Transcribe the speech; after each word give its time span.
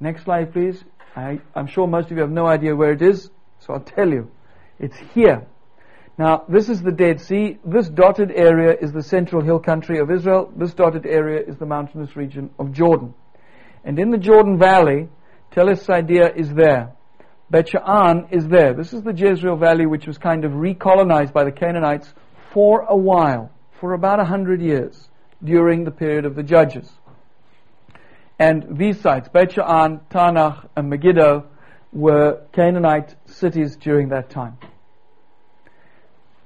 Next 0.00 0.24
slide, 0.24 0.52
please. 0.52 0.82
I, 1.14 1.40
I'm 1.54 1.68
sure 1.68 1.86
most 1.86 2.10
of 2.10 2.16
you 2.16 2.22
have 2.22 2.30
no 2.30 2.46
idea 2.46 2.74
where 2.74 2.90
it 2.90 3.00
is, 3.00 3.30
so 3.60 3.74
I'll 3.74 3.80
tell 3.80 4.08
you. 4.08 4.28
It's 4.80 4.96
here. 5.14 5.46
Now, 6.18 6.44
this 6.48 6.68
is 6.68 6.82
the 6.82 6.90
Dead 6.90 7.20
Sea. 7.20 7.58
This 7.64 7.88
dotted 7.88 8.32
area 8.32 8.76
is 8.80 8.92
the 8.92 9.04
central 9.04 9.40
hill 9.40 9.60
country 9.60 10.00
of 10.00 10.10
Israel. 10.10 10.52
This 10.56 10.74
dotted 10.74 11.06
area 11.06 11.44
is 11.46 11.58
the 11.58 11.66
mountainous 11.66 12.16
region 12.16 12.50
of 12.58 12.72
Jordan. 12.72 13.14
And 13.84 13.96
in 14.00 14.10
the 14.10 14.18
Jordan 14.18 14.58
Valley, 14.58 15.08
Tel 15.52 15.66
Sidea 15.66 16.34
is 16.34 16.52
there. 16.52 16.92
Bet 17.50 17.68
Sha'an 17.68 18.32
is 18.32 18.48
there. 18.48 18.74
This 18.74 18.92
is 18.92 19.02
the 19.02 19.12
Jezreel 19.12 19.56
Valley, 19.56 19.86
which 19.86 20.08
was 20.08 20.18
kind 20.18 20.44
of 20.44 20.52
recolonized 20.52 21.32
by 21.32 21.44
the 21.44 21.52
Canaanites 21.52 22.12
for 22.52 22.80
a 22.88 22.96
while, 22.96 23.52
for 23.78 23.92
about 23.92 24.18
a 24.18 24.24
hundred 24.24 24.60
years, 24.60 25.08
during 25.44 25.84
the 25.84 25.92
period 25.92 26.24
of 26.24 26.34
the 26.34 26.42
Judges. 26.42 26.90
And 28.38 28.78
these 28.78 29.00
sites, 29.00 29.28
Beit 29.28 29.50
Sha'an, 29.50 30.00
Taanach, 30.10 30.68
and 30.76 30.90
Megiddo, 30.90 31.46
were 31.92 32.42
Canaanite 32.52 33.14
cities 33.26 33.76
during 33.76 34.08
that 34.08 34.30
time. 34.30 34.58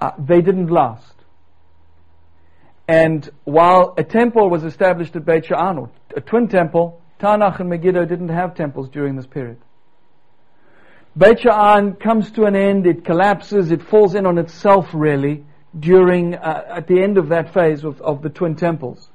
Uh, 0.01 0.11
they 0.19 0.43
didn't 0.43 0.69
last. 0.69 1.15
And 2.87 3.29
while 3.45 3.95
a 3.97 4.05
temple 4.05 4.49
was 4.49 4.65
established 4.65 5.17
at 5.17 5.25
Beit 5.25 5.45
Sha'an, 5.45 5.79
or 5.79 5.91
a 6.17 6.21
twin 6.21 6.49
temple, 6.49 7.01
Taanach 7.19 7.61
and 7.61 7.69
Megiddo 7.69 8.05
didn't 8.05 8.29
have 8.29 8.55
temples 8.55 8.89
during 8.91 9.17
this 9.17 9.27
period. 9.27 9.59
Beit 11.17 11.41
Sha'an 11.41 11.99
comes 11.99 12.31
to 12.33 12.45
an 12.45 12.55
end, 12.55 12.87
it 12.87 13.05
collapses, 13.05 13.71
it 13.71 13.83
falls 13.83 14.15
in 14.15 14.25
on 14.25 14.39
itself 14.39 14.89
really 14.93 15.45
during, 15.79 16.35
uh, 16.35 16.65
at 16.69 16.87
the 16.87 17.03
end 17.03 17.19
of 17.19 17.31
that 17.31 17.53
phase 17.53 17.83
of, 17.83 18.01
of 18.01 18.23
the 18.23 18.29
twin 18.29 18.55
temples. 18.57 19.11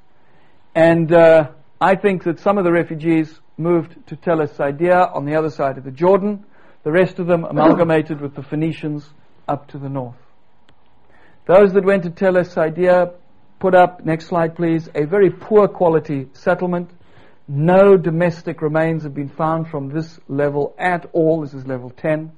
And 0.74 1.12
uh, 1.12 1.50
I 1.80 1.96
think 1.96 2.24
that 2.24 2.40
some 2.40 2.58
of 2.58 2.64
the 2.64 2.72
refugees 2.72 3.40
moved 3.56 4.06
to 4.08 4.16
Tel 4.16 4.38
Sidea 4.38 5.14
on 5.14 5.24
the 5.24 5.34
other 5.36 5.50
side 5.50 5.78
of 5.78 5.84
the 5.84 5.90
Jordan, 5.90 6.44
the 6.82 6.92
rest 6.92 7.18
of 7.18 7.26
them 7.26 7.44
amalgamated 7.44 8.20
with 8.20 8.34
the 8.34 8.42
Phoenicians 8.42 9.08
up 9.48 9.68
to 9.68 9.78
the 9.78 9.88
north. 9.88 10.16
Those 11.46 11.72
that 11.74 11.84
went 11.84 12.04
to 12.04 12.10
Tel 12.10 12.34
Sidea 12.34 13.12
put 13.58 13.74
up, 13.74 14.04
next 14.04 14.26
slide 14.26 14.56
please, 14.56 14.88
a 14.94 15.04
very 15.04 15.30
poor 15.30 15.68
quality 15.68 16.28
settlement 16.32 16.90
no 17.46 17.98
domestic 17.98 18.62
remains 18.62 19.02
have 19.02 19.14
been 19.14 19.28
found 19.28 19.68
from 19.68 19.90
this 19.90 20.18
level 20.28 20.74
at 20.78 21.10
all. 21.12 21.42
This 21.42 21.52
is 21.52 21.66
level 21.66 21.90
10. 21.90 22.32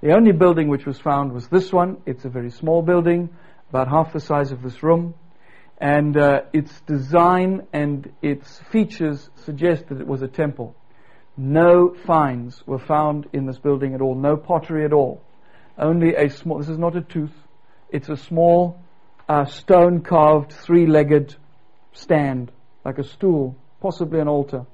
The 0.00 0.14
only 0.14 0.32
building 0.32 0.68
which 0.68 0.86
was 0.86 0.98
found 0.98 1.32
was 1.32 1.48
this 1.48 1.72
one. 1.72 1.98
It's 2.06 2.24
a 2.24 2.30
very 2.30 2.50
small 2.50 2.80
building, 2.80 3.28
about 3.68 3.88
half 3.88 4.14
the 4.14 4.20
size 4.20 4.52
of 4.52 4.62
this 4.62 4.82
room. 4.82 5.14
And 5.78 6.16
uh, 6.16 6.42
its 6.52 6.80
design 6.82 7.66
and 7.72 8.12
its 8.22 8.60
features 8.70 9.28
suggest 9.44 9.88
that 9.88 10.00
it 10.00 10.06
was 10.06 10.22
a 10.22 10.28
temple. 10.28 10.74
No 11.36 11.94
finds 12.06 12.66
were 12.66 12.78
found 12.78 13.28
in 13.32 13.46
this 13.46 13.58
building 13.58 13.94
at 13.94 14.00
all, 14.00 14.14
no 14.14 14.36
pottery 14.36 14.84
at 14.86 14.92
all. 14.92 15.20
Only 15.76 16.14
a 16.14 16.30
small, 16.30 16.58
this 16.58 16.70
is 16.70 16.78
not 16.78 16.96
a 16.96 17.02
tooth, 17.02 17.34
it's 17.90 18.08
a 18.08 18.16
small 18.16 18.80
uh, 19.28 19.44
stone 19.44 20.00
carved 20.00 20.52
three 20.52 20.86
legged 20.86 21.36
stand, 21.92 22.50
like 22.84 22.98
a 22.98 23.04
stool 23.04 23.56
possibly 23.80 24.20
an 24.20 24.28
altar. 24.28 24.66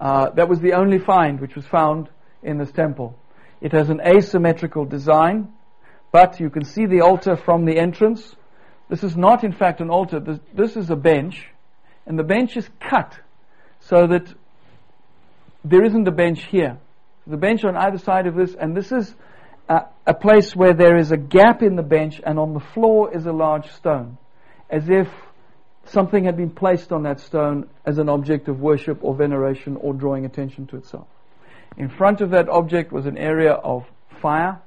Uh, 0.00 0.30
that 0.30 0.48
was 0.48 0.60
the 0.60 0.72
only 0.72 0.98
find 0.98 1.40
which 1.40 1.54
was 1.54 1.66
found 1.66 2.08
in 2.42 2.58
this 2.58 2.72
temple. 2.72 3.16
It 3.60 3.72
has 3.72 3.90
an 3.90 4.00
asymmetrical 4.00 4.86
design, 4.86 5.52
but 6.10 6.40
you 6.40 6.50
can 6.50 6.64
see 6.64 6.86
the 6.86 7.02
altar 7.02 7.36
from 7.36 7.66
the 7.66 7.78
entrance. 7.78 8.34
This 8.90 9.04
is 9.04 9.16
not, 9.16 9.44
in 9.44 9.52
fact, 9.52 9.80
an 9.80 9.88
altar. 9.88 10.18
This, 10.18 10.40
this 10.52 10.76
is 10.76 10.90
a 10.90 10.96
bench, 10.96 11.46
and 12.06 12.18
the 12.18 12.24
bench 12.24 12.56
is 12.56 12.68
cut 12.80 13.16
so 13.78 14.08
that 14.08 14.26
there 15.64 15.84
isn't 15.84 16.08
a 16.08 16.10
bench 16.10 16.44
here. 16.46 16.76
The 17.24 17.36
bench 17.36 17.64
on 17.64 17.76
either 17.76 17.98
side 17.98 18.26
of 18.26 18.34
this, 18.34 18.52
and 18.54 18.76
this 18.76 18.90
is 18.90 19.14
a, 19.68 19.82
a 20.08 20.12
place 20.12 20.56
where 20.56 20.74
there 20.74 20.96
is 20.96 21.12
a 21.12 21.16
gap 21.16 21.62
in 21.62 21.76
the 21.76 21.84
bench, 21.84 22.20
and 22.26 22.36
on 22.36 22.52
the 22.52 22.60
floor 22.60 23.14
is 23.14 23.26
a 23.26 23.32
large 23.32 23.70
stone, 23.70 24.18
as 24.68 24.88
if 24.88 25.08
something 25.84 26.24
had 26.24 26.36
been 26.36 26.50
placed 26.50 26.90
on 26.90 27.04
that 27.04 27.20
stone 27.20 27.68
as 27.86 27.98
an 27.98 28.08
object 28.08 28.48
of 28.48 28.58
worship 28.58 28.98
or 29.02 29.14
veneration 29.14 29.76
or 29.76 29.94
drawing 29.94 30.24
attention 30.24 30.66
to 30.66 30.76
itself. 30.76 31.06
In 31.76 31.88
front 31.88 32.20
of 32.20 32.30
that 32.30 32.48
object 32.48 32.90
was 32.90 33.06
an 33.06 33.16
area 33.16 33.52
of 33.52 33.86
fire, 34.20 34.60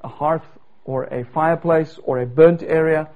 a 0.00 0.08
hearth 0.08 0.46
or 0.86 1.04
a 1.04 1.24
fireplace 1.26 1.98
or 2.02 2.20
a 2.20 2.26
burnt 2.26 2.62
area, 2.62 3.10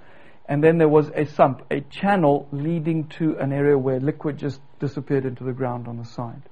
and 0.51 0.65
then 0.65 0.79
there 0.79 0.89
was 0.89 1.09
a 1.15 1.27
sump, 1.27 1.63
a 1.71 1.81
channel 1.81 2.49
leading 2.51 3.07
to 3.07 3.37
an 3.39 3.53
area 3.53 3.79
where 3.79 4.01
liquid 4.01 4.37
just 4.37 4.61
disappeared 4.81 5.25
into 5.25 5.45
the 5.45 5.53
ground 5.53 5.87
on 5.87 5.97
the 5.97 6.05
side. 6.05 6.43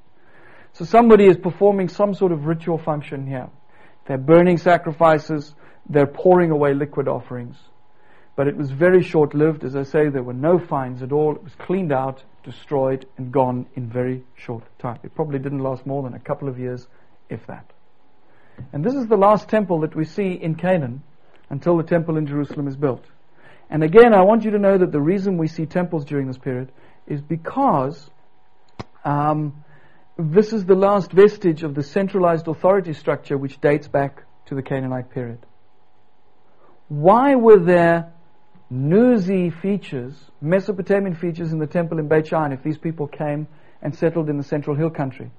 So 0.75 0.85
somebody 0.85 1.27
is 1.27 1.37
performing 1.37 1.89
some 1.89 2.15
sort 2.15 2.31
of 2.31 2.47
ritual 2.47 2.79
function 2.79 3.27
here. 3.27 3.51
They're 4.07 4.17
burning 4.17 4.59
sacrifices, 4.59 5.53
they're 5.89 6.07
pouring 6.07 6.53
away 6.53 6.75
liquid 6.75 7.09
offerings. 7.09 7.57
But 8.37 8.47
it 8.47 8.57
was 8.57 8.71
very 8.71 9.03
short 9.03 9.35
lived. 9.35 9.65
As 9.65 9.75
I 9.75 9.83
say, 9.83 10.09
there 10.09 10.23
were 10.23 10.33
no 10.33 10.61
fines 10.61 11.03
at 11.03 11.11
all. 11.11 11.35
It 11.35 11.43
was 11.43 11.57
cleaned 11.57 11.93
out, 11.93 12.23
destroyed, 12.45 13.05
and 13.17 13.33
gone 13.33 13.67
in 13.75 13.89
very 13.89 14.23
short 14.37 14.63
time. 14.79 15.01
It 15.03 15.13
probably 15.17 15.41
didn't 15.41 15.59
last 15.59 15.85
more 15.87 16.05
than 16.05 16.15
a 16.15 16.21
couple 16.21 16.49
of 16.49 16.57
years, 16.57 16.87
if 17.29 17.45
that. 17.49 17.73
And 18.73 18.85
this 18.85 18.95
is 18.95 19.09
the 19.09 19.17
last 19.17 19.49
temple 19.49 19.81
that 19.81 19.97
we 19.97 20.05
see 20.05 20.35
in 20.35 20.55
Canaan 20.55 21.03
until 21.51 21.77
the 21.77 21.83
temple 21.83 22.17
in 22.17 22.29
Jerusalem 22.29 22.69
is 22.69 22.77
built. 22.77 23.05
And 23.71 23.83
again, 23.83 24.15
I 24.15 24.23
want 24.23 24.45
you 24.45 24.53
to 24.53 24.59
know 24.59 24.79
that 24.79 24.93
the 24.93 25.01
reason 25.01 25.37
we 25.37 25.49
see 25.49 25.67
temples 25.67 26.05
during 26.05 26.27
this 26.27 26.39
period 26.39 26.73
is 27.07 27.21
because 27.21 28.11
um, 29.05 29.65
this 30.19 30.53
is 30.53 30.65
the 30.65 30.75
last 30.75 31.13
vestige 31.13 31.63
of 31.63 31.75
the 31.75 31.83
centralized 31.83 32.49
authority 32.49 32.93
structure 32.93 33.37
which 33.37 33.61
dates 33.61 33.89
back 33.89 34.25
to 34.47 34.55
the 34.55 34.63
Canaanite 34.63 35.11
period. 35.11 35.45
Why 36.89 37.35
were 37.35 37.59
there 37.59 38.13
Nuzi 38.71 39.51
features, 39.63 40.15
Mesopotamian 40.43 41.15
features 41.15 41.53
in 41.53 41.59
the 41.59 41.67
temple 41.67 41.99
in 41.99 42.09
Beit 42.09 42.27
Sha'an 42.27 42.53
if 42.53 42.63
these 42.63 42.77
people 42.77 43.07
came 43.07 43.49
and 43.81 43.95
settled 43.95 44.29
in 44.29 44.37
the 44.37 44.43
central 44.43 44.77
hill 44.77 44.91
country. 44.91 45.31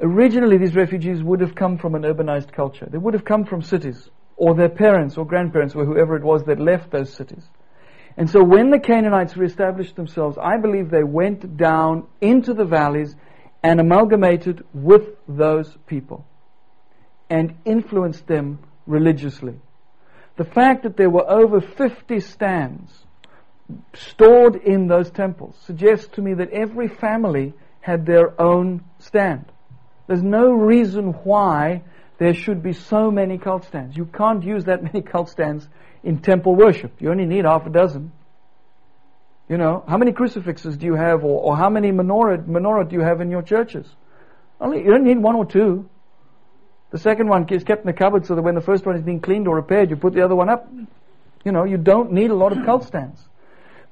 Originally, 0.00 0.58
these 0.58 0.74
refugees 0.74 1.22
would 1.22 1.40
have 1.40 1.54
come 1.54 1.78
from 1.78 1.94
an 1.94 2.02
urbanized 2.02 2.52
culture. 2.52 2.86
They 2.90 2.98
would 2.98 3.14
have 3.14 3.24
come 3.24 3.44
from 3.44 3.62
cities, 3.62 4.10
or 4.36 4.54
their 4.54 4.68
parents 4.68 5.16
or 5.16 5.24
grandparents, 5.24 5.74
or 5.74 5.84
whoever 5.84 6.16
it 6.16 6.22
was 6.22 6.44
that 6.44 6.60
left 6.60 6.90
those 6.90 7.12
cities. 7.12 7.48
And 8.16 8.30
so 8.30 8.42
when 8.42 8.70
the 8.70 8.78
Canaanites 8.78 9.36
reestablished 9.36 9.96
themselves, 9.96 10.38
I 10.40 10.56
believe 10.56 10.90
they 10.90 11.02
went 11.04 11.56
down 11.56 12.06
into 12.20 12.54
the 12.54 12.64
valleys 12.64 13.16
and 13.62 13.80
amalgamated 13.80 14.64
with 14.72 15.16
those 15.26 15.76
people 15.86 16.24
and 17.30 17.54
influenced 17.64 18.26
them 18.26 18.60
religiously. 18.86 19.54
The 20.36 20.44
fact 20.44 20.82
that 20.82 20.96
there 20.96 21.10
were 21.10 21.28
over 21.28 21.60
50 21.60 22.20
stands 22.20 23.04
stored 23.94 24.56
in 24.56 24.88
those 24.88 25.10
temples 25.10 25.56
suggests 25.64 26.08
to 26.08 26.22
me 26.22 26.34
that 26.34 26.50
every 26.50 26.88
family 26.88 27.54
had 27.80 28.04
their 28.04 28.40
own 28.40 28.84
stand. 28.98 29.46
There's 30.06 30.22
no 30.22 30.52
reason 30.52 31.12
why 31.24 31.82
there 32.18 32.34
should 32.34 32.62
be 32.62 32.72
so 32.72 33.10
many 33.10 33.38
cult 33.38 33.64
stands. 33.64 33.96
You 33.96 34.06
can't 34.06 34.42
use 34.42 34.64
that 34.64 34.82
many 34.92 35.02
cult 35.02 35.28
stands 35.28 35.68
in 36.02 36.18
temple 36.18 36.54
worship. 36.54 36.92
You 37.00 37.10
only 37.10 37.26
need 37.26 37.44
half 37.44 37.66
a 37.66 37.70
dozen. 37.70 38.12
You 39.48 39.58
know, 39.58 39.84
how 39.86 39.98
many 39.98 40.12
crucifixes 40.12 40.76
do 40.78 40.86
you 40.86 40.94
have, 40.94 41.22
or, 41.22 41.42
or 41.42 41.56
how 41.56 41.68
many 41.68 41.90
menorah, 41.92 42.46
menorah 42.46 42.88
do 42.88 42.96
you 42.96 43.02
have 43.02 43.20
in 43.20 43.30
your 43.30 43.42
churches? 43.42 43.86
Only, 44.60 44.78
you 44.78 44.90
don't 44.90 45.04
need 45.04 45.18
one 45.18 45.36
or 45.36 45.44
two. 45.44 45.88
The 46.90 46.98
second 46.98 47.28
one 47.28 47.46
is 47.50 47.64
kept 47.64 47.80
in 47.82 47.86
the 47.86 47.92
cupboard 47.92 48.24
so 48.24 48.36
that 48.36 48.42
when 48.42 48.54
the 48.54 48.62
first 48.62 48.86
one 48.86 48.96
is 48.96 49.02
being 49.02 49.20
cleaned 49.20 49.48
or 49.48 49.56
repaired, 49.56 49.90
you 49.90 49.96
put 49.96 50.14
the 50.14 50.24
other 50.24 50.36
one 50.36 50.48
up. 50.48 50.70
You 51.44 51.52
know, 51.52 51.64
you 51.64 51.76
don't 51.76 52.12
need 52.12 52.30
a 52.30 52.34
lot 52.34 52.56
of 52.56 52.64
cult 52.64 52.84
stands. 52.84 53.20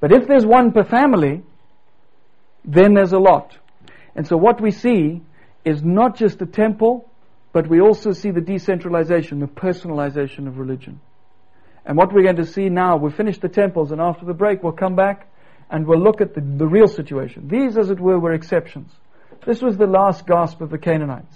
But 0.01 0.13
if 0.13 0.27
there's 0.27 0.47
one 0.47 0.73
per 0.73 0.85
family, 0.85 1.43
then 2.65 2.95
there's 2.95 3.13
a 3.13 3.19
lot. 3.19 3.57
And 4.15 4.27
so 4.27 4.37
what 4.37 4.61
we 4.61 4.71
see 4.71 5.23
is 5.65 5.83
not 5.83 6.17
just 6.17 6.39
the 6.39 6.47
temple, 6.47 7.11
but 7.53 7.69
we 7.69 7.81
also 7.81 8.13
see 8.13 8.31
the 8.31 8.41
decentralization, 8.41 9.41
the 9.41 9.47
personalization 9.47 10.47
of 10.47 10.59
religion. 10.59 11.01
And 11.85 11.97
what 11.97 12.13
we're 12.13 12.23
going 12.23 12.37
to 12.37 12.47
see 12.47 12.69
now, 12.69 12.97
we've 12.97 13.15
finished 13.15 13.43
the 13.43 13.49
temples, 13.49 13.91
and 13.91 14.01
after 14.01 14.25
the 14.25 14.35
break, 14.35 14.63
we'll 14.63 14.73
come 14.73 14.95
back 14.95 15.29
and 15.71 15.87
we'll 15.87 16.01
look 16.01 16.21
at 16.21 16.35
the, 16.35 16.41
the 16.41 16.67
real 16.67 16.89
situation. 16.89 17.49
These, 17.49 17.77
as 17.77 17.91
it 17.91 17.99
were, 17.99 18.19
were 18.19 18.33
exceptions. 18.33 18.93
This 19.45 19.61
was 19.61 19.77
the 19.77 19.87
last 19.87 20.27
gasp 20.27 20.61
of 20.61 20.71
the 20.71 20.79
Canaanites. 20.79 21.35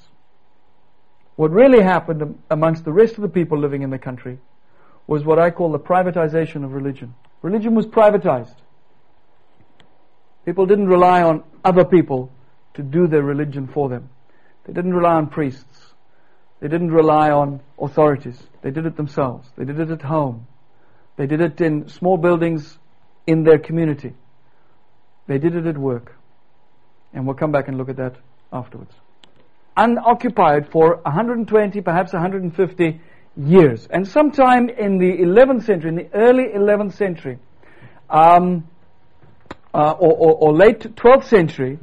What 1.35 1.51
really 1.51 1.83
happened 1.83 2.39
amongst 2.51 2.85
the 2.85 2.93
rest 2.93 3.15
of 3.15 3.23
the 3.23 3.29
people 3.29 3.59
living 3.59 3.83
in 3.83 3.91
the 3.91 3.99
country 3.99 4.39
was 5.07 5.25
what 5.25 5.39
I 5.39 5.51
call 5.51 5.73
the 5.73 5.79
privatization 5.79 6.65
of 6.65 6.73
religion. 6.73 7.15
Religion 7.43 7.75
was 7.75 7.87
privatized. 7.87 8.55
People 10.45 10.67
didn't 10.67 10.87
rely 10.87 11.23
on 11.23 11.43
other 11.65 11.85
people 11.85 12.31
to 12.75 12.83
do 12.83 13.07
their 13.07 13.23
religion 13.23 13.67
for 13.67 13.89
them. 13.89 14.09
They 14.65 14.73
didn't 14.73 14.95
rely 14.95 15.15
on 15.15 15.29
priests. 15.29 15.86
They 16.61 16.69
didn't 16.69 16.91
rely 16.91 17.31
on 17.31 17.61
authorities. 17.79 18.41
They 18.63 18.71
did 18.71 18.87
it 18.87 18.97
themselves. 18.97 19.49
They 19.57 19.65
did 19.65 19.79
it 19.79 19.91
at 19.91 20.03
home. 20.03 20.47
They 21.17 21.27
did 21.27 21.41
it 21.41 21.61
in 21.61 21.89
small 21.89 22.17
buildings 22.17 22.79
in 23.27 23.45
their 23.45 23.59
community. 23.59 24.15
They 25.27 25.39
did 25.39 25.55
it 25.55 25.67
at 25.67 25.77
work. 25.77 26.15
And 27.13 27.27
we'll 27.27 27.37
come 27.37 27.53
back 27.53 27.69
and 27.69 27.77
look 27.77 27.89
at 27.89 27.97
that 27.97 28.17
afterwards. 28.53 28.93
Unoccupied 29.77 30.71
for 30.71 30.97
120, 31.03 31.81
perhaps 31.83 32.13
150 32.13 33.01
years. 33.37 33.87
And 33.91 34.09
sometime 34.09 34.69
in 34.71 34.99
the 34.99 35.19
11th 35.19 35.65
century, 35.65 35.91
in 35.91 35.97
the 35.97 36.09
early 36.15 36.45
11th 36.55 36.95
century, 36.95 37.39
um, 38.09 38.69
uh, 39.75 39.91
or, 39.93 40.13
or, 40.13 40.35
or 40.37 40.57
late 40.57 40.81
12th 40.81 41.25
century, 41.25 41.79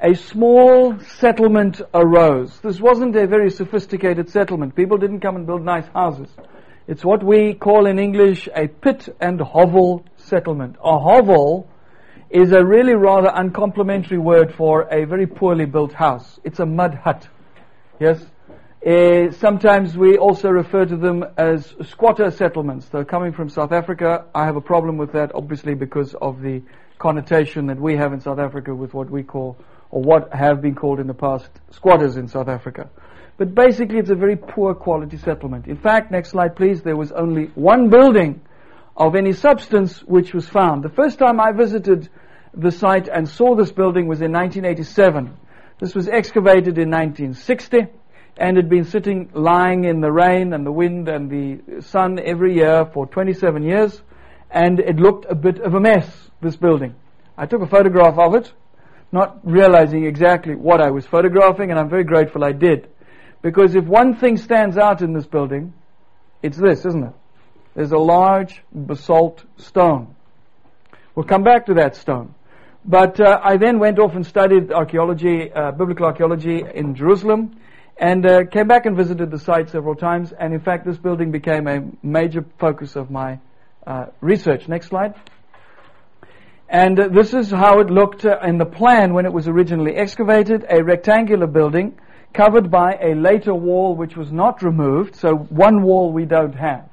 a 0.00 0.14
small 0.14 0.98
settlement 1.00 1.80
arose. 1.94 2.58
This 2.60 2.80
wasn't 2.80 3.16
a 3.16 3.26
very 3.26 3.50
sophisticated 3.50 4.28
settlement. 4.28 4.74
People 4.74 4.98
didn't 4.98 5.20
come 5.20 5.36
and 5.36 5.46
build 5.46 5.64
nice 5.64 5.86
houses. 5.94 6.28
It's 6.86 7.04
what 7.04 7.22
we 7.22 7.54
call 7.54 7.86
in 7.86 7.98
English 7.98 8.48
a 8.54 8.68
pit 8.68 9.08
and 9.20 9.40
hovel 9.40 10.04
settlement. 10.16 10.76
A 10.84 10.98
hovel 10.98 11.68
is 12.30 12.52
a 12.52 12.64
really 12.64 12.94
rather 12.94 13.32
uncomplimentary 13.34 14.18
word 14.18 14.54
for 14.54 14.82
a 14.92 15.04
very 15.04 15.26
poorly 15.26 15.64
built 15.64 15.92
house. 15.92 16.38
It's 16.44 16.60
a 16.60 16.66
mud 16.66 16.94
hut. 16.94 17.28
Yes? 17.98 18.24
Uh, 18.86 19.32
sometimes 19.32 19.96
we 19.96 20.16
also 20.16 20.48
refer 20.48 20.84
to 20.84 20.96
them 20.96 21.24
as 21.36 21.74
squatter 21.88 22.30
settlements. 22.30 22.86
They're 22.86 23.04
coming 23.04 23.32
from 23.32 23.48
South 23.48 23.72
Africa. 23.72 24.26
I 24.34 24.44
have 24.44 24.56
a 24.56 24.60
problem 24.60 24.96
with 24.96 25.12
that, 25.12 25.34
obviously, 25.34 25.74
because 25.74 26.14
of 26.14 26.40
the 26.40 26.62
connotation 26.98 27.66
that 27.66 27.80
we 27.80 27.96
have 27.96 28.12
in 28.12 28.20
South 28.20 28.38
Africa 28.38 28.74
with 28.74 28.94
what 28.94 29.10
we 29.10 29.22
call 29.22 29.56
or 29.90 30.02
what 30.02 30.32
have 30.32 30.60
been 30.60 30.74
called 30.74 31.00
in 31.00 31.06
the 31.06 31.14
past 31.14 31.48
squatters 31.70 32.16
in 32.16 32.28
South 32.28 32.48
Africa. 32.48 32.90
But 33.38 33.54
basically, 33.54 33.98
it's 33.98 34.10
a 34.10 34.14
very 34.14 34.36
poor 34.36 34.74
quality 34.74 35.18
settlement. 35.18 35.66
In 35.66 35.76
fact, 35.76 36.10
next 36.10 36.30
slide, 36.30 36.56
please, 36.56 36.82
there 36.82 36.96
was 36.96 37.12
only 37.12 37.46
one 37.54 37.90
building 37.90 38.40
of 38.96 39.14
any 39.14 39.32
substance 39.32 40.00
which 40.02 40.32
was 40.32 40.48
found. 40.48 40.82
The 40.82 40.88
first 40.88 41.18
time 41.18 41.38
I 41.38 41.52
visited 41.52 42.08
the 42.54 42.70
site 42.70 43.08
and 43.08 43.28
saw 43.28 43.54
this 43.54 43.72
building 43.72 44.08
was 44.08 44.22
in 44.22 44.32
1987. 44.32 45.36
This 45.78 45.94
was 45.94 46.08
excavated 46.08 46.78
in 46.78 46.90
1960 46.90 47.86
and 48.38 48.56
had 48.56 48.70
been 48.70 48.84
sitting 48.84 49.30
lying 49.34 49.84
in 49.84 50.00
the 50.00 50.10
rain 50.10 50.54
and 50.54 50.64
the 50.64 50.72
wind 50.72 51.08
and 51.08 51.30
the 51.30 51.82
sun 51.82 52.18
every 52.18 52.54
year 52.54 52.86
for 52.86 53.06
27 53.06 53.62
years 53.62 54.00
and 54.50 54.80
it 54.80 54.96
looked 54.96 55.26
a 55.28 55.34
bit 55.34 55.60
of 55.60 55.74
a 55.74 55.80
mess, 55.80 56.30
this 56.40 56.56
building. 56.56 56.94
I 57.36 57.44
took 57.44 57.60
a 57.60 57.66
photograph 57.66 58.18
of 58.18 58.34
it 58.34 58.52
not 59.12 59.38
realizing 59.44 60.04
exactly 60.04 60.54
what 60.54 60.80
I 60.80 60.90
was 60.90 61.06
photographing, 61.06 61.70
and 61.70 61.78
I'm 61.78 61.88
very 61.88 62.04
grateful 62.04 62.44
I 62.44 62.52
did. 62.52 62.88
Because 63.42 63.74
if 63.74 63.84
one 63.84 64.16
thing 64.16 64.36
stands 64.36 64.76
out 64.76 65.02
in 65.02 65.12
this 65.12 65.26
building, 65.26 65.72
it's 66.42 66.56
this, 66.56 66.84
isn't 66.84 67.04
it? 67.04 67.12
There's 67.74 67.92
a 67.92 67.98
large 67.98 68.62
basalt 68.72 69.44
stone. 69.58 70.14
We'll 71.14 71.26
come 71.26 71.44
back 71.44 71.66
to 71.66 71.74
that 71.74 71.96
stone. 71.96 72.34
But 72.84 73.20
uh, 73.20 73.40
I 73.42 73.56
then 73.56 73.78
went 73.78 73.98
off 73.98 74.14
and 74.14 74.24
studied 74.24 74.70
archaeology, 74.72 75.52
uh, 75.52 75.72
biblical 75.72 76.06
archaeology 76.06 76.62
in 76.74 76.94
Jerusalem, 76.94 77.58
and 77.96 78.24
uh, 78.26 78.44
came 78.44 78.68
back 78.68 78.86
and 78.86 78.96
visited 78.96 79.30
the 79.30 79.38
site 79.38 79.70
several 79.70 79.94
times. 79.94 80.32
And 80.32 80.52
in 80.54 80.60
fact, 80.60 80.86
this 80.86 80.96
building 80.96 81.30
became 81.32 81.66
a 81.66 81.80
major 82.02 82.44
focus 82.58 82.96
of 82.96 83.10
my 83.10 83.40
uh, 83.86 84.06
research. 84.20 84.68
Next 84.68 84.88
slide. 84.88 85.14
And 86.68 86.98
uh, 86.98 87.08
this 87.08 87.32
is 87.32 87.50
how 87.50 87.80
it 87.80 87.90
looked 87.90 88.24
uh, 88.24 88.38
in 88.42 88.58
the 88.58 88.66
plan 88.66 89.14
when 89.14 89.24
it 89.24 89.32
was 89.32 89.46
originally 89.46 89.94
excavated, 89.94 90.64
a 90.68 90.82
rectangular 90.82 91.46
building 91.46 91.98
covered 92.32 92.70
by 92.70 92.98
a 93.00 93.14
later 93.14 93.54
wall 93.54 93.94
which 93.94 94.16
was 94.16 94.30
not 94.30 94.62
removed, 94.62 95.16
so 95.16 95.34
one 95.34 95.82
wall 95.82 96.12
we 96.12 96.24
don't 96.26 96.54
have. 96.54 96.88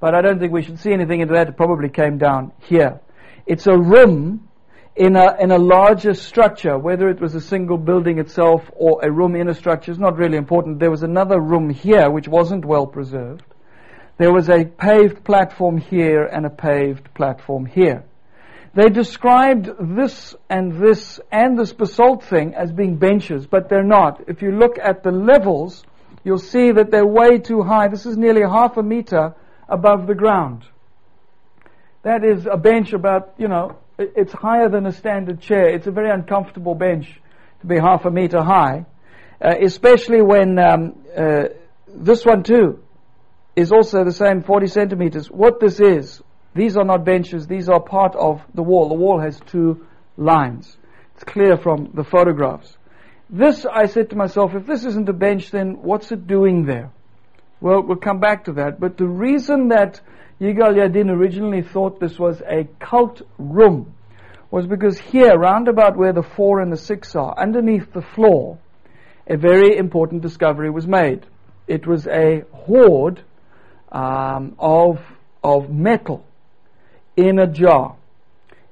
But 0.00 0.14
I 0.14 0.20
don't 0.22 0.38
think 0.38 0.52
we 0.52 0.62
should 0.62 0.78
see 0.78 0.92
anything 0.92 1.20
into 1.20 1.34
that, 1.34 1.48
it 1.48 1.56
probably 1.56 1.88
came 1.88 2.18
down 2.18 2.52
here. 2.58 3.00
It's 3.46 3.66
a 3.66 3.76
room 3.76 4.48
in 4.96 5.16
a, 5.16 5.36
in 5.40 5.50
a 5.50 5.58
larger 5.58 6.14
structure, 6.14 6.76
whether 6.78 7.08
it 7.08 7.20
was 7.20 7.34
a 7.34 7.40
single 7.40 7.78
building 7.78 8.18
itself 8.18 8.62
or 8.74 9.00
a 9.02 9.10
room 9.10 9.34
in 9.36 9.48
a 9.48 9.54
structure 9.54 9.92
is 9.92 9.98
not 9.98 10.18
really 10.18 10.36
important. 10.36 10.78
There 10.78 10.90
was 10.90 11.02
another 11.02 11.40
room 11.40 11.70
here 11.70 12.10
which 12.10 12.28
wasn't 12.28 12.64
well 12.64 12.86
preserved. 12.86 13.44
There 14.18 14.32
was 14.32 14.50
a 14.50 14.64
paved 14.64 15.24
platform 15.24 15.78
here 15.78 16.24
and 16.24 16.44
a 16.44 16.50
paved 16.50 17.14
platform 17.14 17.64
here. 17.64 18.04
They 18.72 18.88
described 18.88 19.68
this 19.96 20.34
and 20.48 20.80
this 20.80 21.18
and 21.32 21.58
this 21.58 21.72
basalt 21.72 22.24
thing 22.24 22.54
as 22.54 22.72
being 22.72 22.96
benches, 22.96 23.46
but 23.46 23.68
they're 23.68 23.82
not. 23.82 24.28
If 24.28 24.42
you 24.42 24.52
look 24.52 24.78
at 24.78 25.02
the 25.02 25.10
levels, 25.10 25.84
you'll 26.22 26.38
see 26.38 26.70
that 26.70 26.90
they're 26.90 27.06
way 27.06 27.38
too 27.38 27.62
high. 27.62 27.88
This 27.88 28.06
is 28.06 28.16
nearly 28.16 28.42
half 28.42 28.76
a 28.76 28.82
meter 28.82 29.34
above 29.68 30.06
the 30.06 30.14
ground. 30.14 30.64
That 32.02 32.24
is 32.24 32.46
a 32.46 32.56
bench 32.56 32.92
about, 32.92 33.34
you 33.38 33.48
know, 33.48 33.76
it's 33.98 34.32
higher 34.32 34.68
than 34.68 34.86
a 34.86 34.92
standard 34.92 35.40
chair. 35.40 35.68
It's 35.68 35.86
a 35.86 35.90
very 35.90 36.10
uncomfortable 36.10 36.74
bench 36.74 37.20
to 37.60 37.66
be 37.66 37.76
half 37.76 38.04
a 38.04 38.10
meter 38.10 38.42
high, 38.42 38.86
uh, 39.44 39.54
especially 39.60 40.22
when 40.22 40.58
um, 40.58 40.94
uh, 41.14 41.44
this 41.88 42.24
one 42.24 42.44
too 42.44 42.82
is 43.56 43.72
also 43.72 44.04
the 44.04 44.12
same 44.12 44.42
40 44.42 44.68
centimeters. 44.68 45.30
What 45.30 45.60
this 45.60 45.80
is, 45.80 46.22
these 46.54 46.76
are 46.76 46.84
not 46.84 47.04
benches, 47.04 47.46
these 47.46 47.68
are 47.68 47.80
part 47.80 48.16
of 48.16 48.42
the 48.54 48.62
wall. 48.62 48.88
The 48.88 48.94
wall 48.94 49.20
has 49.20 49.38
two 49.46 49.86
lines. 50.16 50.76
It's 51.14 51.24
clear 51.24 51.56
from 51.56 51.90
the 51.94 52.04
photographs. 52.04 52.76
This, 53.28 53.64
I 53.64 53.86
said 53.86 54.10
to 54.10 54.16
myself, 54.16 54.54
if 54.54 54.66
this 54.66 54.84
isn't 54.84 55.08
a 55.08 55.12
bench, 55.12 55.50
then 55.52 55.82
what's 55.82 56.10
it 56.10 56.26
doing 56.26 56.66
there? 56.66 56.90
Well, 57.60 57.82
we'll 57.82 57.96
come 57.98 58.18
back 58.18 58.46
to 58.46 58.52
that. 58.54 58.80
But 58.80 58.96
the 58.96 59.06
reason 59.06 59.68
that 59.68 60.00
Yigal 60.40 60.74
Yadin 60.74 61.10
originally 61.10 61.62
thought 61.62 62.00
this 62.00 62.18
was 62.18 62.40
a 62.40 62.64
cult 62.80 63.22
room 63.38 63.94
was 64.50 64.66
because 64.66 64.98
here, 64.98 65.38
round 65.38 65.68
about 65.68 65.96
where 65.96 66.12
the 66.12 66.24
four 66.24 66.60
and 66.60 66.72
the 66.72 66.76
six 66.76 67.14
are, 67.14 67.38
underneath 67.38 67.92
the 67.92 68.02
floor, 68.02 68.58
a 69.28 69.36
very 69.36 69.76
important 69.76 70.22
discovery 70.22 70.70
was 70.70 70.88
made. 70.88 71.24
It 71.68 71.86
was 71.86 72.08
a 72.08 72.42
hoard 72.52 73.22
um, 73.92 74.56
of, 74.58 74.98
of 75.44 75.70
metal 75.70 76.24
in 77.16 77.38
a 77.38 77.46
jar. 77.46 77.96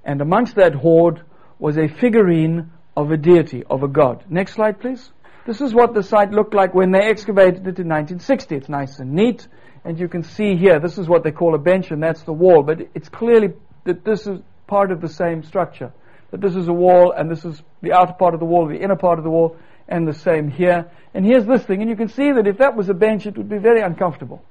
And 0.05 0.21
amongst 0.21 0.55
that 0.57 0.75
hoard 0.75 1.23
was 1.59 1.77
a 1.77 1.89
figurine 1.89 2.71
of 2.97 3.11
a 3.11 3.17
deity, 3.17 3.65
of 3.65 3.83
a 3.83 3.89
god. 3.89 4.25
Next 4.29 4.55
slide, 4.55 4.81
please. 4.81 5.11
This 5.47 5.61
is 5.61 5.73
what 5.73 5.95
the 5.95 6.03
site 6.03 6.31
looked 6.31 6.55
like 6.55 6.75
when 6.75 6.91
they 6.91 7.09
excavated 7.09 7.61
it 7.61 7.79
in 7.79 7.89
1960. 7.89 8.57
It's 8.57 8.69
nice 8.69 8.99
and 8.99 9.13
neat, 9.13 9.49
and 9.85 9.99
you 9.99 10.09
can 10.09 10.23
see 10.23 10.57
here, 10.57 10.79
this 10.79 10.99
is 10.99 11.09
what 11.09 11.25
they 11.25 11.31
call 11.31 11.55
a 11.55 11.59
bench, 11.59 11.91
and 11.91 12.03
that's 12.03 12.23
the 12.23 12.33
wall. 12.33 12.63
But 12.63 12.89
it's 12.95 13.09
clearly 13.09 13.55
that 13.85 14.05
this 14.05 14.27
is 14.27 14.41
part 14.67 14.91
of 14.91 15.01
the 15.01 15.09
same 15.09 15.43
structure. 15.43 15.93
That 16.31 16.41
this 16.41 16.55
is 16.55 16.69
a 16.69 16.73
wall, 16.73 17.13
and 17.13 17.31
this 17.31 17.45
is 17.45 17.63
the 17.81 17.93
outer 17.93 18.13
part 18.13 18.35
of 18.35 18.41
the 18.41 18.47
wall, 18.47 18.67
the 18.67 18.77
inner 18.77 18.97
part 18.97 19.19
of 19.19 19.25
the 19.25 19.31
wall, 19.31 19.57
and 19.89 20.07
the 20.07 20.13
same 20.13 20.51
here. 20.51 20.91
And 21.15 21.25
here's 21.25 21.47
this 21.47 21.65
thing, 21.65 21.81
and 21.81 21.89
you 21.89 21.97
can 21.97 22.09
see 22.09 22.33
that 22.33 22.47
if 22.47 22.59
that 22.59 22.77
was 22.77 22.91
a 22.91 22.95
bench, 22.95 23.27
it 23.27 23.39
would 23.39 23.49
be 23.49 23.59
very 23.59 23.81
uncomfortable. 23.81 24.43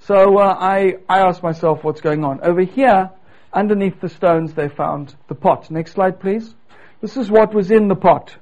So 0.00 0.38
uh, 0.38 0.56
I, 0.58 0.94
I 1.08 1.20
asked 1.20 1.42
myself 1.42 1.84
what's 1.84 2.00
going 2.00 2.24
on. 2.24 2.40
Over 2.40 2.62
here, 2.62 3.10
underneath 3.52 4.00
the 4.00 4.08
stones, 4.08 4.54
they 4.54 4.68
found 4.68 5.14
the 5.28 5.34
pot. 5.34 5.70
Next 5.70 5.92
slide, 5.92 6.20
please. 6.20 6.54
This 7.00 7.16
is 7.16 7.30
what 7.30 7.54
was 7.54 7.70
in 7.70 7.88
the 7.88 7.94
pot. 7.94 8.34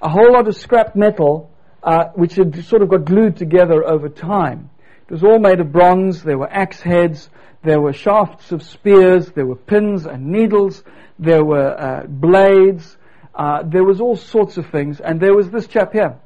A 0.00 0.08
whole 0.08 0.32
lot 0.32 0.48
of 0.48 0.56
scrap 0.56 0.96
metal, 0.96 1.50
uh, 1.82 2.06
which 2.14 2.34
had 2.34 2.64
sort 2.64 2.82
of 2.82 2.88
got 2.88 3.04
glued 3.04 3.36
together 3.36 3.84
over 3.84 4.08
time. 4.08 4.70
It 5.06 5.12
was 5.12 5.22
all 5.22 5.38
made 5.38 5.60
of 5.60 5.70
bronze. 5.70 6.22
There 6.22 6.38
were 6.38 6.50
axe 6.50 6.80
heads. 6.80 7.28
There 7.62 7.80
were 7.80 7.92
shafts 7.92 8.50
of 8.50 8.62
spears. 8.62 9.30
There 9.32 9.46
were 9.46 9.56
pins 9.56 10.06
and 10.06 10.28
needles. 10.28 10.82
There 11.18 11.44
were 11.44 11.78
uh, 11.78 12.06
blades. 12.06 12.96
Uh, 13.34 13.62
there 13.64 13.84
was 13.84 14.00
all 14.00 14.16
sorts 14.16 14.56
of 14.56 14.70
things. 14.70 15.00
And 15.00 15.20
there 15.20 15.34
was 15.34 15.50
this 15.50 15.66
chap 15.66 15.92
here. 15.92 16.16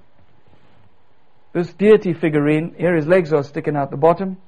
This 1.52 1.72
deity 1.74 2.14
figurine. 2.14 2.74
Here 2.78 2.94
his 2.94 3.06
legs 3.06 3.32
are 3.32 3.42
sticking 3.42 3.76
out 3.76 3.90
the 3.90 3.96
bottom. 3.96 4.38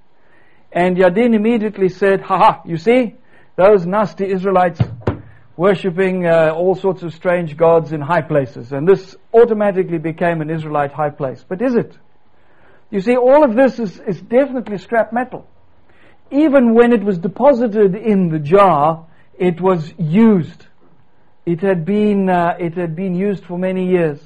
And 0.73 0.97
Yadin 0.97 1.35
immediately 1.35 1.89
said, 1.89 2.21
ha 2.21 2.39
ha, 2.39 2.63
you 2.65 2.77
see, 2.77 3.17
those 3.57 3.87
nasty 3.87 4.31
Israelites 4.31 4.81
worshipping 5.57 6.27
uh, 6.27 6.53
all 6.55 6.77
sorts 6.77 7.03
of 7.03 7.13
strange 7.13 7.57
gods 7.57 7.93
in 7.93 8.01
high 8.01 8.23
places. 8.23 8.73
And 8.73 8.87
this 8.87 9.17
automatically 9.35 9.99
became 9.99 10.41
an 10.41 10.51
Israelite 10.51 10.93
high 10.93 11.11
place. 11.11 11.45
But 11.47 11.61
is 11.63 11.75
it? 11.75 11.97
You 12.91 13.01
see, 13.01 13.17
all 13.17 13.45
of 13.45 13.57
this 13.57 13.79
is, 13.79 13.99
is 14.01 14.21
definitely 14.21 14.79
scrap 14.79 15.13
metal. 15.13 15.47
Even 16.31 16.75
when 16.75 16.93
it 16.93 17.03
was 17.03 17.19
deposited 17.19 17.95
in 17.97 18.29
the 18.29 18.39
jar, 18.39 19.07
it 19.39 19.61
was 19.61 19.93
used. 19.99 20.67
It 21.45 21.61
had 21.61 21.85
been, 21.85 22.29
uh, 22.29 22.57
it 22.61 22.75
had 22.75 22.95
been 22.95 23.15
used 23.15 23.45
for 23.45 23.59
many 23.59 23.89
years. 23.89 24.21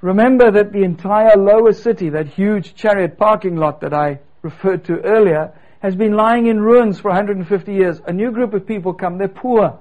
Remember 0.00 0.50
that 0.52 0.72
the 0.72 0.84
entire 0.84 1.36
lower 1.36 1.72
city, 1.72 2.10
that 2.10 2.28
huge 2.28 2.74
chariot 2.74 3.18
parking 3.18 3.56
lot 3.56 3.80
that 3.80 3.92
I 3.92 4.20
referred 4.48 4.84
to 4.86 5.00
earlier, 5.00 5.52
has 5.80 5.94
been 5.94 6.14
lying 6.14 6.46
in 6.46 6.60
ruins 6.60 6.98
for 6.98 7.08
150 7.08 7.72
years. 7.72 8.00
A 8.06 8.12
new 8.12 8.30
group 8.30 8.54
of 8.54 8.66
people 8.66 8.92
come, 8.94 9.18
they're 9.18 9.28
poor. 9.28 9.78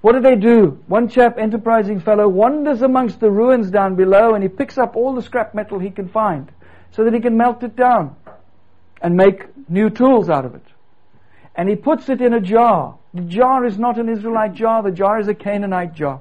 What 0.00 0.12
do 0.12 0.20
they 0.20 0.36
do? 0.36 0.82
One 0.86 1.08
chap, 1.08 1.38
enterprising 1.38 2.00
fellow, 2.00 2.28
wanders 2.28 2.82
amongst 2.82 3.20
the 3.20 3.30
ruins 3.30 3.70
down 3.70 3.94
below 3.94 4.34
and 4.34 4.42
he 4.42 4.48
picks 4.48 4.76
up 4.78 4.96
all 4.96 5.14
the 5.14 5.22
scrap 5.22 5.54
metal 5.54 5.78
he 5.78 5.90
can 5.90 6.08
find 6.08 6.50
so 6.90 7.04
that 7.04 7.14
he 7.14 7.20
can 7.20 7.36
melt 7.36 7.62
it 7.62 7.76
down 7.76 8.16
and 9.00 9.16
make 9.16 9.46
new 9.68 9.90
tools 9.90 10.28
out 10.28 10.44
of 10.44 10.54
it. 10.54 10.64
And 11.54 11.68
he 11.68 11.76
puts 11.76 12.08
it 12.08 12.20
in 12.20 12.32
a 12.32 12.40
jar. 12.40 12.98
The 13.14 13.22
jar 13.22 13.64
is 13.64 13.78
not 13.78 13.98
an 13.98 14.08
Israelite 14.08 14.54
jar, 14.54 14.82
the 14.82 14.90
jar 14.90 15.20
is 15.20 15.28
a 15.28 15.34
Canaanite 15.34 15.94
jar. 15.94 16.20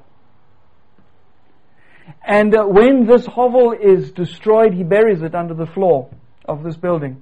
And 2.26 2.54
uh, 2.56 2.66
when 2.66 3.06
this 3.06 3.26
hovel 3.26 3.72
is 3.72 4.12
destroyed, 4.12 4.74
he 4.74 4.84
buries 4.84 5.22
it 5.22 5.34
under 5.34 5.54
the 5.54 5.66
floor 5.66 6.10
of 6.46 6.64
this 6.64 6.76
building. 6.76 7.22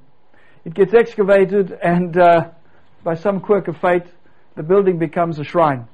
It 0.70 0.76
gets 0.76 0.94
excavated, 0.94 1.72
and 1.82 2.16
uh, 2.16 2.50
by 3.04 3.16
some 3.16 3.40
quirk 3.40 3.68
of 3.70 3.78
fate, 3.78 4.04
the 4.56 4.62
building 4.62 5.00
becomes 5.00 5.40
a 5.40 5.44
shrine 5.44 5.88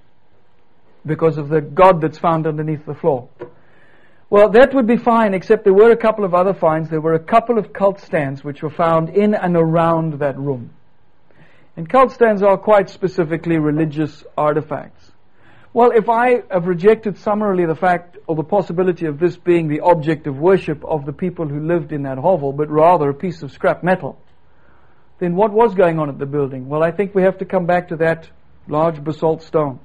because 1.06 1.38
of 1.38 1.48
the 1.48 1.62
God 1.62 2.02
that's 2.02 2.18
found 2.18 2.46
underneath 2.46 2.86
the 2.86 2.94
floor. 2.94 3.30
Well, 4.30 4.50
that 4.50 4.74
would 4.74 4.86
be 4.86 4.98
fine, 4.98 5.34
except 5.34 5.64
there 5.64 5.74
were 5.74 5.92
a 5.92 5.96
couple 5.96 6.26
of 6.26 6.34
other 6.34 6.54
finds. 6.54 6.90
There 6.90 7.00
were 7.00 7.14
a 7.14 7.24
couple 7.24 7.58
of 7.58 7.72
cult 7.72 8.02
stands 8.02 8.44
which 8.44 8.62
were 8.62 8.70
found 8.70 9.08
in 9.12 9.34
and 9.34 9.56
around 9.56 10.20
that 10.20 10.38
room. 10.38 10.72
And 11.78 11.88
cult 11.88 12.12
stands 12.12 12.44
are 12.44 12.58
quite 12.58 12.90
specifically 12.90 13.58
religious 13.58 14.26
artifacts. 14.38 15.10
Well, 15.72 15.92
if 15.96 16.10
I 16.10 16.42
have 16.52 16.68
rejected 16.68 17.18
summarily 17.18 17.66
the 17.66 17.76
fact 17.76 18.18
or 18.28 18.36
the 18.36 18.44
possibility 18.44 19.06
of 19.06 19.20
this 19.20 19.38
being 19.38 19.70
the 19.70 19.80
object 19.80 20.28
of 20.28 20.38
worship 20.38 20.84
of 20.84 21.06
the 21.06 21.14
people 21.14 21.48
who 21.48 21.66
lived 21.66 21.94
in 21.94 22.04
that 22.04 22.18
hovel, 22.18 22.52
but 22.52 22.70
rather 22.70 23.10
a 23.10 23.14
piece 23.14 23.42
of 23.42 23.54
scrap 23.54 23.82
metal, 23.82 24.20
then 25.20 25.36
what 25.36 25.52
was 25.52 25.74
going 25.76 26.00
on 26.00 26.10
at 26.10 26.20
the 26.20 26.26
building? 26.26 26.68
Well, 26.68 26.84
I 26.84 26.92
think 26.92 27.16
we 27.16 27.24
have 27.24 27.38
to 27.38 27.46
come 27.46 27.66
back 27.66 27.90
to 27.90 27.98
that 27.98 28.30
large 28.68 29.04
basalt 29.04 29.44
stone. 29.44 29.80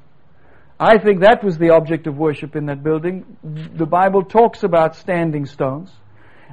I 0.78 0.98
think 0.98 1.20
that 1.20 1.44
was 1.44 1.58
the 1.58 1.70
object 1.70 2.06
of 2.06 2.16
worship 2.16 2.56
in 2.56 2.66
that 2.66 2.82
building. 2.82 3.36
The 3.42 3.86
Bible 3.86 4.24
talks 4.24 4.62
about 4.62 4.96
standing 4.96 5.44
stones, 5.44 5.92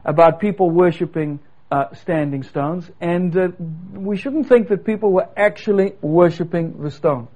about 0.04 0.42
people 0.42 0.70
worshiping 0.70 1.40
uh, 1.72 1.94
standing 1.94 2.44
stones, 2.44 2.90
and 3.00 3.36
uh, 3.38 3.48
we 3.94 4.18
shouldn't 4.18 4.48
think 4.48 4.70
that 4.70 4.86
people 4.86 5.12
were 5.12 5.28
actually 5.36 5.94
worshipping 6.02 6.82
the 6.82 6.92
stone. 6.92 7.28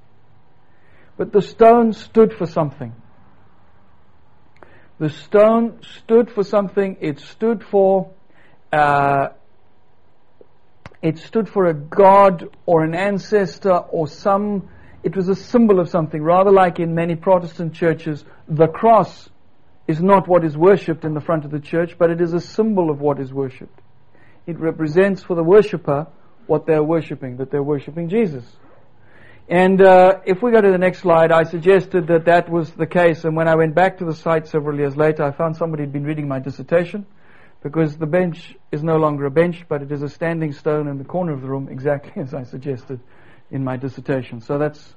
But 1.17 1.31
the 1.31 1.41
stone 1.41 1.93
stood 1.93 2.33
for 2.33 2.45
something. 2.45 2.93
The 4.99 5.09
stone 5.09 5.79
stood 6.03 6.29
for 6.29 6.43
something. 6.43 6.97
It 7.01 7.19
stood 7.19 7.63
for 7.63 8.11
uh, 8.71 9.29
it 11.01 11.17
stood 11.17 11.49
for 11.49 11.65
a 11.65 11.73
god 11.73 12.49
or 12.65 12.83
an 12.83 12.95
ancestor 12.95 13.75
or 13.75 14.07
some. 14.07 14.69
It 15.03 15.15
was 15.15 15.29
a 15.29 15.35
symbol 15.35 15.79
of 15.79 15.89
something. 15.89 16.21
Rather 16.21 16.51
like 16.51 16.79
in 16.79 16.93
many 16.93 17.15
Protestant 17.15 17.73
churches, 17.73 18.23
the 18.47 18.67
cross 18.67 19.29
is 19.87 20.01
not 20.01 20.27
what 20.27 20.43
is 20.45 20.55
worshipped 20.55 21.03
in 21.03 21.13
the 21.13 21.21
front 21.21 21.43
of 21.43 21.51
the 21.51 21.59
church, 21.59 21.97
but 21.97 22.11
it 22.11 22.21
is 22.21 22.33
a 22.33 22.39
symbol 22.39 22.91
of 22.91 23.01
what 23.01 23.19
is 23.19 23.33
worshipped 23.33 23.81
it 24.47 24.59
represents 24.59 25.23
for 25.23 25.35
the 25.35 25.43
worshipper 25.43 26.07
what 26.47 26.65
they're 26.65 26.83
worshiping, 26.83 27.37
that 27.37 27.51
they're 27.51 27.63
worshiping 27.63 28.09
Jesus. 28.09 28.43
And 29.47 29.81
uh, 29.81 30.19
if 30.25 30.41
we 30.41 30.51
go 30.51 30.61
to 30.61 30.71
the 30.71 30.77
next 30.77 30.99
slide, 30.99 31.31
I 31.31 31.43
suggested 31.43 32.07
that 32.07 32.25
that 32.25 32.49
was 32.49 32.71
the 32.71 32.87
case. 32.87 33.23
And 33.25 33.35
when 33.35 33.47
I 33.47 33.55
went 33.55 33.75
back 33.75 33.97
to 33.99 34.05
the 34.05 34.13
site 34.13 34.47
several 34.47 34.77
years 34.77 34.95
later, 34.95 35.23
I 35.23 35.31
found 35.31 35.57
somebody 35.57 35.83
had 35.83 35.93
been 35.93 36.03
reading 36.03 36.27
my 36.27 36.39
dissertation 36.39 37.05
because 37.61 37.97
the 37.97 38.07
bench 38.07 38.55
is 38.71 38.83
no 38.83 38.97
longer 38.97 39.25
a 39.25 39.31
bench, 39.31 39.65
but 39.67 39.81
it 39.81 39.91
is 39.91 40.01
a 40.01 40.09
standing 40.09 40.51
stone 40.51 40.87
in 40.87 40.97
the 40.97 41.03
corner 41.03 41.33
of 41.33 41.41
the 41.41 41.47
room, 41.47 41.69
exactly 41.69 42.13
as 42.21 42.33
I 42.33 42.43
suggested 42.43 42.99
in 43.51 43.63
my 43.63 43.77
dissertation. 43.77 44.41
So 44.41 44.57
that's 44.57 44.95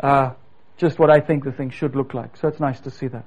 uh, 0.00 0.34
just 0.76 0.98
what 0.98 1.10
I 1.10 1.20
think 1.20 1.44
the 1.44 1.52
thing 1.52 1.70
should 1.70 1.96
look 1.96 2.14
like. 2.14 2.36
So 2.36 2.48
it's 2.48 2.60
nice 2.60 2.80
to 2.80 2.90
see 2.90 3.08
that. 3.08 3.24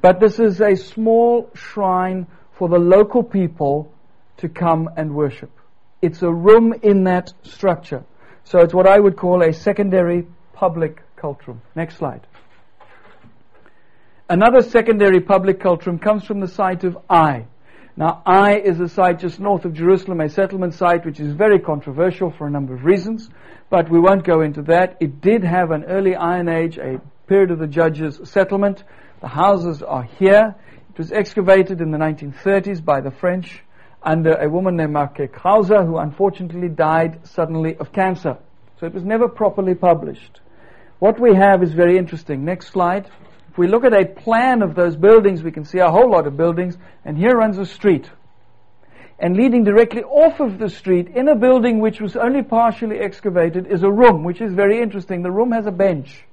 But 0.00 0.20
this 0.20 0.38
is 0.38 0.60
a 0.60 0.76
small 0.76 1.50
shrine 1.54 2.26
for 2.52 2.68
the 2.68 2.78
local 2.78 3.22
people 3.22 3.92
to 4.38 4.48
come 4.48 4.88
and 4.96 5.14
worship. 5.14 5.50
It's 6.00 6.22
a 6.22 6.32
room 6.32 6.74
in 6.82 7.04
that 7.04 7.32
structure. 7.42 8.04
So 8.44 8.60
it's 8.60 8.72
what 8.72 8.86
I 8.86 8.98
would 8.98 9.16
call 9.16 9.42
a 9.42 9.52
secondary 9.52 10.26
public 10.52 11.02
cult 11.16 11.46
room. 11.46 11.60
Next 11.74 11.96
slide. 11.96 12.26
Another 14.28 14.62
secondary 14.62 15.20
public 15.20 15.60
cult 15.60 15.86
room 15.86 15.98
comes 15.98 16.24
from 16.24 16.40
the 16.40 16.48
site 16.48 16.84
of 16.84 16.98
Ai. 17.10 17.46
Now, 17.98 18.22
Ai 18.24 18.60
is 18.60 18.78
a 18.78 18.88
site 18.88 19.18
just 19.18 19.40
north 19.40 19.64
of 19.64 19.72
Jerusalem, 19.74 20.20
a 20.20 20.28
settlement 20.28 20.74
site 20.74 21.04
which 21.04 21.18
is 21.18 21.32
very 21.32 21.58
controversial 21.58 22.30
for 22.30 22.46
a 22.46 22.50
number 22.50 22.72
of 22.72 22.84
reasons, 22.84 23.28
but 23.70 23.90
we 23.90 23.98
won't 23.98 24.22
go 24.22 24.40
into 24.42 24.62
that. 24.62 24.98
It 25.00 25.20
did 25.20 25.42
have 25.42 25.72
an 25.72 25.82
early 25.82 26.14
Iron 26.14 26.48
Age, 26.48 26.78
a 26.78 27.00
period 27.26 27.50
of 27.50 27.58
the 27.58 27.66
Judges 27.66 28.20
settlement. 28.22 28.84
The 29.20 29.26
houses 29.26 29.82
are 29.82 30.04
here. 30.04 30.54
It 30.90 30.96
was 30.96 31.10
excavated 31.10 31.80
in 31.80 31.90
the 31.90 31.98
1930s 31.98 32.84
by 32.84 33.00
the 33.00 33.10
French 33.10 33.64
under 34.00 34.34
a 34.34 34.48
woman 34.48 34.76
named 34.76 34.92
Marquet-Krause, 34.92 35.66
who 35.66 35.98
unfortunately 35.98 36.68
died 36.68 37.26
suddenly 37.26 37.76
of 37.78 37.92
cancer. 37.92 38.38
So 38.78 38.86
it 38.86 38.94
was 38.94 39.02
never 39.02 39.26
properly 39.26 39.74
published. 39.74 40.40
What 41.00 41.18
we 41.18 41.34
have 41.34 41.64
is 41.64 41.72
very 41.72 41.98
interesting. 41.98 42.44
Next 42.44 42.68
slide. 42.68 43.10
If 43.58 43.62
we 43.62 43.66
look 43.66 43.82
at 43.82 43.92
a 43.92 44.06
plan 44.06 44.62
of 44.62 44.76
those 44.76 44.94
buildings, 44.94 45.42
we 45.42 45.50
can 45.50 45.64
see 45.64 45.80
a 45.80 45.90
whole 45.90 46.12
lot 46.12 46.28
of 46.28 46.36
buildings, 46.36 46.78
and 47.04 47.18
here 47.18 47.34
runs 47.34 47.58
a 47.58 47.66
street. 47.66 48.08
And 49.18 49.36
leading 49.36 49.64
directly 49.64 50.04
off 50.04 50.38
of 50.38 50.60
the 50.60 50.68
street, 50.68 51.08
in 51.08 51.26
a 51.26 51.34
building 51.34 51.80
which 51.80 52.00
was 52.00 52.14
only 52.14 52.44
partially 52.44 53.00
excavated, 53.00 53.66
is 53.66 53.82
a 53.82 53.90
room, 53.90 54.22
which 54.22 54.40
is 54.40 54.52
very 54.52 54.80
interesting. 54.80 55.24
The 55.24 55.32
room 55.32 55.50
has 55.50 55.66
a 55.66 55.72
bench. 55.72 56.24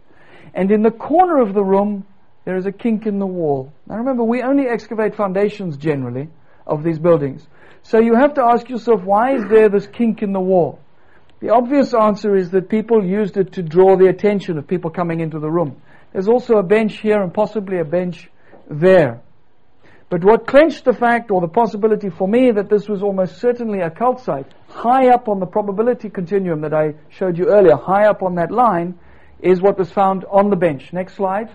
And 0.54 0.70
in 0.70 0.84
the 0.84 0.92
corner 0.92 1.42
of 1.42 1.56
the 1.56 1.64
room, 1.64 2.06
there 2.44 2.58
is 2.58 2.68
a 2.68 2.72
kink 2.72 3.08
in 3.08 3.18
the 3.18 3.26
wall. 3.26 3.74
Now 3.88 3.96
remember, 3.96 4.24
we 4.24 4.44
only 4.44 4.68
excavate 4.68 5.16
foundations 5.16 5.78
generally 5.78 6.30
of 6.68 6.84
these 6.84 7.00
buildings. 7.00 7.48
So 7.82 8.00
you 8.00 8.14
have 8.14 8.36
to 8.36 8.44
ask 8.44 8.70
yourself, 8.70 9.02
why 9.02 9.34
is 9.34 9.46
there 9.50 9.70
this 9.70 9.88
kink 9.88 10.22
in 10.22 10.32
the 10.32 10.40
wall? 10.40 10.80
The 11.40 11.50
obvious 11.50 11.96
answer 11.96 12.36
is 12.36 12.52
that 12.52 12.70
people 12.70 13.04
used 13.04 13.36
it 13.36 13.54
to 13.54 13.64
draw 13.64 13.98
the 13.98 14.10
attention 14.10 14.60
of 14.60 14.68
people 14.68 14.92
coming 14.92 15.22
into 15.22 15.40
the 15.40 15.50
room. 15.50 15.82
There's 16.16 16.30
also 16.30 16.56
a 16.56 16.64
bench 16.64 17.00
here 17.00 17.22
and 17.22 17.34
possibly 17.34 17.80
a 17.80 17.84
bench 17.84 18.30
there. 18.70 19.22
But 20.10 20.24
what 20.24 20.48
clenched 20.48 20.86
the 20.86 20.94
fact 20.94 21.30
or 21.30 21.42
the 21.42 21.50
possibility 21.50 22.10
for 22.10 22.26
me 22.26 22.52
that 22.52 22.70
this 22.70 22.88
was 22.88 23.04
almost 23.04 23.42
certainly 23.42 23.82
a 23.82 23.90
cult 23.90 24.22
site, 24.22 24.48
high 24.70 25.10
up 25.10 25.28
on 25.28 25.42
the 25.42 25.46
probability 25.46 26.10
continuum 26.10 26.62
that 26.62 26.74
I 26.74 26.94
showed 27.10 27.38
you 27.38 27.50
earlier, 27.50 27.76
high 27.76 28.06
up 28.08 28.24
on 28.24 28.36
that 28.36 28.50
line, 28.50 28.98
is 29.42 29.62
what 29.62 29.78
was 29.78 29.92
found 29.92 30.24
on 30.32 30.50
the 30.50 30.56
bench. 30.56 30.94
Next 30.94 31.16
slide. 31.16 31.50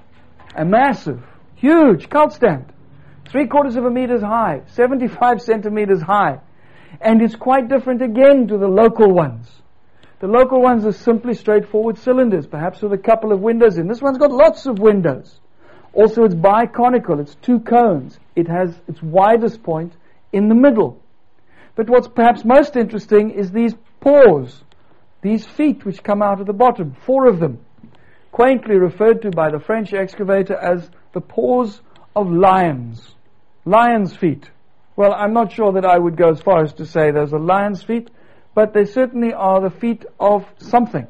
A 0.54 0.66
massive, 0.66 1.22
huge 1.54 2.10
cult 2.10 2.34
stand 2.34 2.70
three 3.30 3.46
quarters 3.46 3.76
of 3.76 3.86
a 3.86 3.90
meters 3.90 4.20
high, 4.20 4.60
75 4.74 5.40
centimeters 5.40 6.02
high. 6.02 6.38
And 7.00 7.22
it's 7.22 7.34
quite 7.34 7.68
different 7.68 8.02
again 8.02 8.48
to 8.48 8.58
the 8.58 8.68
local 8.68 9.10
ones. 9.10 9.48
The 10.20 10.26
local 10.26 10.60
ones 10.60 10.84
are 10.84 10.92
simply 10.92 11.32
straightforward 11.32 11.96
cylinders, 11.96 12.46
perhaps 12.46 12.82
with 12.82 12.92
a 12.92 12.98
couple 12.98 13.32
of 13.32 13.40
windows 13.40 13.78
in. 13.78 13.88
This 13.88 14.02
one's 14.02 14.18
got 14.18 14.30
lots 14.30 14.66
of 14.66 14.78
windows. 14.78 15.40
Also, 15.94 16.24
it's 16.24 16.34
biconical. 16.34 17.20
It's 17.20 17.34
two 17.36 17.60
cones. 17.60 18.18
It 18.36 18.46
has 18.46 18.78
its 18.86 19.02
widest 19.02 19.62
point 19.62 19.94
in 20.30 20.48
the 20.48 20.54
middle. 20.54 21.00
But 21.74 21.88
what's 21.88 22.06
perhaps 22.06 22.44
most 22.44 22.76
interesting 22.76 23.30
is 23.30 23.50
these 23.50 23.74
paws, 24.00 24.62
these 25.22 25.46
feet 25.46 25.86
which 25.86 26.02
come 26.02 26.20
out 26.20 26.40
of 26.40 26.46
the 26.46 26.52
bottom, 26.52 26.94
four 27.06 27.26
of 27.26 27.40
them, 27.40 27.64
quaintly 28.30 28.76
referred 28.76 29.22
to 29.22 29.30
by 29.30 29.50
the 29.50 29.58
French 29.58 29.94
excavator 29.94 30.54
as 30.54 30.90
the 31.14 31.20
paws 31.22 31.80
of 32.14 32.30
lions. 32.30 33.14
Lion's 33.64 34.14
feet. 34.14 34.50
Well, 34.96 35.14
I'm 35.14 35.32
not 35.32 35.52
sure 35.52 35.72
that 35.72 35.86
I 35.86 35.98
would 35.98 36.16
go 36.16 36.28
as 36.28 36.42
far 36.42 36.62
as 36.62 36.74
to 36.74 36.84
say 36.84 37.10
those 37.10 37.32
are 37.32 37.40
lion's 37.40 37.82
feet, 37.82 38.10
but 38.60 38.74
they 38.74 38.84
certainly 38.84 39.32
are 39.32 39.58
the 39.62 39.70
feet 39.70 40.04
of 40.20 40.44
something. 40.58 41.06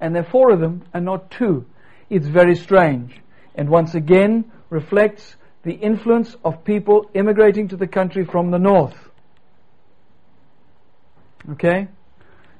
And 0.00 0.16
there 0.16 0.24
are 0.24 0.30
four 0.32 0.50
of 0.50 0.58
them 0.58 0.82
and 0.92 1.04
not 1.04 1.30
two. 1.30 1.64
It's 2.10 2.26
very 2.26 2.56
strange. 2.56 3.14
And 3.54 3.68
once 3.68 3.94
again 3.94 4.50
reflects 4.68 5.36
the 5.62 5.74
influence 5.74 6.34
of 6.44 6.64
people 6.64 7.08
immigrating 7.14 7.68
to 7.68 7.76
the 7.76 7.86
country 7.86 8.24
from 8.24 8.50
the 8.50 8.58
north. 8.58 8.98
Okay? 11.52 11.86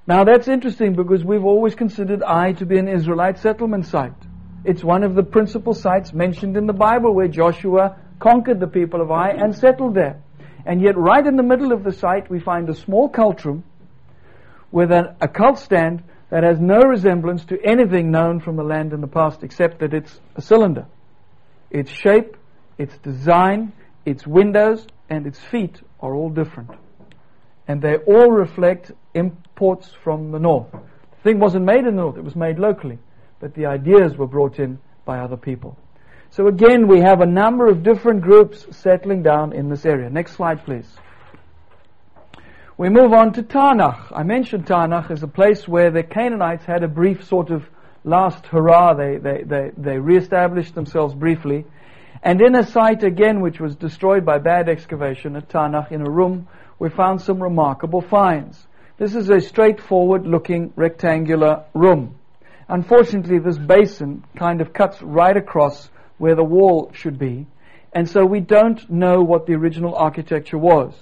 Now 0.07 0.23
that's 0.23 0.47
interesting 0.47 0.95
because 0.95 1.25
we've 1.25 1.45
always 1.45 1.75
considered 1.75 2.23
Ai 2.23 2.53
to 2.53 2.65
be 2.65 2.79
an 2.79 2.87
Israelite 2.87 3.41
settlement 3.41 3.87
site. 3.87 4.23
It's 4.65 4.85
one 4.85 5.03
of 5.03 5.17
the 5.17 5.25
principal 5.25 5.75
sites 5.75 6.13
mentioned 6.13 6.57
in 6.57 6.69
the 6.69 6.73
Bible 6.89 7.13
where 7.13 7.27
Joshua 7.27 7.97
conquered 8.21 8.61
the 8.61 8.69
people 8.69 9.01
of 9.01 9.11
Ai, 9.11 9.31
and 9.31 9.53
settled 9.53 9.97
there. 9.97 10.23
And 10.69 10.83
yet, 10.83 10.99
right 10.99 11.27
in 11.27 11.37
the 11.37 11.43
middle 11.43 11.73
of 11.73 11.83
the 11.83 11.93
site, 11.93 12.29
we 12.29 12.41
find 12.41 12.69
a 12.69 12.75
small 12.75 13.09
cult 13.09 13.43
room 13.47 13.65
with 14.71 14.93
an, 14.93 15.17
a 15.19 15.27
cult 15.27 15.59
stand 15.59 16.03
that 16.29 16.45
has 16.45 16.61
no 16.61 16.81
resemblance 16.83 17.47
to 17.47 17.59
anything 17.65 18.11
known 18.11 18.39
from 18.39 18.57
the 18.57 18.63
land 18.63 18.93
in 18.93 19.01
the 19.01 19.07
past 19.07 19.43
except 19.43 19.81
that 19.81 19.95
it's 19.95 20.21
a 20.37 20.43
cylinder. 20.43 20.85
Its 21.71 21.91
shape, 21.91 22.37
its 22.77 22.99
design, 22.99 23.73
its 24.05 24.27
windows, 24.27 24.87
and 25.09 25.27
its 25.27 25.39
feet 25.39 25.81
are 26.01 26.15
all 26.15 26.29
different. 26.29 26.71
And 27.67 27.81
they 27.81 27.97
all 27.97 28.31
reflect 28.31 28.93
imports 29.15 29.91
from 30.05 30.33
the 30.33 30.39
north. 30.39 30.71
The 30.71 31.23
thing 31.23 31.39
wasn't 31.39 31.65
made 31.65 31.87
in 31.87 31.97
the 31.97 32.03
north, 32.03 32.19
it 32.19 32.25
was 32.25 32.37
made 32.37 32.59
locally. 32.59 32.99
But 33.41 33.55
the 33.55 33.65
ideas 33.65 34.19
were 34.19 34.27
brought 34.27 34.59
in 34.59 34.81
by 35.07 35.21
other 35.21 35.39
people. 35.39 35.79
So 36.31 36.47
again, 36.47 36.87
we 36.87 37.01
have 37.01 37.21
a 37.21 37.27
number 37.27 37.67
of 37.67 37.83
different 37.83 38.21
groups 38.21 38.67
settling 38.77 39.23
down 39.23 39.53
in 39.53 39.69
this 39.69 39.85
area. 39.87 40.11
Next 40.11 40.33
slide, 40.33 40.65
please. 40.65 40.89
We 42.77 42.91
move 42.91 43.13
on 43.13 43.33
to 43.33 43.43
Tanach. 43.43 44.13
I 44.15 44.23
mentioned 44.23 44.67
Tanach 44.67 45.11
as 45.11 45.23
a 45.23 45.27
place 45.29 45.67
where 45.67 45.91
the 45.91 46.05
Canaanites 46.05 46.65
had 46.65 46.85
a 46.85 46.89
brief 46.89 47.25
sort 47.25 47.51
of 47.51 47.65
last 48.05 48.47
hurrah. 48.47 48.95
They, 48.95 49.17
they, 49.17 49.43
they, 49.43 49.71
they 49.77 49.99
re-established 49.99 50.75
themselves 50.75 51.15
briefly. 51.15 51.65
And 52.23 52.41
in 52.41 52.55
a 52.55 52.65
site 52.65 53.03
again 53.03 53.41
which 53.41 53.59
was 53.59 53.75
destroyed 53.75 54.25
by 54.25 54.39
bad 54.39 54.69
excavation 54.69 55.35
at 55.35 55.49
Tanach 55.49 55.91
in 55.91 56.07
a 56.07 56.11
room, 56.11 56.47
we 56.79 56.89
found 56.89 57.21
some 57.21 57.43
remarkable 57.43 58.01
finds. 58.01 58.67
This 58.97 59.15
is 59.15 59.31
a 59.31 59.41
straightforward 59.41 60.27
looking 60.27 60.73
rectangular 60.77 61.65
room. 61.75 62.17
Unfortunately, 62.69 63.39
this 63.39 63.59
basin 63.59 64.25
kind 64.37 64.61
of 64.61 64.73
cuts 64.73 65.01
right 65.03 65.37
across 65.37 65.89
where 66.19 66.35
the 66.35 66.45
wall 66.45 66.91
should 66.93 67.19
be, 67.19 67.47
and 67.93 68.09
so 68.09 68.25
we 68.25 68.41
don't 68.41 68.91
know 68.91 69.23
what 69.23 69.47
the 69.47 69.55
original 69.55 69.95
architecture 69.95 70.59
was. 70.59 70.95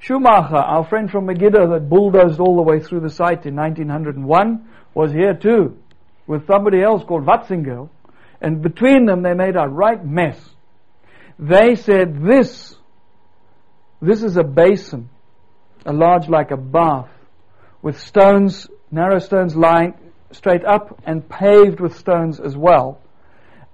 Schumacher, 0.00 0.56
our 0.56 0.86
friend 0.88 1.10
from 1.10 1.26
Megiddo 1.26 1.72
that 1.72 1.88
bulldozed 1.88 2.40
all 2.40 2.56
the 2.56 2.62
way 2.62 2.80
through 2.80 3.00
the 3.00 3.10
site 3.10 3.46
in 3.46 3.56
1901, 3.56 4.68
was 4.94 5.12
here 5.12 5.34
too, 5.34 5.76
with 6.26 6.46
somebody 6.46 6.82
else 6.82 7.04
called 7.04 7.24
Watzinger, 7.24 7.88
and 8.40 8.62
between 8.62 9.06
them 9.06 9.22
they 9.22 9.34
made 9.34 9.56
a 9.56 9.68
right 9.68 10.04
mess. 10.04 10.38
They 11.38 11.74
said 11.76 12.22
this, 12.22 12.76
this 14.00 14.22
is 14.22 14.36
a 14.36 14.44
basin, 14.44 15.08
a 15.84 15.92
large 15.92 16.28
like 16.28 16.50
a 16.50 16.56
bath, 16.56 17.10
with 17.82 18.00
stones, 18.00 18.68
narrow 18.90 19.18
stones 19.18 19.54
lying 19.54 19.94
straight 20.32 20.64
up 20.64 21.00
and 21.04 21.28
paved 21.28 21.80
with 21.80 21.96
stones 21.96 22.40
as 22.40 22.56
well. 22.56 23.00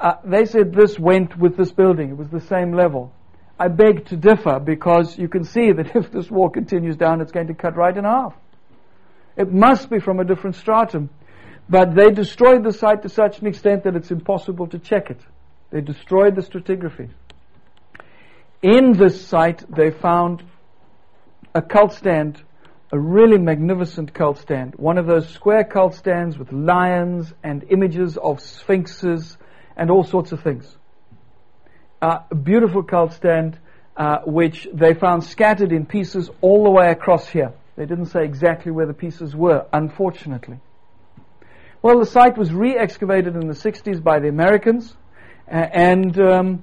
Uh, 0.04 0.16
they 0.22 0.44
said 0.44 0.74
this 0.74 0.98
went 0.98 1.34
with 1.38 1.56
this 1.56 1.72
building. 1.72 2.10
It 2.10 2.18
was 2.18 2.28
the 2.28 2.42
same 2.42 2.74
level. 2.74 3.10
I 3.58 3.68
beg 3.68 4.04
to 4.08 4.18
differ 4.18 4.60
because 4.60 5.16
you 5.16 5.28
can 5.28 5.44
see 5.44 5.72
that 5.72 5.96
if 5.96 6.12
this 6.12 6.30
wall 6.30 6.50
continues 6.50 6.96
down, 6.96 7.22
it's 7.22 7.32
going 7.32 7.46
to 7.46 7.54
cut 7.54 7.74
right 7.74 7.96
in 7.96 8.04
half. 8.04 8.34
It 9.34 9.50
must 9.50 9.88
be 9.88 10.00
from 10.00 10.20
a 10.20 10.24
different 10.24 10.56
stratum. 10.56 11.08
But 11.70 11.94
they 11.94 12.10
destroyed 12.10 12.64
the 12.64 12.72
site 12.74 13.00
to 13.04 13.08
such 13.08 13.38
an 13.40 13.46
extent 13.46 13.84
that 13.84 13.96
it's 13.96 14.10
impossible 14.10 14.66
to 14.68 14.78
check 14.78 15.08
it. 15.08 15.20
They 15.70 15.80
destroyed 15.80 16.36
the 16.36 16.42
stratigraphy. 16.42 17.08
In 18.60 18.92
this 18.92 19.26
site, 19.26 19.64
they 19.74 19.90
found 19.90 20.42
a 21.54 21.62
cult 21.62 21.94
stand, 21.94 22.42
a 22.92 22.98
really 22.98 23.38
magnificent 23.38 24.12
cult 24.12 24.36
stand. 24.36 24.74
One 24.74 24.98
of 24.98 25.06
those 25.06 25.30
square 25.30 25.64
cult 25.64 25.94
stands 25.94 26.36
with 26.36 26.52
lions 26.52 27.32
and 27.42 27.64
images 27.70 28.18
of 28.18 28.40
sphinxes 28.42 29.38
and 29.76 29.90
all 29.90 30.04
sorts 30.04 30.32
of 30.32 30.42
things. 30.42 30.76
Uh, 32.00 32.20
a 32.30 32.34
beautiful 32.34 32.82
cult 32.82 33.12
stand, 33.12 33.58
uh, 33.96 34.18
which 34.26 34.68
they 34.72 34.94
found 34.94 35.24
scattered 35.24 35.72
in 35.72 35.86
pieces 35.86 36.30
all 36.40 36.64
the 36.64 36.70
way 36.70 36.90
across 36.90 37.28
here. 37.28 37.52
They 37.76 37.86
didn't 37.86 38.06
say 38.06 38.24
exactly 38.24 38.70
where 38.72 38.86
the 38.86 38.94
pieces 38.94 39.34
were, 39.34 39.66
unfortunately. 39.72 40.58
Well, 41.82 41.98
the 41.98 42.06
site 42.06 42.38
was 42.38 42.52
re-excavated 42.52 43.34
in 43.34 43.46
the 43.46 43.54
60s 43.54 44.02
by 44.02 44.20
the 44.20 44.28
Americans, 44.28 44.94
and 45.46 46.18
um, 46.18 46.62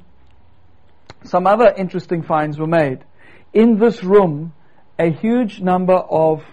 some 1.24 1.46
other 1.46 1.74
interesting 1.78 2.24
finds 2.24 2.58
were 2.58 2.68
made. 2.68 3.04
In 3.54 3.78
this 3.78 4.04
room, 4.04 4.54
a 4.98 5.12
huge 5.12 5.62
number 5.62 5.94
of 5.94 6.44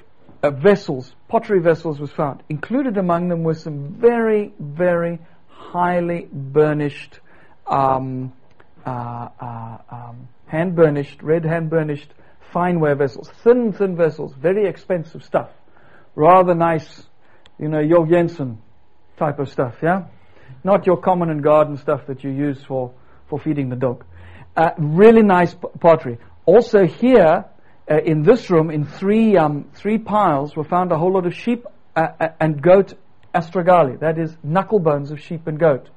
uh, 0.42 0.50
vessels, 0.50 1.14
pottery 1.28 1.60
vessels, 1.60 1.98
was 1.98 2.10
found. 2.10 2.42
Included 2.48 2.96
among 2.96 3.28
them 3.28 3.42
were 3.42 3.54
some 3.54 3.94
very, 3.94 4.52
very 4.58 5.18
highly 5.58 6.28
burnished, 6.32 7.18
um, 7.66 8.32
uh, 8.86 9.28
uh, 9.40 9.78
um, 9.90 10.28
hand 10.46 10.74
burnished, 10.74 11.22
red 11.22 11.44
hand 11.44 11.68
burnished 11.68 12.08
fineware 12.52 12.94
vessels, 12.94 13.28
thin, 13.42 13.72
thin 13.72 13.96
vessels, 13.96 14.32
very 14.34 14.66
expensive 14.66 15.22
stuff. 15.22 15.50
Rather 16.14 16.54
nice, 16.54 17.06
you 17.58 17.68
know, 17.68 17.86
Georg 17.86 18.08
Jensen 18.08 18.58
type 19.18 19.38
of 19.38 19.50
stuff, 19.50 19.74
yeah? 19.82 20.06
Not 20.64 20.86
your 20.86 20.96
common 20.96 21.28
and 21.30 21.42
garden 21.42 21.76
stuff 21.76 22.06
that 22.06 22.24
you 22.24 22.30
use 22.30 22.62
for, 22.64 22.92
for 23.28 23.38
feeding 23.38 23.68
the 23.68 23.76
dog. 23.76 24.04
Uh, 24.56 24.70
really 24.78 25.22
nice 25.22 25.54
pottery. 25.80 26.18
Also 26.46 26.86
here, 26.86 27.44
uh, 27.90 28.00
in 28.00 28.22
this 28.22 28.48
room, 28.50 28.70
in 28.70 28.86
three, 28.86 29.36
um, 29.36 29.66
three 29.74 29.98
piles, 29.98 30.56
were 30.56 30.64
found 30.64 30.92
a 30.92 30.98
whole 30.98 31.12
lot 31.12 31.26
of 31.26 31.34
sheep 31.34 31.66
uh, 31.94 32.08
uh 32.20 32.28
and 32.40 32.62
goat 32.62 32.94
astragali, 33.34 33.98
that 34.00 34.18
is, 34.18 34.36
knuckle 34.42 34.78
bones 34.78 35.10
of 35.10 35.20
sheep 35.20 35.46
and 35.46 35.58
goat. 35.58 35.88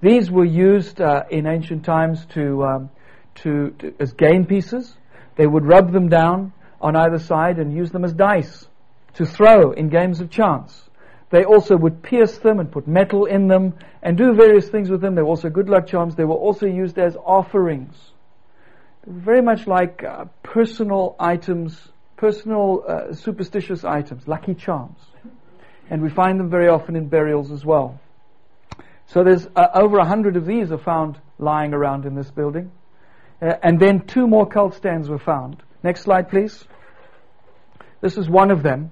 These 0.00 0.30
were 0.30 0.44
used 0.44 1.00
uh, 1.00 1.24
in 1.30 1.46
ancient 1.46 1.84
times 1.84 2.24
to, 2.34 2.64
um, 2.64 2.90
to, 3.36 3.70
to, 3.78 3.94
as 3.98 4.12
game 4.12 4.44
pieces. 4.44 4.94
They 5.36 5.46
would 5.46 5.64
rub 5.64 5.92
them 5.92 6.08
down 6.08 6.52
on 6.80 6.96
either 6.96 7.18
side 7.18 7.58
and 7.58 7.74
use 7.74 7.90
them 7.90 8.04
as 8.04 8.12
dice 8.12 8.66
to 9.14 9.24
throw 9.24 9.72
in 9.72 9.88
games 9.88 10.20
of 10.20 10.30
chance. 10.30 10.82
They 11.30 11.44
also 11.44 11.76
would 11.76 12.02
pierce 12.02 12.38
them 12.38 12.60
and 12.60 12.70
put 12.70 12.86
metal 12.86 13.24
in 13.24 13.48
them 13.48 13.74
and 14.02 14.16
do 14.16 14.34
various 14.34 14.68
things 14.68 14.90
with 14.90 15.00
them. 15.00 15.14
They 15.14 15.22
were 15.22 15.28
also 15.28 15.50
good 15.50 15.68
luck 15.68 15.86
charms. 15.86 16.14
They 16.14 16.24
were 16.24 16.34
also 16.34 16.66
used 16.66 16.98
as 16.98 17.16
offerings. 17.16 17.96
Very 19.06 19.42
much 19.42 19.66
like 19.66 20.04
uh, 20.04 20.26
personal 20.42 21.16
items, 21.18 21.88
personal 22.16 22.84
uh, 22.86 23.14
superstitious 23.14 23.84
items, 23.84 24.28
lucky 24.28 24.54
charms 24.54 24.98
and 25.90 26.02
we 26.02 26.10
find 26.10 26.40
them 26.40 26.50
very 26.50 26.68
often 26.68 26.96
in 26.96 27.08
burials 27.08 27.50
as 27.50 27.64
well. 27.64 28.00
So 29.06 29.22
there's 29.22 29.46
uh, 29.54 29.68
over 29.74 29.98
a 29.98 30.04
hundred 30.04 30.36
of 30.36 30.46
these 30.46 30.72
are 30.72 30.78
found 30.78 31.18
lying 31.38 31.72
around 31.72 32.06
in 32.06 32.14
this 32.14 32.30
building. 32.30 32.72
Uh, 33.40 33.54
and 33.62 33.78
then 33.78 34.06
two 34.06 34.26
more 34.26 34.46
cult 34.46 34.74
stands 34.74 35.08
were 35.08 35.18
found. 35.18 35.62
Next 35.82 36.02
slide, 36.02 36.28
please. 36.28 36.64
This 38.00 38.16
is 38.16 38.28
one 38.28 38.50
of 38.50 38.62
them. 38.62 38.90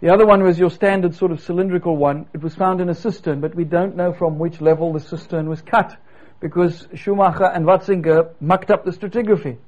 The 0.00 0.12
other 0.12 0.26
one 0.26 0.42
was 0.42 0.58
your 0.58 0.70
standard 0.70 1.14
sort 1.14 1.30
of 1.30 1.40
cylindrical 1.40 1.96
one. 1.96 2.26
It 2.34 2.42
was 2.42 2.54
found 2.54 2.80
in 2.80 2.88
a 2.88 2.94
cistern, 2.94 3.40
but 3.40 3.54
we 3.54 3.64
don't 3.64 3.94
know 3.94 4.12
from 4.12 4.38
which 4.38 4.60
level 4.60 4.92
the 4.92 5.00
cistern 5.00 5.48
was 5.48 5.62
cut 5.62 5.96
because 6.40 6.88
Schumacher 6.94 7.44
and 7.44 7.64
Watzinger 7.64 8.30
mucked 8.40 8.72
up 8.72 8.84
the 8.84 8.90
stratigraphy. 8.90 9.58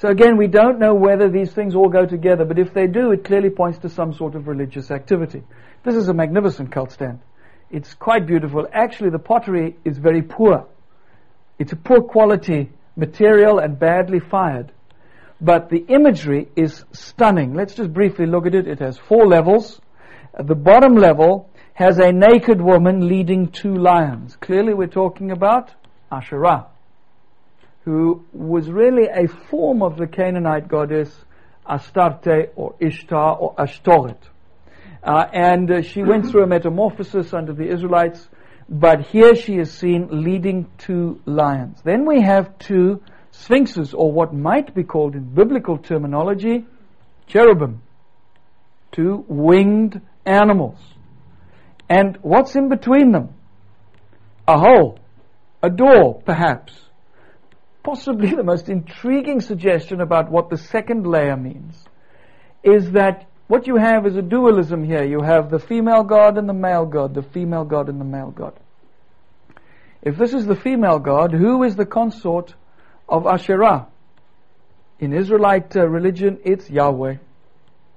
So 0.00 0.08
again, 0.08 0.38
we 0.38 0.46
don't 0.46 0.78
know 0.78 0.94
whether 0.94 1.28
these 1.28 1.52
things 1.52 1.74
all 1.74 1.90
go 1.90 2.06
together, 2.06 2.46
but 2.46 2.58
if 2.58 2.72
they 2.72 2.86
do, 2.86 3.12
it 3.12 3.22
clearly 3.22 3.50
points 3.50 3.80
to 3.80 3.90
some 3.90 4.14
sort 4.14 4.34
of 4.34 4.48
religious 4.48 4.90
activity. 4.90 5.42
This 5.84 5.94
is 5.94 6.08
a 6.08 6.14
magnificent 6.14 6.72
cult 6.72 6.90
stand. 6.90 7.18
It's 7.70 7.92
quite 7.92 8.26
beautiful. 8.26 8.66
Actually, 8.72 9.10
the 9.10 9.18
pottery 9.18 9.76
is 9.84 9.98
very 9.98 10.22
poor. 10.22 10.66
It's 11.58 11.72
a 11.72 11.76
poor 11.76 12.00
quality 12.00 12.70
material 12.96 13.58
and 13.58 13.78
badly 13.78 14.20
fired. 14.20 14.72
But 15.38 15.68
the 15.68 15.84
imagery 15.88 16.48
is 16.56 16.82
stunning. 16.92 17.52
Let's 17.52 17.74
just 17.74 17.92
briefly 17.92 18.24
look 18.24 18.46
at 18.46 18.54
it. 18.54 18.66
It 18.66 18.78
has 18.78 18.96
four 18.96 19.26
levels. 19.26 19.82
At 20.32 20.46
the 20.46 20.54
bottom 20.54 20.94
level 20.94 21.50
has 21.74 21.98
a 21.98 22.10
naked 22.10 22.62
woman 22.62 23.06
leading 23.06 23.48
two 23.48 23.74
lions. 23.74 24.34
Clearly, 24.36 24.72
we're 24.72 24.86
talking 24.86 25.30
about 25.30 25.74
Asherah, 26.10 26.68
who 27.84 28.24
was 28.32 28.68
really 28.68 29.06
a 29.06 29.28
form 29.48 29.82
of 29.82 29.96
the 29.96 30.06
Canaanite 30.06 30.68
goddess 30.68 31.10
Astarte 31.66 32.50
or 32.56 32.74
Ishtar 32.80 33.36
or 33.36 33.54
Ashtoret. 33.56 34.18
Uh, 35.02 35.24
and 35.32 35.70
uh, 35.70 35.82
she 35.82 36.02
went 36.02 36.26
through 36.26 36.42
a 36.42 36.46
metamorphosis 36.46 37.32
under 37.32 37.54
the 37.54 37.68
Israelites, 37.70 38.28
but 38.68 39.06
here 39.06 39.34
she 39.34 39.56
is 39.56 39.72
seen 39.72 40.08
leading 40.10 40.70
two 40.78 41.20
lions. 41.24 41.80
Then 41.82 42.04
we 42.06 42.20
have 42.20 42.58
two 42.58 43.02
sphinxes, 43.30 43.94
or 43.94 44.12
what 44.12 44.34
might 44.34 44.74
be 44.74 44.82
called 44.82 45.14
in 45.14 45.34
biblical 45.34 45.78
terminology, 45.78 46.66
cherubim. 47.26 47.80
Two 48.92 49.24
winged 49.28 50.00
animals. 50.26 50.78
And 51.88 52.18
what's 52.22 52.54
in 52.56 52.68
between 52.68 53.12
them? 53.12 53.34
A 54.46 54.58
hole. 54.58 54.98
A 55.62 55.70
door, 55.70 56.20
perhaps. 56.24 56.72
Possibly 57.90 58.36
the 58.36 58.44
most 58.44 58.68
intriguing 58.68 59.40
suggestion 59.40 60.00
about 60.00 60.30
what 60.30 60.48
the 60.48 60.56
second 60.56 61.08
layer 61.08 61.36
means 61.36 61.76
is 62.62 62.92
that 62.92 63.26
what 63.48 63.66
you 63.66 63.74
have 63.78 64.06
is 64.06 64.14
a 64.14 64.22
dualism 64.22 64.84
here. 64.84 65.02
You 65.02 65.22
have 65.22 65.50
the 65.50 65.58
female 65.58 66.04
god 66.04 66.38
and 66.38 66.48
the 66.48 66.54
male 66.54 66.86
god, 66.86 67.14
the 67.14 67.24
female 67.24 67.64
god 67.64 67.88
and 67.88 68.00
the 68.00 68.04
male 68.04 68.30
god. 68.30 68.52
If 70.02 70.16
this 70.16 70.32
is 70.34 70.46
the 70.46 70.54
female 70.54 71.00
god, 71.00 71.32
who 71.32 71.64
is 71.64 71.74
the 71.74 71.84
consort 71.84 72.54
of 73.08 73.26
Asherah? 73.26 73.88
In 75.00 75.12
Israelite 75.12 75.76
uh, 75.76 75.88
religion, 75.88 76.38
it's 76.44 76.70
Yahweh. 76.70 77.16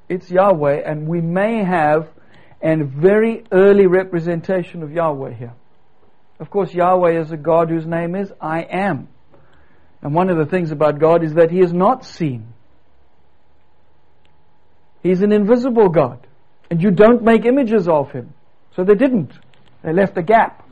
It's 0.09 0.31
Yahweh, 0.31 0.81
and 0.83 1.07
we 1.07 1.21
may 1.21 1.63
have 1.63 2.09
a 2.63 2.83
very 2.83 3.43
early 3.51 3.85
representation 3.85 4.81
of 4.81 4.91
Yahweh 4.91 5.35
here. 5.35 5.53
Of 6.39 6.49
course, 6.49 6.73
Yahweh 6.73 7.21
is 7.21 7.31
a 7.31 7.37
God 7.37 7.69
whose 7.69 7.85
name 7.85 8.15
is 8.15 8.33
I 8.41 8.61
am. 8.61 9.09
And 10.03 10.13
one 10.13 10.29
of 10.29 10.37
the 10.37 10.45
things 10.45 10.71
about 10.71 10.99
God 10.99 11.23
is 11.23 11.33
that 11.33 11.49
He 11.49 11.61
is 11.61 11.73
not 11.73 12.05
seen. 12.05 12.53
He's 15.03 15.21
an 15.21 15.33
invisible 15.33 15.89
God. 15.89 16.25
And 16.71 16.81
you 16.81 16.89
don't 16.89 17.21
make 17.21 17.45
images 17.45 17.87
of 17.87 18.11
him. 18.11 18.33
So 18.75 18.83
they 18.83 18.95
didn't. 18.95 19.33
They 19.83 19.93
left 19.93 20.17
a 20.17 20.23
gap. 20.23 20.67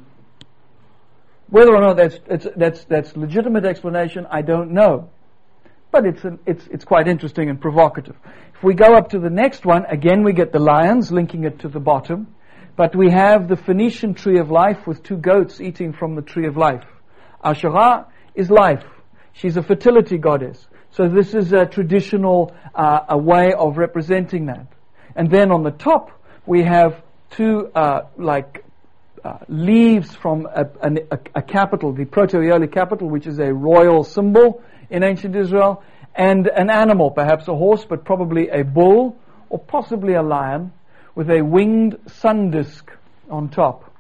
Whether 1.49 1.75
or 1.75 1.81
not 1.81 1.97
that's, 1.97 2.17
that's, 2.55 2.85
that's 2.85 3.15
legitimate 3.17 3.65
explanation, 3.65 4.25
I 4.31 4.41
don't 4.41 4.71
know. 4.71 5.09
But 5.91 6.05
it's, 6.05 6.23
an, 6.23 6.39
it's, 6.45 6.65
it's 6.67 6.85
quite 6.85 7.09
interesting 7.09 7.49
and 7.49 7.59
provocative. 7.59 8.15
If 8.55 8.63
we 8.63 8.73
go 8.73 8.95
up 8.95 9.09
to 9.09 9.19
the 9.19 9.29
next 9.29 9.65
one, 9.65 9.85
again 9.85 10.23
we 10.23 10.31
get 10.31 10.53
the 10.53 10.59
lions 10.59 11.11
linking 11.11 11.43
it 11.43 11.59
to 11.59 11.67
the 11.67 11.81
bottom. 11.81 12.33
But 12.77 12.95
we 12.95 13.11
have 13.11 13.49
the 13.49 13.57
Phoenician 13.57 14.13
tree 14.13 14.39
of 14.39 14.49
life 14.49 14.87
with 14.87 15.03
two 15.03 15.17
goats 15.17 15.59
eating 15.59 15.91
from 15.91 16.15
the 16.15 16.21
tree 16.21 16.47
of 16.47 16.55
life. 16.55 16.85
Asherah 17.43 18.07
is 18.33 18.49
life. 18.49 18.85
She's 19.33 19.57
a 19.57 19.63
fertility 19.63 20.17
goddess. 20.17 20.67
So 20.91 21.07
this 21.07 21.33
is 21.33 21.53
a 21.53 21.65
traditional 21.65 22.53
uh, 22.75 23.01
a 23.09 23.17
way 23.17 23.53
of 23.53 23.77
representing 23.77 24.47
that. 24.47 24.67
And 25.15 25.29
then 25.29 25.51
on 25.51 25.63
the 25.63 25.71
top 25.71 26.11
we 26.45 26.63
have 26.63 27.01
two 27.31 27.71
uh, 27.73 28.07
like 28.17 28.65
uh, 29.23 29.37
leaves 29.47 30.15
from 30.15 30.47
a, 30.47 30.65
a, 30.81 31.19
a, 31.35 31.41
capital, 31.41 31.93
the 31.93 32.05
Proto-Aeolic 32.05 32.71
capital, 32.71 33.07
which 33.07 33.27
is 33.27 33.39
a 33.39 33.53
royal 33.53 34.03
symbol 34.03 34.63
in 34.89 35.03
ancient 35.03 35.35
Israel, 35.35 35.83
and 36.15 36.47
an 36.47 36.69
animal, 36.69 37.11
perhaps 37.11 37.47
a 37.47 37.55
horse, 37.55 37.85
but 37.87 38.03
probably 38.03 38.49
a 38.49 38.63
bull, 38.63 39.15
or 39.49 39.59
possibly 39.59 40.15
a 40.15 40.23
lion, 40.23 40.73
with 41.13 41.29
a 41.29 41.41
winged 41.41 41.97
sun 42.07 42.49
disk 42.49 42.91
on 43.29 43.49
top. 43.49 43.93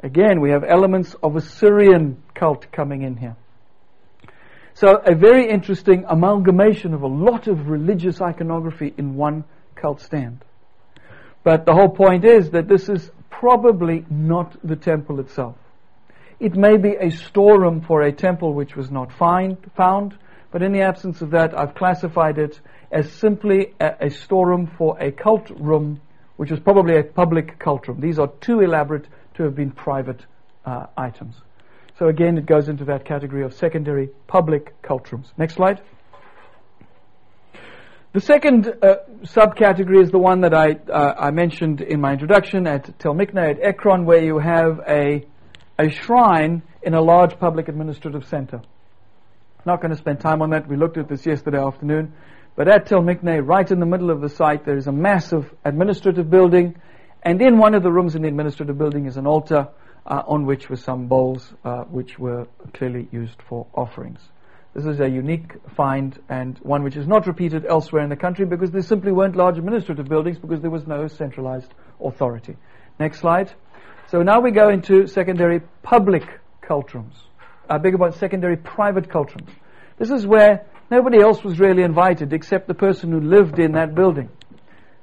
Again, 0.00 0.40
we 0.40 0.50
have 0.50 0.64
elements 0.64 1.14
of 1.22 1.36
Assyrian 1.36 2.22
cult 2.34 2.72
coming 2.72 3.02
in 3.02 3.16
here. 3.16 3.36
So 4.82 4.96
a 4.96 5.14
very 5.14 5.48
interesting 5.48 6.06
amalgamation 6.08 6.92
of 6.92 7.02
a 7.02 7.06
lot 7.06 7.46
of 7.46 7.68
religious 7.68 8.20
iconography 8.20 8.92
in 8.98 9.14
one 9.14 9.44
cult 9.76 10.00
stand. 10.00 10.44
But 11.44 11.66
the 11.66 11.72
whole 11.72 11.90
point 11.90 12.24
is 12.24 12.50
that 12.50 12.66
this 12.66 12.88
is 12.88 13.08
probably 13.30 14.04
not 14.10 14.56
the 14.66 14.74
temple 14.74 15.20
itself. 15.20 15.54
It 16.40 16.56
may 16.56 16.78
be 16.78 16.96
a 16.96 17.12
storeroom 17.12 17.82
for 17.82 18.02
a 18.02 18.10
temple 18.10 18.54
which 18.54 18.74
was 18.74 18.90
not 18.90 19.12
find, 19.12 19.56
found, 19.76 20.18
but 20.50 20.64
in 20.64 20.72
the 20.72 20.80
absence 20.80 21.22
of 21.22 21.30
that, 21.30 21.56
I've 21.56 21.76
classified 21.76 22.38
it 22.38 22.60
as 22.90 23.08
simply 23.12 23.74
a, 23.78 24.06
a 24.06 24.10
storeroom 24.10 24.68
for 24.76 24.98
a 24.98 25.12
cult 25.12 25.48
room, 25.60 26.00
which 26.38 26.50
was 26.50 26.58
probably 26.58 26.96
a 26.96 27.04
public 27.04 27.56
cult 27.60 27.86
room. 27.86 28.00
These 28.00 28.18
are 28.18 28.32
too 28.40 28.58
elaborate 28.58 29.06
to 29.34 29.44
have 29.44 29.54
been 29.54 29.70
private 29.70 30.26
uh, 30.66 30.86
items. 30.96 31.36
So 32.02 32.08
again, 32.08 32.36
it 32.36 32.46
goes 32.46 32.68
into 32.68 32.86
that 32.86 33.04
category 33.04 33.44
of 33.44 33.54
secondary 33.54 34.08
public 34.26 34.74
cult 34.82 35.12
rooms. 35.12 35.32
Next 35.38 35.54
slide. 35.54 35.80
The 38.12 38.20
second 38.20 38.66
uh, 38.66 38.96
subcategory 39.22 40.02
is 40.02 40.10
the 40.10 40.18
one 40.18 40.40
that 40.40 40.52
I, 40.52 40.72
uh, 40.72 41.14
I 41.16 41.30
mentioned 41.30 41.80
in 41.80 42.00
my 42.00 42.14
introduction 42.14 42.66
at 42.66 42.98
Tel 42.98 43.14
Mikne 43.14 43.50
at 43.52 43.62
Ekron, 43.62 44.04
where 44.04 44.20
you 44.20 44.40
have 44.40 44.80
a, 44.88 45.24
a 45.78 45.90
shrine 45.90 46.64
in 46.82 46.94
a 46.94 47.00
large 47.00 47.38
public 47.38 47.68
administrative 47.68 48.26
center. 48.26 48.62
Not 49.64 49.80
going 49.80 49.92
to 49.92 49.96
spend 49.96 50.18
time 50.18 50.42
on 50.42 50.50
that. 50.50 50.66
We 50.66 50.76
looked 50.76 50.98
at 50.98 51.08
this 51.08 51.24
yesterday 51.24 51.60
afternoon. 51.60 52.14
But 52.56 52.66
at 52.66 52.86
Tel 52.86 53.02
Mikne, 53.02 53.46
right 53.46 53.70
in 53.70 53.78
the 53.78 53.86
middle 53.86 54.10
of 54.10 54.20
the 54.20 54.28
site, 54.28 54.66
there 54.66 54.76
is 54.76 54.88
a 54.88 54.92
massive 54.92 55.54
administrative 55.64 56.28
building. 56.28 56.74
And 57.22 57.40
in 57.40 57.58
one 57.58 57.76
of 57.76 57.84
the 57.84 57.92
rooms 57.92 58.16
in 58.16 58.22
the 58.22 58.28
administrative 58.28 58.76
building 58.76 59.06
is 59.06 59.16
an 59.16 59.28
altar 59.28 59.68
uh, 60.06 60.22
on 60.26 60.46
which 60.46 60.68
were 60.68 60.76
some 60.76 61.06
bowls 61.06 61.52
uh, 61.64 61.84
which 61.84 62.18
were 62.18 62.46
clearly 62.74 63.08
used 63.12 63.40
for 63.48 63.66
offerings. 63.74 64.20
This 64.74 64.86
is 64.86 65.00
a 65.00 65.08
unique 65.08 65.52
find 65.76 66.18
and 66.30 66.58
one 66.58 66.82
which 66.82 66.96
is 66.96 67.06
not 67.06 67.26
repeated 67.26 67.66
elsewhere 67.66 68.02
in 68.02 68.08
the 68.08 68.16
country 68.16 68.46
because 68.46 68.70
there 68.70 68.82
simply 68.82 69.12
weren't 69.12 69.36
large 69.36 69.58
administrative 69.58 70.08
buildings 70.08 70.38
because 70.38 70.62
there 70.62 70.70
was 70.70 70.86
no 70.86 71.08
centralized 71.08 71.72
authority. 72.02 72.56
Next 72.98 73.20
slide. 73.20 73.52
So 74.08 74.22
now 74.22 74.40
we 74.40 74.50
go 74.50 74.70
into 74.70 75.06
secondary 75.06 75.60
public 75.82 76.22
cult 76.62 76.94
rooms. 76.94 77.14
I 77.68 77.78
beg 77.78 77.94
about 77.94 78.14
secondary 78.14 78.56
private 78.56 79.10
cult 79.10 79.34
rooms. 79.34 79.50
This 79.98 80.10
is 80.10 80.26
where 80.26 80.66
nobody 80.90 81.20
else 81.20 81.44
was 81.44 81.60
really 81.60 81.82
invited 81.82 82.32
except 82.32 82.66
the 82.66 82.74
person 82.74 83.12
who 83.12 83.20
lived 83.20 83.58
in 83.58 83.72
that 83.72 83.94
building. 83.94 84.30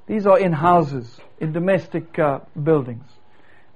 These 0.06 0.26
are 0.26 0.38
in 0.38 0.52
houses, 0.52 1.20
in 1.38 1.52
domestic 1.52 2.18
uh, 2.18 2.40
buildings. 2.60 3.04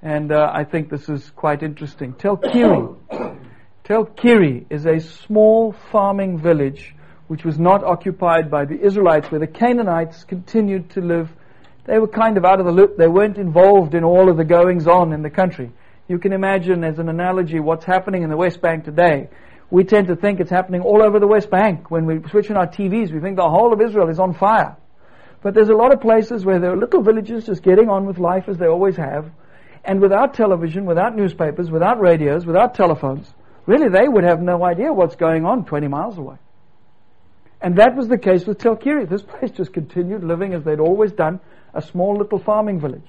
And 0.04 0.30
uh, 0.32 0.50
I 0.52 0.64
think 0.64 0.90
this 0.90 1.08
is 1.08 1.30
quite 1.30 1.62
interesting. 1.62 2.12
Tel 2.12 2.36
Kiri 2.36 2.88
Tel 3.84 4.04
Kiri 4.04 4.66
is 4.68 4.84
a 4.84 5.00
small 5.00 5.72
farming 5.90 6.38
village 6.38 6.94
which 7.26 7.42
was 7.42 7.58
not 7.58 7.82
occupied 7.82 8.50
by 8.50 8.66
the 8.66 8.78
Israelites, 8.78 9.30
where 9.30 9.40
the 9.40 9.46
Canaanites 9.46 10.24
continued 10.24 10.90
to 10.90 11.00
live. 11.00 11.30
They 11.86 11.98
were 11.98 12.08
kind 12.08 12.36
of 12.36 12.44
out 12.44 12.60
of 12.60 12.66
the 12.66 12.72
loop. 12.72 12.98
They 12.98 13.08
weren't 13.08 13.38
involved 13.38 13.94
in 13.94 14.04
all 14.04 14.30
of 14.30 14.36
the 14.36 14.44
goings 14.44 14.86
on 14.86 15.14
in 15.14 15.22
the 15.22 15.30
country. 15.30 15.72
You 16.06 16.18
can 16.18 16.34
imagine, 16.34 16.84
as 16.84 16.98
an 16.98 17.08
analogy, 17.08 17.58
what's 17.60 17.86
happening 17.86 18.22
in 18.22 18.28
the 18.28 18.36
West 18.36 18.60
Bank 18.60 18.84
today. 18.84 19.30
We 19.70 19.84
tend 19.84 20.08
to 20.08 20.16
think 20.16 20.38
it's 20.38 20.50
happening 20.50 20.82
all 20.82 21.02
over 21.02 21.18
the 21.18 21.26
West 21.26 21.50
Bank. 21.50 21.90
When 21.90 22.04
we 22.04 22.20
switch 22.28 22.50
on 22.50 22.58
our 22.58 22.66
TVs, 22.66 23.10
we 23.10 23.20
think 23.20 23.36
the 23.36 23.48
whole 23.48 23.72
of 23.72 23.80
Israel 23.80 24.10
is 24.10 24.18
on 24.18 24.34
fire. 24.34 24.76
But 25.42 25.54
there's 25.54 25.70
a 25.70 25.74
lot 25.74 25.94
of 25.94 26.02
places 26.02 26.44
where 26.44 26.58
there 26.58 26.72
are 26.72 26.76
little 26.76 27.02
villages 27.02 27.46
just 27.46 27.62
getting 27.62 27.88
on 27.88 28.04
with 28.04 28.18
life 28.18 28.48
as 28.48 28.58
they 28.58 28.66
always 28.66 28.96
have, 28.96 29.30
and 29.84 30.00
without 30.00 30.34
television, 30.34 30.86
without 30.86 31.16
newspapers, 31.16 31.70
without 31.70 32.00
radios, 32.00 32.46
without 32.46 32.74
telephones 32.74 33.32
really 33.66 33.88
they 33.88 34.08
would 34.08 34.24
have 34.24 34.40
no 34.40 34.64
idea 34.64 34.92
what's 34.92 35.16
going 35.16 35.44
on 35.44 35.64
20 35.64 35.88
miles 35.88 36.18
away. 36.18 36.36
And 37.60 37.76
that 37.76 37.96
was 37.96 38.08
the 38.08 38.18
case 38.18 38.44
with 38.46 38.58
Tel 38.58 38.76
Kiri. 38.76 39.06
This 39.06 39.22
place 39.22 39.50
just 39.50 39.72
continued 39.72 40.22
living 40.22 40.52
as 40.52 40.64
they'd 40.64 40.80
always 40.80 41.12
done, 41.12 41.40
a 41.72 41.80
small 41.80 42.18
little 42.18 42.38
farming 42.38 42.80
village. 42.80 43.08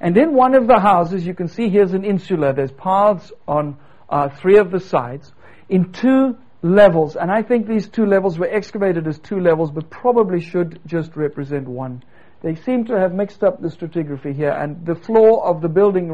And 0.00 0.16
in 0.16 0.34
one 0.34 0.54
of 0.54 0.66
the 0.66 0.80
houses, 0.80 1.24
you 1.24 1.34
can 1.34 1.48
see 1.48 1.68
here's 1.68 1.92
an 1.92 2.04
insula. 2.04 2.52
There's 2.52 2.72
paths 2.72 3.32
on 3.46 3.76
uh, 4.10 4.30
three 4.30 4.58
of 4.58 4.72
the 4.72 4.80
sides 4.80 5.32
in 5.68 5.92
two 5.92 6.36
levels. 6.62 7.14
And 7.14 7.30
I 7.30 7.42
think 7.42 7.68
these 7.68 7.88
two 7.88 8.04
levels 8.04 8.36
were 8.36 8.48
excavated 8.48 9.06
as 9.06 9.18
two 9.20 9.38
levels, 9.38 9.70
but 9.70 9.90
probably 9.90 10.40
should 10.40 10.80
just 10.86 11.14
represent 11.14 11.68
one. 11.68 12.02
They 12.44 12.56
seem 12.56 12.84
to 12.88 13.00
have 13.00 13.14
mixed 13.14 13.42
up 13.42 13.62
the 13.62 13.68
stratigraphy 13.68 14.34
here. 14.34 14.50
And 14.50 14.84
the 14.84 14.94
floor 14.94 15.42
of 15.46 15.62
the 15.62 15.68
building 15.68 16.08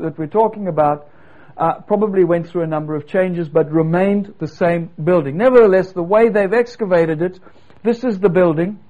that 0.00 0.16
we're 0.16 0.28
talking 0.28 0.66
about 0.66 1.10
uh, 1.58 1.74
probably 1.82 2.24
went 2.24 2.48
through 2.48 2.62
a 2.62 2.66
number 2.66 2.94
of 2.96 3.06
changes 3.06 3.50
but 3.50 3.70
remained 3.70 4.32
the 4.38 4.48
same 4.48 4.88
building. 5.04 5.36
Nevertheless, 5.36 5.92
the 5.92 6.02
way 6.02 6.30
they've 6.30 6.54
excavated 6.54 7.20
it, 7.20 7.38
this 7.82 8.02
is 8.02 8.18
the 8.18 8.30
building, 8.30 8.80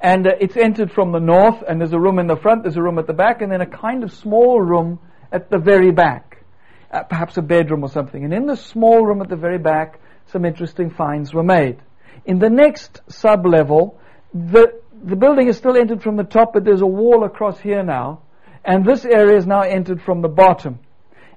and 0.00 0.26
uh, 0.26 0.32
it's 0.40 0.56
entered 0.56 0.90
from 0.90 1.12
the 1.12 1.20
north, 1.20 1.62
and 1.66 1.80
there's 1.80 1.92
a 1.92 2.00
room 2.00 2.18
in 2.18 2.26
the 2.26 2.36
front, 2.36 2.64
there's 2.64 2.76
a 2.76 2.82
room 2.82 2.98
at 2.98 3.06
the 3.06 3.12
back, 3.12 3.40
and 3.40 3.52
then 3.52 3.60
a 3.60 3.66
kind 3.66 4.02
of 4.02 4.12
small 4.12 4.60
room 4.60 4.98
at 5.30 5.48
the 5.48 5.58
very 5.58 5.92
back, 5.92 6.44
uh, 6.90 7.04
perhaps 7.04 7.36
a 7.36 7.42
bedroom 7.42 7.84
or 7.84 7.88
something. 7.88 8.24
And 8.24 8.34
in 8.34 8.46
the 8.46 8.56
small 8.56 9.06
room 9.06 9.22
at 9.22 9.28
the 9.28 9.36
very 9.36 9.58
back, 9.58 10.00
some 10.26 10.44
interesting 10.44 10.90
finds 10.90 11.32
were 11.32 11.44
made. 11.44 11.78
In 12.26 12.40
the 12.40 12.50
next 12.50 13.00
sub-level, 13.08 13.96
the, 14.34 14.82
the 15.04 15.16
building 15.16 15.48
is 15.48 15.56
still 15.58 15.76
entered 15.76 16.02
from 16.02 16.16
the 16.16 16.24
top, 16.24 16.54
but 16.54 16.64
there's 16.64 16.80
a 16.80 16.86
wall 16.86 17.24
across 17.24 17.60
here 17.60 17.82
now, 17.82 18.22
and 18.64 18.84
this 18.84 19.04
area 19.04 19.36
is 19.36 19.46
now 19.46 19.60
entered 19.60 20.00
from 20.00 20.22
the 20.22 20.28
bottom. 20.28 20.78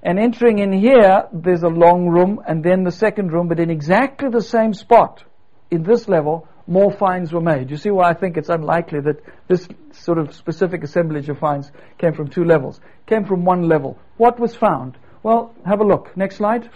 And 0.01 0.17
entering 0.17 0.59
in 0.59 0.71
here, 0.71 1.27
there's 1.33 1.63
a 1.63 1.67
long 1.67 2.07
room 2.07 2.39
and 2.47 2.63
then 2.63 2.83
the 2.83 2.91
second 2.91 3.33
room, 3.33 3.49
but 3.49 3.59
in 3.59 3.69
exactly 3.69 4.29
the 4.29 4.41
same 4.41 4.73
spot, 4.73 5.23
in 5.69 5.83
this 5.83 6.07
level, 6.07 6.47
more 6.65 6.91
finds 6.91 7.33
were 7.33 7.41
made. 7.41 7.69
You 7.69 7.77
see 7.77 7.89
why 7.89 8.09
I 8.09 8.13
think 8.13 8.37
it's 8.37 8.49
unlikely 8.49 9.01
that 9.01 9.21
this 9.47 9.67
sort 9.91 10.17
of 10.17 10.33
specific 10.33 10.83
assemblage 10.83 11.27
of 11.27 11.39
finds 11.39 11.71
came 11.97 12.13
from 12.13 12.29
two 12.29 12.45
levels. 12.45 12.79
Came 13.05 13.25
from 13.25 13.43
one 13.43 13.67
level. 13.67 13.97
What 14.15 14.39
was 14.39 14.55
found? 14.55 14.97
Well, 15.23 15.53
have 15.65 15.81
a 15.81 15.85
look. 15.85 16.15
Next 16.15 16.37
slide. 16.37 16.69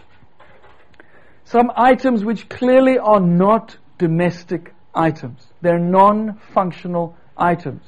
Some 1.46 1.72
items 1.76 2.26
which 2.26 2.50
clearly 2.50 2.98
are 2.98 3.20
not 3.20 3.78
domestic 3.98 4.74
items. 4.94 5.46
They're 5.62 5.80
non-functional 5.80 7.16
items. 7.38 7.84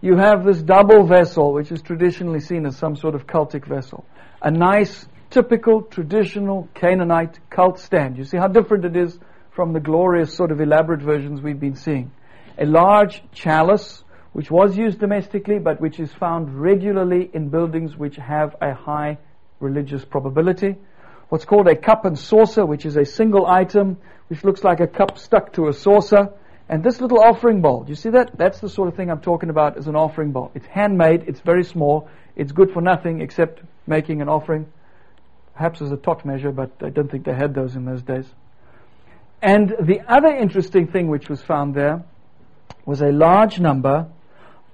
You 0.00 0.16
have 0.16 0.44
this 0.44 0.62
double 0.62 1.06
vessel, 1.06 1.52
which 1.52 1.72
is 1.72 1.82
traditionally 1.82 2.40
seen 2.40 2.66
as 2.66 2.76
some 2.76 2.94
sort 2.96 3.14
of 3.14 3.26
cultic 3.26 3.66
vessel 3.66 4.04
a 4.42 4.50
nice, 4.50 5.06
typical, 5.30 5.82
traditional 5.82 6.68
Canaanite 6.74 7.38
cult 7.50 7.78
stand. 7.78 8.16
You 8.16 8.24
see 8.24 8.36
how 8.36 8.48
different 8.48 8.84
it 8.84 8.96
is 8.96 9.18
from 9.50 9.72
the 9.72 9.80
glorious 9.80 10.34
sort 10.34 10.52
of 10.52 10.60
elaborate 10.60 11.02
versions 11.02 11.42
we've 11.42 11.58
been 11.58 11.74
seeing. 11.74 12.12
A 12.58 12.64
large 12.64 13.22
chalice, 13.32 14.04
which 14.32 14.50
was 14.50 14.76
used 14.76 15.00
domestically, 15.00 15.58
but 15.58 15.80
which 15.80 15.98
is 15.98 16.12
found 16.12 16.60
regularly 16.60 17.30
in 17.32 17.48
buildings 17.48 17.96
which 17.96 18.16
have 18.16 18.54
a 18.60 18.74
high 18.74 19.18
religious 19.60 20.04
probability. 20.04 20.76
What's 21.28 21.44
called 21.44 21.68
a 21.68 21.76
cup 21.76 22.04
and 22.04 22.18
saucer, 22.18 22.64
which 22.64 22.86
is 22.86 22.96
a 22.96 23.04
single 23.04 23.46
item, 23.46 23.98
which 24.28 24.44
looks 24.44 24.64
like 24.64 24.80
a 24.80 24.86
cup 24.86 25.18
stuck 25.18 25.52
to 25.54 25.68
a 25.68 25.72
saucer. 25.72 26.30
And 26.68 26.84
this 26.84 27.00
little 27.00 27.20
offering 27.20 27.62
bowl, 27.62 27.84
you 27.88 27.94
see 27.94 28.10
that? 28.10 28.36
That's 28.36 28.60
the 28.60 28.68
sort 28.68 28.88
of 28.88 28.94
thing 28.96 29.10
I'm 29.10 29.20
talking 29.20 29.48
about 29.48 29.78
as 29.78 29.86
an 29.86 29.96
offering 29.96 30.32
bowl. 30.32 30.50
It's 30.54 30.66
handmade, 30.66 31.24
it's 31.26 31.40
very 31.40 31.64
small, 31.64 32.08
it's 32.36 32.52
good 32.52 32.72
for 32.72 32.82
nothing 32.82 33.22
except 33.22 33.62
making 33.86 34.20
an 34.20 34.28
offering, 34.28 34.66
perhaps 35.54 35.80
as 35.80 35.90
a 35.90 35.96
tot 35.96 36.24
measure, 36.24 36.52
but 36.52 36.70
I 36.82 36.90
don't 36.90 37.10
think 37.10 37.24
they 37.24 37.34
had 37.34 37.54
those 37.54 37.74
in 37.74 37.84
those 37.86 38.02
days. 38.02 38.26
And 39.40 39.74
the 39.80 40.00
other 40.06 40.28
interesting 40.28 40.88
thing 40.88 41.08
which 41.08 41.28
was 41.28 41.40
found 41.40 41.74
there 41.74 42.04
was 42.84 43.00
a 43.00 43.12
large 43.12 43.60
number 43.60 44.06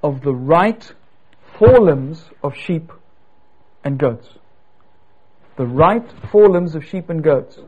of 0.02 0.22
the 0.22 0.34
right 0.34 0.92
forelimbs 1.58 2.24
of 2.42 2.56
sheep 2.56 2.90
and 3.84 3.98
goats. 3.98 4.28
The 5.56 5.66
right 5.66 6.04
forelimbs 6.30 6.74
of 6.74 6.84
sheep 6.84 7.10
and 7.10 7.22
goats. 7.22 7.58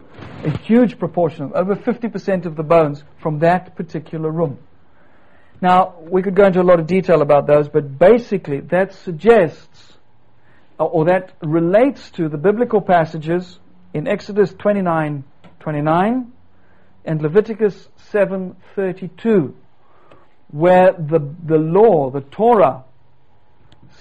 A 0.45 0.51
huge 0.59 0.99
proportion 0.99 1.53
over 1.55 1.77
50% 1.77 2.47
of 2.47 2.57
the 2.57 2.63
bones 2.63 3.05
from 3.21 3.39
that 3.41 3.77
particular 3.77 4.31
room. 4.31 4.59
Now, 5.61 5.95
we 6.01 6.23
could 6.23 6.35
go 6.35 6.47
into 6.47 6.61
a 6.61 6.65
lot 6.65 6.81
of 6.81 6.87
detail 6.87 7.23
about 7.23 7.47
those, 7.47 7.69
but 7.69 7.99
basically 7.99 8.61
that 8.61 8.93
suggests 8.93 9.97
or 10.79 11.07
that 11.07 11.33
relates 11.43 12.11
to 12.11 12.29
the 12.29 12.37
biblical 12.37 12.81
passages 12.81 13.59
in 13.95 14.07
Exodus 14.07 14.53
29 14.59 15.25
29 15.61 16.33
and 17.05 17.23
Leviticus 17.23 17.89
7:32 18.13 19.55
where 20.51 20.93
the 20.93 21.21
the 21.45 21.57
law 21.57 22.11
the 22.11 22.21
Torah 22.21 22.85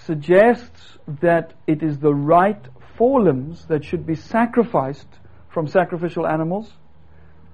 suggests 0.03 0.97
that 1.21 1.53
it 1.65 1.81
is 1.81 1.99
the 1.99 2.13
right 2.13 2.61
forelimbs 2.97 3.65
that 3.67 3.83
should 3.83 4.05
be 4.05 4.15
sacrificed 4.15 5.07
from 5.49 5.67
sacrificial 5.67 6.27
animals 6.27 6.71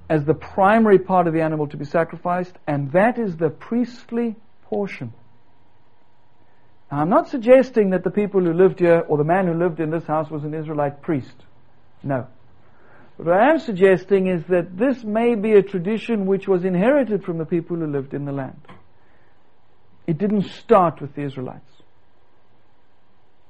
as 0.10 0.26
the 0.26 0.34
primary 0.34 1.00
part 1.00 1.28
of 1.28 1.34
the 1.34 1.42
animal 1.42 1.68
to 1.68 1.78
be 1.78 1.86
sacrificed 1.86 2.56
and 2.68 2.92
that 2.92 3.18
is 3.20 3.38
the 3.38 3.50
priestly 3.50 4.36
portion 4.64 5.14
now, 6.92 7.00
I'm 7.00 7.10
not 7.10 7.30
suggesting 7.30 7.92
that 7.92 8.04
the 8.04 8.12
people 8.12 8.42
who 8.42 8.54
lived 8.54 8.80
here 8.80 9.00
or 9.08 9.18
the 9.18 9.24
man 9.24 9.48
who 9.48 9.54
lived 9.54 9.80
in 9.80 9.90
this 9.90 10.06
house 10.06 10.30
was 10.30 10.44
an 10.44 10.54
Israelite 10.54 11.02
priest. 11.02 11.34
No. 12.04 12.28
What 13.16 13.34
I 13.34 13.52
am 13.52 13.60
suggesting 13.60 14.28
is 14.28 14.44
that 14.48 14.78
this 14.78 15.04
may 15.04 15.36
be 15.36 15.54
a 15.54 15.62
tradition 15.62 16.26
which 16.26 16.48
was 16.48 16.66
inherited 16.66 17.24
from 17.24 17.38
the 17.38 17.46
people 17.46 17.78
who 17.78 17.88
lived 17.88 18.14
in 18.14 18.26
the 18.26 18.32
land. 18.32 18.60
It 20.06 20.18
didn't 20.18 20.48
start 20.48 21.00
with 21.00 21.16
the 21.16 21.22
Israelites. 21.22 21.72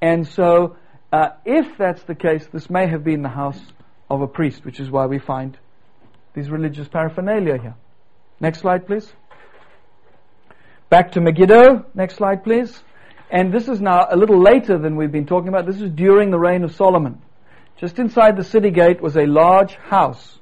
And 0.01 0.27
so, 0.27 0.75
uh, 1.11 1.29
if 1.45 1.77
that's 1.77 2.03
the 2.03 2.15
case, 2.15 2.47
this 2.51 2.69
may 2.69 2.87
have 2.87 3.03
been 3.03 3.21
the 3.21 3.29
house 3.29 3.59
of 4.09 4.21
a 4.21 4.27
priest, 4.27 4.65
which 4.65 4.79
is 4.79 4.89
why 4.89 5.05
we 5.05 5.19
find 5.19 5.57
these 6.33 6.49
religious 6.49 6.87
paraphernalia 6.87 7.57
here. 7.57 7.75
Next 8.39 8.59
slide, 8.59 8.87
please. 8.87 9.11
Back 10.89 11.13
to 11.13 11.21
Megiddo. 11.21 11.85
Next 11.93 12.15
slide, 12.15 12.43
please. 12.43 12.83
And 13.29 13.53
this 13.53 13.67
is 13.69 13.79
now 13.79 14.07
a 14.09 14.17
little 14.17 14.41
later 14.41 14.77
than 14.77 14.95
we've 14.95 15.11
been 15.11 15.25
talking 15.25 15.47
about. 15.47 15.65
This 15.65 15.79
is 15.79 15.89
during 15.91 16.31
the 16.31 16.39
reign 16.39 16.63
of 16.63 16.75
Solomon. 16.75 17.21
Just 17.77 17.97
inside 17.97 18.35
the 18.35 18.43
city 18.43 18.71
gate 18.71 19.01
was 19.01 19.15
a 19.15 19.25
large 19.25 19.75
house. 19.75 20.39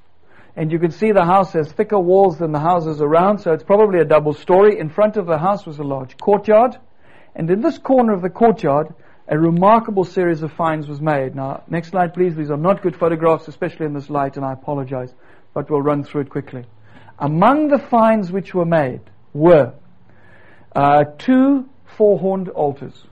And 0.56 0.72
you 0.72 0.80
can 0.80 0.92
see 0.92 1.12
the 1.12 1.24
house 1.24 1.54
has 1.54 1.72
thicker 1.72 2.00
walls 2.00 2.40
than 2.40 2.52
the 2.52 2.60
houses 2.60 3.00
around, 3.00 3.40
so 3.40 3.54
it's 3.54 3.64
probably 3.64 4.00
a 4.00 4.06
double 4.06 4.34
story. 4.34 4.80
In 4.80 4.90
front 4.90 5.18
of 5.18 5.26
the 5.26 5.38
house 5.38 5.66
was 5.66 5.80
a 5.80 5.84
large 5.84 6.18
courtyard. 6.18 6.78
And 7.36 7.50
in 7.50 7.62
this 7.62 7.78
corner 7.78 8.14
of 8.14 8.22
the 8.22 8.30
courtyard, 8.30 8.94
a 9.30 9.38
remarkable 9.38 10.04
series 10.04 10.42
of 10.42 10.52
finds 10.54 10.88
was 10.88 11.00
made. 11.00 11.36
Now, 11.36 11.64
next 11.68 11.90
slide 11.90 12.16
please. 12.16 12.36
These 12.36 12.50
are 12.50 12.58
not 12.58 12.82
good 12.82 12.96
photographs, 12.96 13.48
especially 13.48 13.86
in 13.86 13.94
this 13.94 14.10
light, 14.10 14.38
and 14.38 14.46
I 14.46 14.54
apologize, 14.54 15.14
but 15.54 15.70
we'll 15.70 15.84
run 15.84 16.04
through 16.04 16.22
it 16.22 16.30
quickly. 16.32 16.66
Among 17.20 17.68
the 17.68 17.78
finds 17.78 18.32
which 18.32 18.56
were 18.56 18.66
made 18.66 19.02
were 19.34 19.74
uh, 20.76 21.04
two 21.20 21.70
four 21.96 22.18
horned 22.18 22.50
altars. 22.50 23.06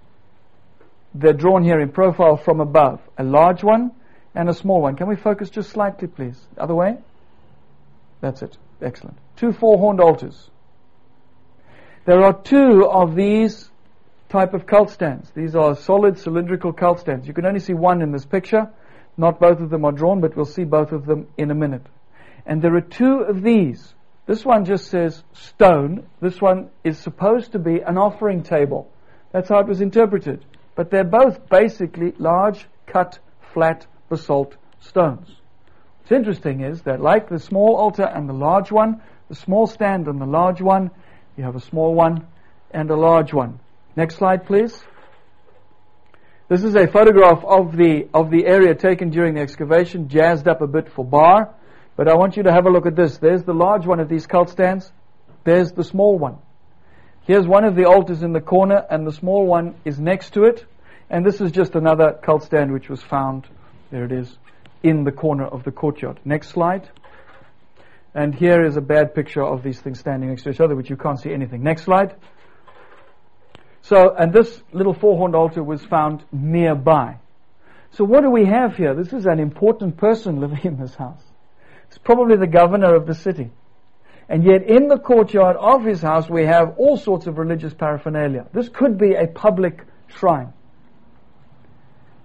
They're 1.14 1.34
drawn 1.34 1.64
here 1.64 1.80
in 1.80 1.90
profile 1.90 2.38
from 2.38 2.62
above. 2.62 3.00
A 3.18 3.24
large 3.24 3.64
one 3.64 3.92
and 4.34 4.50
a 4.50 4.54
small 4.54 4.82
one. 4.82 4.96
Can 4.96 5.08
we 5.08 5.16
focus 5.16 5.52
just 5.52 5.70
slightly, 5.70 6.08
please? 6.08 6.40
Other 6.58 6.76
way? 6.76 6.98
That's 8.22 8.42
it. 8.42 8.58
Excellent. 8.82 9.18
Two 9.36 9.54
four 9.54 9.78
horned 9.78 10.00
altars. 10.00 10.50
There 12.06 12.24
are 12.24 12.34
two 12.34 12.88
of 12.90 13.16
these 13.16 13.70
type 14.30 14.54
of 14.54 14.66
cult 14.66 14.90
stands. 14.90 15.30
These 15.32 15.56
are 15.56 15.76
solid 15.76 16.18
cylindrical 16.18 16.74
cult 16.74 17.00
stands. 17.00 17.28
You 17.28 17.34
can 17.34 17.46
only 17.46 17.60
see 17.60 17.74
one 17.74 18.02
in 18.02 18.12
this 18.12 18.26
picture. 18.26 18.70
Not 19.18 19.40
both 19.40 19.60
of 19.60 19.70
them 19.70 19.86
are 19.86 19.92
drawn, 19.92 20.22
but 20.22 20.36
we'll 20.36 20.46
see 20.46 20.64
both 20.64 20.92
of 20.92 21.06
them 21.06 21.28
in 21.38 21.52
a 21.52 21.56
minute. 21.56 21.86
And 22.46 22.62
there 22.62 22.76
are 22.76 22.82
two 22.82 23.22
of 23.22 23.42
these 23.42 23.94
this 24.28 24.44
one 24.44 24.66
just 24.66 24.88
says 24.88 25.24
stone. 25.32 26.06
This 26.20 26.42
one 26.42 26.70
is 26.84 27.00
supposed 27.00 27.54
to 27.54 27.60
be 27.60 27.80
an 27.80 27.98
offering 27.98 28.44
table. 28.44 28.92
That's 29.32 29.48
how 29.48 29.60
it 29.60 29.68
was 29.68 29.80
interpreted. 29.80 30.44
But 30.76 30.92
they're 30.92 31.06
both 31.06 31.50
basically 31.50 32.14
large, 32.20 32.68
cut, 32.86 33.20
flat 33.54 33.88
basalt 34.10 34.58
stones. 34.82 35.34
What's 36.00 36.12
interesting 36.12 36.60
is 36.60 36.82
that 36.84 37.02
like 37.02 37.30
the 37.30 37.40
small 37.40 37.78
altar 37.78 38.04
and 38.04 38.28
the 38.28 38.34
large 38.34 38.70
one, 38.70 39.02
the 39.30 39.36
small 39.36 39.66
stand 39.66 40.08
and 40.08 40.20
the 40.20 40.26
large 40.26 40.62
one, 40.62 40.92
you 41.38 41.46
have 41.46 41.56
a 41.56 41.62
small 41.62 41.94
one 41.94 42.28
and 42.72 42.92
a 42.92 42.96
large 42.98 43.34
one. 43.34 43.60
Next 43.98 44.18
slide, 44.18 44.46
please. 44.46 44.80
This 46.50 46.64
is 46.64 46.76
a 46.76 46.86
photograph 46.86 47.44
of 47.44 47.76
the, 47.76 48.08
of 48.14 48.30
the 48.30 48.46
area 48.46 48.76
taken 48.76 49.10
during 49.10 49.34
the 49.34 49.42
excavation, 49.42 50.08
jazzed 50.08 50.48
up 50.48 50.62
a 50.62 50.68
bit 50.68 50.88
for 50.88 51.04
bar. 51.04 51.56
But 51.96 52.08
I 52.08 52.14
want 52.14 52.38
you 52.38 52.44
to 52.44 52.52
have 52.52 52.68
a 52.68 52.70
look 52.70 52.86
at 52.86 52.96
this. 52.96 53.18
There's 53.18 53.44
the 53.44 53.56
large 53.56 53.88
one 53.88 54.00
of 54.00 54.08
these 54.08 54.28
cult 54.28 54.52
stands. 54.52 54.92
There's 55.46 55.72
the 55.72 55.84
small 55.84 56.20
one. 56.20 56.38
Here's 57.24 57.48
one 57.48 57.66
of 57.66 57.76
the 57.76 57.86
altars 57.86 58.22
in 58.22 58.34
the 58.34 58.40
corner, 58.40 58.86
and 58.88 59.06
the 59.06 59.12
small 59.12 59.48
one 59.48 59.74
is 59.84 60.00
next 60.00 60.36
to 60.36 60.44
it. 60.44 60.64
And 61.10 61.26
this 61.26 61.42
is 61.42 61.52
just 61.52 61.74
another 61.74 62.20
cult 62.24 62.44
stand 62.44 62.72
which 62.72 62.90
was 62.90 63.02
found, 63.02 63.48
there 63.90 64.06
it 64.06 64.12
is, 64.12 64.38
in 64.84 65.06
the 65.06 65.12
corner 65.12 65.46
of 65.46 65.64
the 65.64 65.72
courtyard. 65.72 66.20
Next 66.24 66.50
slide. 66.50 66.88
And 68.14 68.36
here 68.36 68.64
is 68.64 68.78
a 68.78 68.82
bad 68.82 69.16
picture 69.16 69.44
of 69.44 69.64
these 69.64 69.82
things 69.82 70.00
standing 70.00 70.30
next 70.30 70.44
to 70.44 70.52
each 70.52 70.62
other, 70.62 70.76
which 70.76 70.92
you 70.92 70.98
can't 70.98 71.20
see 71.20 71.34
anything. 71.34 71.64
Next 71.64 71.86
slide. 71.86 72.16
So, 73.88 74.14
and 74.14 74.34
this 74.34 74.62
little 74.74 74.94
four-horned 74.94 75.34
altar 75.34 75.64
was 75.64 75.82
found 75.86 76.26
nearby. 76.34 77.20
So 77.92 78.04
what 78.04 78.22
do 78.22 78.30
we 78.30 78.46
have 78.46 78.76
here? 78.76 78.94
This 78.94 79.14
is 79.14 79.26
an 79.26 79.40
important 79.40 79.96
person 79.96 80.40
living 80.42 80.60
in 80.64 80.78
this 80.78 80.94
house. 80.94 81.24
It's 81.88 81.98
probably 81.98 82.36
the 82.36 82.48
governor 82.48 82.96
of 82.96 83.08
the 83.08 83.14
city. 83.14 83.50
And 84.28 84.44
yet 84.44 84.64
in 84.64 84.90
the 84.90 84.98
courtyard 84.98 85.56
of 85.56 85.86
his 85.86 86.02
house 86.02 86.30
we 86.30 86.44
have 86.44 86.78
all 86.78 86.98
sorts 86.98 87.28
of 87.28 87.38
religious 87.38 87.74
paraphernalia. 87.74 88.48
This 88.52 88.68
could 88.68 88.98
be 88.98 89.14
a 89.14 89.26
public 89.26 89.86
shrine. 90.08 90.52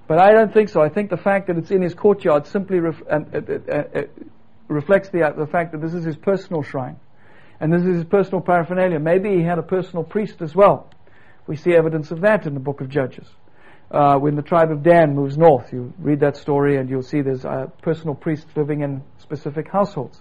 But 0.09 0.19
I 0.19 0.33
don't 0.33 0.53
think 0.53 0.69
so. 0.69 0.83
I 0.83 0.89
think 0.89 1.11
the 1.11 1.17
fact 1.17 1.47
that 1.47 1.59
it's 1.59 1.71
in 1.71 1.81
his 1.81 1.95
courtyard 1.95 2.49
simply 2.49 2.81
ref- 2.81 3.03
uh, 3.09 3.21
uh, 3.33 3.73
uh, 3.73 4.03
reflects 4.67 5.11
the, 5.11 5.33
the 5.39 5.47
fact 5.47 5.71
that 5.73 5.81
this 5.81 5.95
is 5.95 6.05
his 6.05 6.17
personal 6.17 6.65
shrine. 6.65 6.97
And 7.61 7.73
this 7.73 7.83
is 7.83 7.99
his 7.99 8.05
personal 8.05 8.41
paraphernalia. 8.41 8.99
Maybe 8.99 9.37
he 9.37 9.45
had 9.45 9.61
a 9.61 9.63
personal 9.63 10.03
priest 10.03 10.43
as 10.43 10.57
well. 10.57 10.91
We 11.47 11.57
see 11.57 11.75
evidence 11.75 12.11
of 12.11 12.21
that 12.21 12.47
in 12.47 12.55
the 12.55 12.61
book 12.61 12.81
of 12.81 12.89
Judges 12.89 13.27
uh, 13.93 14.17
when 14.19 14.37
the 14.37 14.43
tribe 14.43 14.71
of 14.71 14.83
Dan 14.83 15.15
moves 15.15 15.37
north. 15.37 15.73
You 15.73 15.93
read 15.99 16.21
that 16.21 16.37
story 16.37 16.79
and 16.79 16.89
you'll 16.89 17.03
see 17.03 17.21
there's 17.21 17.45
a 17.45 17.71
personal 17.83 18.15
priests 18.15 18.47
living 18.57 18.81
in 18.81 19.03
specific 19.19 19.69
households. 19.69 20.21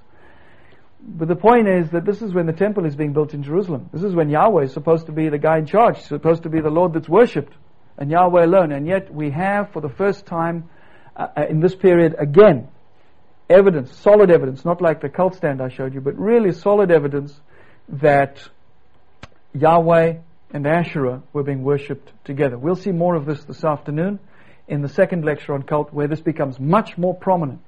But 1.03 1.27
the 1.27 1.35
point 1.35 1.67
is 1.67 1.89
that 1.91 2.05
this 2.05 2.21
is 2.21 2.33
when 2.33 2.45
the 2.45 2.53
temple 2.53 2.85
is 2.85 2.95
being 2.95 3.13
built 3.13 3.33
in 3.33 3.41
Jerusalem. 3.41 3.89
This 3.91 4.03
is 4.03 4.13
when 4.13 4.29
Yahweh 4.29 4.63
is 4.63 4.73
supposed 4.73 5.07
to 5.07 5.11
be 5.11 5.29
the 5.29 5.39
guy 5.39 5.57
in 5.57 5.65
charge, 5.65 5.99
supposed 6.01 6.43
to 6.43 6.49
be 6.49 6.61
the 6.61 6.69
Lord 6.69 6.93
that's 6.93 7.09
worshipped, 7.09 7.53
and 7.97 8.11
Yahweh 8.11 8.45
alone. 8.45 8.71
And 8.71 8.85
yet 8.85 9.11
we 9.11 9.31
have, 9.31 9.71
for 9.71 9.81
the 9.81 9.89
first 9.89 10.25
time 10.25 10.69
uh, 11.15 11.27
uh 11.35 11.45
in 11.49 11.59
this 11.59 11.75
period, 11.75 12.15
again, 12.19 12.67
evidence, 13.49 13.95
solid 13.97 14.29
evidence, 14.29 14.63
not 14.63 14.81
like 14.81 15.01
the 15.01 15.09
cult 15.09 15.35
stand 15.35 15.61
I 15.61 15.69
showed 15.69 15.93
you, 15.93 16.01
but 16.01 16.17
really 16.17 16.51
solid 16.51 16.91
evidence 16.91 17.39
that 17.89 18.47
Yahweh 19.53 20.19
and 20.53 20.67
Asherah 20.67 21.23
were 21.33 21.43
being 21.43 21.63
worshipped 21.63 22.11
together. 22.23 22.57
We'll 22.57 22.75
see 22.75 22.91
more 22.91 23.15
of 23.15 23.25
this 23.25 23.43
this 23.43 23.63
afternoon 23.63 24.19
in 24.67 24.81
the 24.81 24.89
second 24.89 25.25
lecture 25.25 25.53
on 25.53 25.63
cult 25.63 25.93
where 25.93 26.07
this 26.07 26.21
becomes 26.21 26.59
much 26.59 26.97
more 26.97 27.15
prominent. 27.15 27.61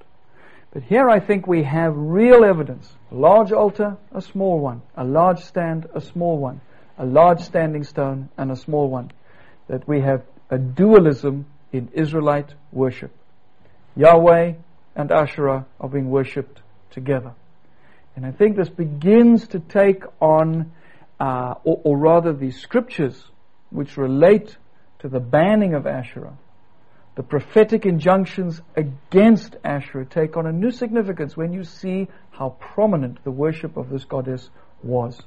But 0.72 0.84
here 0.84 1.10
I 1.10 1.20
think 1.20 1.48
we 1.48 1.64
have 1.64 1.94
real 1.96 2.44
evidence. 2.44 2.92
A 3.12 3.16
large 3.16 3.52
altar, 3.52 3.98
a 4.12 4.22
small 4.22 4.60
one. 4.60 4.82
A 4.96 5.04
large 5.04 5.40
stand, 5.40 5.88
a 5.94 6.02
small 6.02 6.38
one. 6.38 6.62
A 6.98 7.06
large 7.06 7.42
standing 7.42 7.84
stone 7.84 8.30
and 8.38 8.52
a 8.52 8.56
small 8.56 8.90
one. 8.90 9.12
That 9.68 9.88
we 9.88 10.02
have 10.02 10.24
a 10.50 10.58
dualism 10.58 11.46
in 11.72 11.90
Israelite 11.94 12.54
worship. 12.72 13.12
Yahweh 13.96 14.54
and 14.96 15.12
Asherah 15.12 15.66
are 15.80 15.90
being 15.90 16.10
worshipped 16.10 16.62
together. 16.92 17.34
And 18.16 18.26
I 18.26 18.32
think 18.32 18.56
this 18.56 18.70
begins 18.70 19.48
to 19.50 19.60
take 19.60 20.04
on 20.20 20.72
uh, 21.20 21.56
or, 21.64 21.82
or 21.84 21.98
rather 21.98 22.34
the 22.34 22.52
scriptures 22.52 23.24
which 23.70 23.98
relate 23.98 24.58
to 25.00 25.08
the 25.08 25.20
banning 25.20 25.74
of 25.74 25.86
Asherah, 25.86 26.38
the 27.16 27.24
prophetic 27.24 27.86
injunctions 27.86 28.62
against 28.76 29.56
Asherah 29.64 30.06
take 30.06 30.36
on 30.36 30.48
a 30.48 30.52
new 30.52 30.72
significance 30.72 31.38
when 31.38 31.54
you 31.54 31.64
see 31.64 32.08
how 32.32 32.50
prominent 32.60 33.24
the 33.24 33.32
worship 33.32 33.78
of 33.78 33.90
this 33.90 34.06
goddess 34.06 34.50
was. 34.82 35.22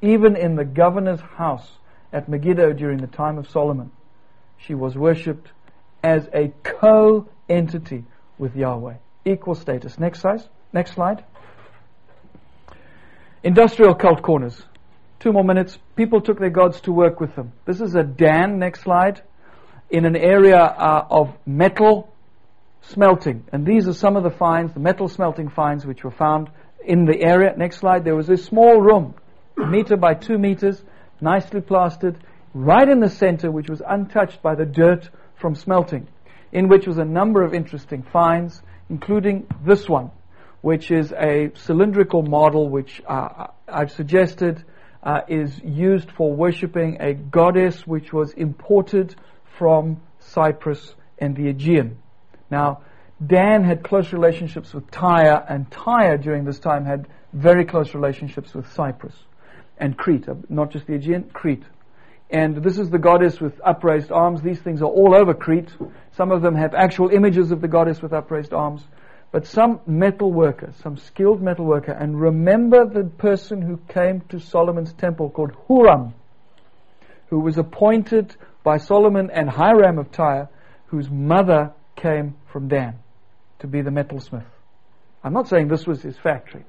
Even 0.00 0.36
in 0.36 0.54
the 0.54 0.64
governor's 0.64 1.20
house 1.20 1.68
at 2.12 2.28
Megiddo 2.28 2.72
during 2.72 2.98
the 2.98 3.06
time 3.06 3.38
of 3.38 3.48
Solomon, 3.48 3.90
she 4.58 4.74
was 4.74 4.96
worshipped 4.96 5.50
as 6.02 6.28
a 6.32 6.52
co-entity 6.62 8.04
with 8.38 8.54
Yahweh. 8.54 8.94
Equal 9.24 9.54
status. 9.54 9.98
Next 9.98 10.20
slide. 10.20 10.42
Next 10.72 10.92
slide. 10.92 11.24
Industrial 13.44 13.94
cult 13.94 14.22
corners. 14.22 14.62
Two 15.20 15.30
more 15.30 15.44
minutes. 15.44 15.78
People 15.96 16.22
took 16.22 16.38
their 16.38 16.48
gods 16.48 16.80
to 16.80 16.92
work 16.92 17.20
with 17.20 17.36
them. 17.36 17.52
This 17.66 17.82
is 17.82 17.94
a 17.94 18.02
Dan, 18.02 18.58
next 18.58 18.80
slide, 18.80 19.20
in 19.90 20.06
an 20.06 20.16
area 20.16 20.56
uh, 20.56 21.06
of 21.10 21.36
metal 21.44 22.10
smelting. 22.80 23.44
And 23.52 23.66
these 23.66 23.86
are 23.86 23.92
some 23.92 24.16
of 24.16 24.22
the 24.22 24.30
finds, 24.30 24.72
the 24.72 24.80
metal 24.80 25.08
smelting 25.08 25.50
finds 25.50 25.84
which 25.84 26.04
were 26.04 26.10
found 26.10 26.48
in 26.82 27.04
the 27.04 27.20
area. 27.20 27.54
Next 27.54 27.80
slide. 27.80 28.02
There 28.02 28.16
was 28.16 28.30
a 28.30 28.38
small 28.38 28.80
room, 28.80 29.14
meter 29.58 29.98
by 29.98 30.14
two 30.14 30.38
meters, 30.38 30.82
nicely 31.20 31.60
plastered, 31.60 32.16
right 32.54 32.88
in 32.88 33.00
the 33.00 33.10
center, 33.10 33.50
which 33.50 33.68
was 33.68 33.82
untouched 33.86 34.40
by 34.40 34.54
the 34.54 34.64
dirt 34.64 35.10
from 35.36 35.54
smelting, 35.54 36.08
in 36.50 36.68
which 36.68 36.86
was 36.86 36.96
a 36.96 37.04
number 37.04 37.42
of 37.42 37.52
interesting 37.52 38.04
finds, 38.10 38.62
including 38.88 39.46
this 39.66 39.86
one. 39.86 40.10
Which 40.64 40.90
is 40.90 41.12
a 41.12 41.50
cylindrical 41.56 42.22
model 42.22 42.70
which 42.70 43.02
uh, 43.06 43.48
I've 43.68 43.92
suggested 43.92 44.64
uh, 45.02 45.20
is 45.28 45.60
used 45.62 46.10
for 46.12 46.34
worshipping 46.34 46.96
a 47.00 47.12
goddess 47.12 47.86
which 47.86 48.14
was 48.14 48.32
imported 48.32 49.14
from 49.58 50.00
Cyprus 50.20 50.94
and 51.18 51.36
the 51.36 51.48
Aegean. 51.48 51.98
Now, 52.50 52.80
Dan 53.24 53.62
had 53.62 53.84
close 53.84 54.10
relationships 54.14 54.72
with 54.72 54.90
Tyre, 54.90 55.44
and 55.46 55.70
Tyre 55.70 56.16
during 56.16 56.46
this 56.46 56.60
time 56.60 56.86
had 56.86 57.08
very 57.34 57.66
close 57.66 57.92
relationships 57.92 58.54
with 58.54 58.72
Cyprus 58.72 59.14
and 59.76 59.98
Crete, 59.98 60.30
uh, 60.30 60.34
not 60.48 60.70
just 60.70 60.86
the 60.86 60.94
Aegean, 60.94 61.24
Crete. 61.24 61.64
And 62.30 62.62
this 62.62 62.78
is 62.78 62.88
the 62.88 62.98
goddess 62.98 63.38
with 63.38 63.60
upraised 63.62 64.10
arms. 64.10 64.40
These 64.40 64.60
things 64.60 64.80
are 64.80 64.88
all 64.88 65.14
over 65.14 65.34
Crete. 65.34 65.68
Some 66.12 66.32
of 66.32 66.40
them 66.40 66.54
have 66.54 66.72
actual 66.72 67.10
images 67.10 67.50
of 67.50 67.60
the 67.60 67.68
goddess 67.68 68.00
with 68.00 68.14
upraised 68.14 68.54
arms. 68.54 68.82
But 69.34 69.48
some 69.48 69.80
metal 69.84 70.32
worker, 70.32 70.72
some 70.80 70.96
skilled 70.96 71.42
metal 71.42 71.64
worker, 71.64 71.90
and 71.90 72.20
remember 72.20 72.86
the 72.86 73.02
person 73.02 73.60
who 73.60 73.78
came 73.88 74.20
to 74.28 74.38
Solomon's 74.38 74.92
temple 74.92 75.28
called 75.28 75.50
Huram, 75.68 76.12
who 77.30 77.40
was 77.40 77.58
appointed 77.58 78.36
by 78.62 78.76
Solomon 78.76 79.30
and 79.32 79.50
Hiram 79.50 79.98
of 79.98 80.12
Tyre, 80.12 80.48
whose 80.86 81.10
mother 81.10 81.72
came 81.96 82.36
from 82.52 82.68
Dan 82.68 83.00
to 83.58 83.66
be 83.66 83.82
the 83.82 83.90
metalsmith. 83.90 84.46
I'm 85.24 85.32
not 85.32 85.48
saying 85.48 85.66
this 85.66 85.84
was 85.84 86.00
his 86.00 86.16
factory. 86.16 86.64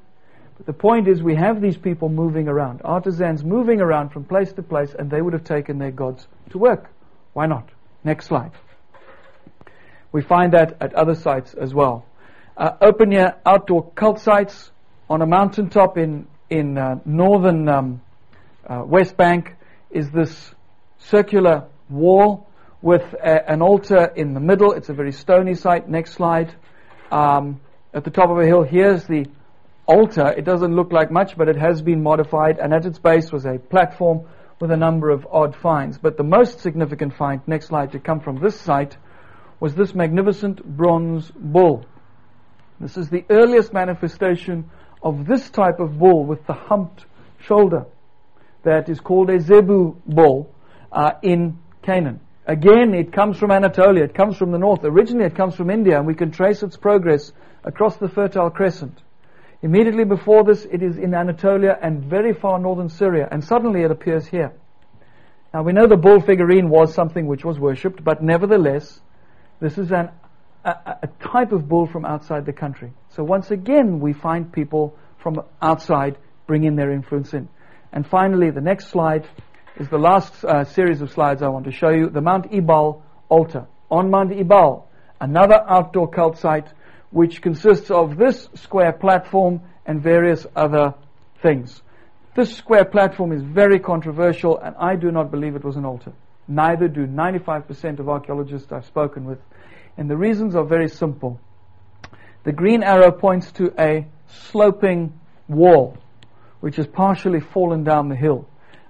But 0.58 0.66
the 0.66 0.74
point 0.74 1.08
is, 1.08 1.22
we 1.22 1.36
have 1.36 1.62
these 1.62 1.78
people 1.78 2.10
moving 2.10 2.48
around, 2.48 2.82
artisans 2.84 3.44
moving 3.44 3.80
around 3.80 4.10
from 4.10 4.24
place 4.24 4.52
to 4.54 4.64
place, 4.64 4.96
and 4.98 5.12
they 5.12 5.22
would 5.22 5.34
have 5.34 5.44
taken 5.44 5.78
their 5.78 5.92
gods 5.92 6.28
to 6.50 6.58
work. 6.58 6.90
Why 7.34 7.46
not? 7.46 7.70
Next 8.04 8.26
slide. 8.26 8.54
We 10.12 10.24
find 10.24 10.54
that 10.54 10.78
at 10.82 10.96
other 10.96 11.14
sites 11.14 11.54
as 11.54 11.72
well. 11.72 12.08
Uh, 12.58 12.72
open 12.82 13.12
air 13.12 13.38
outdoor 13.46 13.92
cult 13.92 14.20
sites 14.20 14.72
on 15.10 15.22
a 15.22 15.26
mountaintop 15.26 15.98
in 15.98 16.26
in 16.50 16.78
uh, 16.78 17.00
northern 17.04 17.68
um, 17.68 18.02
uh, 18.66 18.82
West 18.86 19.18
Bank 19.18 19.56
is 19.92 20.10
this 20.12 20.54
circular 20.98 21.66
wall 21.90 22.48
with 22.82 23.04
a, 23.14 23.52
an 23.52 23.62
altar 23.62 24.06
in 24.16 24.34
the 24.34 24.40
middle. 24.40 24.72
It's 24.72 24.88
a 24.88 24.94
very 24.94 25.12
stony 25.12 25.56
site. 25.56 25.90
Next 25.90 26.14
slide. 26.14 26.56
Um, 27.12 27.60
at 27.94 28.04
the 28.06 28.10
top 28.10 28.30
of 28.30 28.38
a 28.38 28.46
hill, 28.46 28.64
here's 28.64 29.04
the 29.06 29.26
altar. 29.86 30.34
It 30.38 30.46
doesn't 30.46 30.76
look 30.76 30.94
like 30.94 31.12
much, 31.12 31.38
but 31.38 31.50
it 31.50 31.58
has 31.58 31.82
been 31.82 32.02
modified, 32.02 32.60
and 32.60 32.74
at 32.74 32.86
its 32.86 33.00
base 33.00 33.32
was 33.32 33.46
a 33.46 33.58
platform 33.58 34.28
with 34.60 34.72
a 34.72 34.78
number 34.78 35.10
of 35.10 35.28
odd 35.30 35.56
finds. 35.56 35.98
But 35.98 36.16
the 36.16 36.24
most 36.24 36.60
significant 36.62 37.16
find, 37.16 37.42
next 37.48 37.68
slide, 37.68 37.92
to 37.92 38.00
come 38.00 38.22
from 38.22 38.40
this 38.40 38.60
site, 38.60 38.98
was 39.60 39.76
this 39.76 39.94
magnificent 39.94 40.64
bronze 40.64 41.32
bull. 41.36 41.86
This 42.80 42.98
is 42.98 43.10
the 43.10 43.24
earliest 43.30 43.74
manifestation 43.74 44.70
of 45.02 45.26
this 45.26 45.50
type 45.50 45.80
of 45.80 45.98
bull 45.98 46.26
with 46.26 46.46
the 46.46 46.54
humped 46.54 47.06
shoulder 47.40 47.86
that 48.64 48.90
is 48.90 49.00
called 49.00 49.30
a 49.30 49.40
zebu 49.40 49.96
bull 50.06 50.54
uh, 50.92 51.12
in 51.22 51.60
Canaan. 51.84 52.20
Again, 52.48 52.94
it 52.94 53.12
comes 53.12 53.38
from 53.38 53.52
Anatolia, 53.52 54.04
it 54.04 54.14
comes 54.14 54.38
from 54.38 54.52
the 54.52 54.58
north. 54.58 54.84
Originally, 54.84 55.26
it 55.26 55.36
comes 55.36 55.56
from 55.56 55.70
India, 55.70 55.98
and 55.98 56.06
we 56.06 56.14
can 56.14 56.32
trace 56.32 56.62
its 56.64 56.78
progress 56.78 57.32
across 57.64 57.98
the 57.98 58.10
Fertile 58.10 58.50
Crescent. 58.50 59.02
Immediately 59.62 60.04
before 60.04 60.44
this, 60.44 60.66
it 60.66 60.84
is 60.84 60.98
in 60.98 61.16
Anatolia 61.16 61.78
and 61.82 62.04
very 62.04 62.34
far 62.34 62.60
northern 62.60 62.90
Syria, 62.90 63.28
and 63.32 63.44
suddenly 63.44 63.82
it 63.82 63.90
appears 63.90 64.28
here. 64.28 64.52
Now 65.54 65.64
we 65.64 65.74
know 65.74 65.88
the 65.88 65.98
bull 65.98 66.20
figurine 66.20 66.70
was 66.70 66.94
something 66.94 67.26
which 67.26 67.46
was 67.46 67.58
worshipped, 67.58 68.04
but 68.04 68.22
nevertheless, 68.22 69.00
this 69.60 69.78
is 69.78 69.92
an, 69.92 70.10
a, 70.66 71.10
type 71.22 71.52
of 71.52 71.68
bull 71.68 71.86
from 71.86 72.06
outside 72.06 72.46
the 72.46 72.54
country. 72.54 72.92
So 73.10 73.24
once 73.24 73.52
again, 73.52 74.00
we 74.00 74.14
find 74.14 74.52
people 74.52 74.98
from 75.18 75.44
outside 75.62 76.18
bringing 76.48 76.76
their 76.76 76.92
influence 76.92 77.34
in. 77.34 77.48
And 77.92 78.06
finally, 78.06 78.50
the 78.52 78.62
next 78.62 78.88
slide 78.88 79.28
is 79.78 79.90
the 79.90 79.98
last 79.98 80.44
uh, 80.44 80.64
series 80.64 81.02
of 81.02 81.12
slides 81.12 81.42
I 81.42 81.50
want 81.50 81.66
to 81.66 81.72
show 81.72 81.90
you, 81.90 82.10
the 82.10 82.22
Mount 82.22 82.54
Ebal 82.54 83.04
altar. 83.30 83.68
On 83.92 84.10
Mount 84.10 84.32
Ebal, 84.32 84.90
another 85.22 85.64
outdoor 85.68 86.10
cult 86.10 86.38
site 86.38 86.68
which 87.12 87.42
consists 87.42 87.92
of 87.92 88.18
this 88.18 88.50
square 88.56 88.92
platform 88.92 89.62
and 89.86 90.02
various 90.02 90.46
other 90.56 90.94
things. 91.42 91.82
This 92.36 92.56
square 92.56 92.86
platform 92.86 93.32
is 93.32 93.42
very 93.42 93.80
controversial, 93.80 94.58
and 94.58 94.76
I 94.78 94.96
do 94.96 95.12
not 95.12 95.32
believe 95.32 95.56
it 95.56 95.64
was 95.64 95.78
an 95.78 95.86
altar. 95.86 96.12
Neither 96.48 96.88
do 96.88 97.08
95% 97.08 98.00
of 98.00 98.10
archaeologists 98.10 98.72
I've 98.72 98.86
spoken 98.86 99.26
with. 99.26 99.40
And 99.98 100.10
the 100.10 100.18
reasons 100.18 100.56
are 100.56 100.66
very 100.66 100.90
simple. 100.90 101.40
The 102.44 102.52
green 102.52 102.84
arrow 102.84 103.12
points 103.12 103.52
to 103.54 103.74
a 103.80 104.08
sloping 104.28 105.20
wall, 105.48 105.98
which 106.60 106.76
has 106.76 106.88
partially 106.88 107.40
fallen 107.40 107.84
down 107.84 108.10
the 108.10 108.16
hill. 108.16 108.48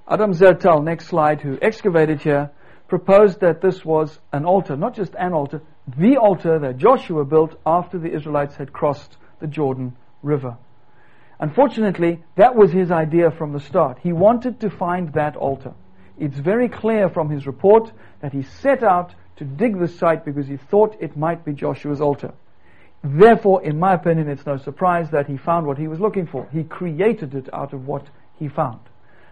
Adam 0.08 0.34
Zertal, 0.34 0.84
next 0.84 1.08
slide, 1.08 1.42
who 1.42 1.58
excavated 1.62 2.22
here, 2.22 2.52
proposed 2.88 3.40
that 3.40 3.62
this 3.62 3.84
was 3.84 4.20
an 4.32 4.46
altar, 4.46 4.76
not 4.76 4.96
just 4.96 5.16
an 5.16 5.34
altar, 5.34 5.62
the 5.98 6.18
altar 6.18 6.60
that 6.60 6.78
Joshua 6.78 7.26
built 7.26 7.60
after 7.66 7.98
the 7.98 8.12
Israelites 8.12 8.56
had 8.56 8.74
crossed 8.74 9.18
the 9.40 9.48
Jordan 9.48 9.96
River. 10.22 10.58
Unfortunately, 11.40 12.24
that 12.36 12.56
was 12.56 12.72
his 12.72 12.92
idea 12.92 13.32
from 13.32 13.54
the 13.54 13.60
start. 13.60 14.00
He 14.02 14.14
wanted 14.14 14.60
to 14.62 14.70
find 14.70 15.14
that 15.14 15.36
altar. 15.36 15.74
It's 16.18 16.38
very 16.38 16.70
clear 16.70 17.10
from 17.10 17.30
his 17.30 17.46
report 17.46 17.92
that 18.22 18.32
he 18.32 18.44
set 18.44 18.84
out 18.84 19.14
to 19.38 19.44
dig 19.44 19.80
the 19.80 19.88
site 19.88 20.26
because 20.26 20.48
he 20.48 20.58
thought 20.58 20.96
it 21.00 21.18
might 21.18 21.44
be 21.44 21.54
Joshua's 21.54 22.02
altar. 22.02 22.34
Therefore, 23.04 23.64
in 23.64 23.78
my 23.78 23.94
opinion, 23.94 24.30
it's 24.30 24.46
no 24.46 24.58
surprise 24.58 25.12
that 25.12 25.28
he 25.28 25.38
found 25.38 25.68
what 25.68 25.78
he 25.78 25.88
was 25.88 26.00
looking 26.00 26.26
for. 26.26 26.48
He 26.52 26.64
created 26.64 27.36
it 27.36 27.54
out 27.54 27.74
of 27.74 27.86
what 27.86 28.08
he 28.40 28.48
found. 28.48 28.80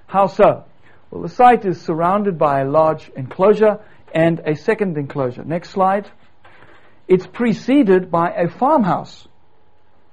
How 0.06 0.28
so? 0.28 0.66
Well, 1.10 1.24
the 1.24 1.30
site 1.30 1.66
is 1.66 1.82
surrounded 1.82 2.38
by 2.38 2.62
a 2.62 2.66
large 2.66 3.10
enclosure 3.16 3.80
and 4.14 4.40
a 4.46 4.56
second 4.56 4.98
enclosure. 4.98 5.44
Next 5.44 5.70
slide. 5.70 6.10
It's 7.08 7.26
preceded 7.26 8.12
by 8.12 8.32
a 8.32 8.48
farmhouse. 8.48 9.28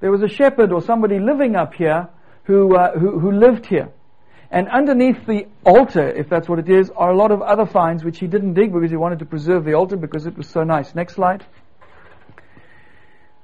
There 0.00 0.10
was 0.10 0.22
a 0.22 0.28
shepherd 0.28 0.72
or 0.72 0.80
somebody 0.80 1.18
living 1.18 1.54
up 1.54 1.74
here 1.74 2.08
who, 2.44 2.74
uh, 2.76 2.98
who, 2.98 3.18
who 3.18 3.32
lived 3.32 3.66
here. 3.66 3.90
And 4.50 4.68
underneath 4.68 5.26
the 5.26 5.46
altar, 5.64 6.08
if 6.08 6.28
that's 6.28 6.48
what 6.48 6.58
it 6.58 6.68
is, 6.68 6.90
are 6.96 7.10
a 7.10 7.16
lot 7.16 7.30
of 7.30 7.40
other 7.40 7.66
finds 7.66 8.02
which 8.02 8.18
he 8.18 8.26
didn't 8.26 8.54
dig 8.54 8.72
because 8.72 8.90
he 8.90 8.96
wanted 8.96 9.20
to 9.20 9.24
preserve 9.24 9.64
the 9.64 9.74
altar 9.74 9.96
because 9.96 10.26
it 10.26 10.36
was 10.36 10.48
so 10.48 10.64
nice. 10.64 10.94
Next 10.94 11.14
slide. 11.14 11.44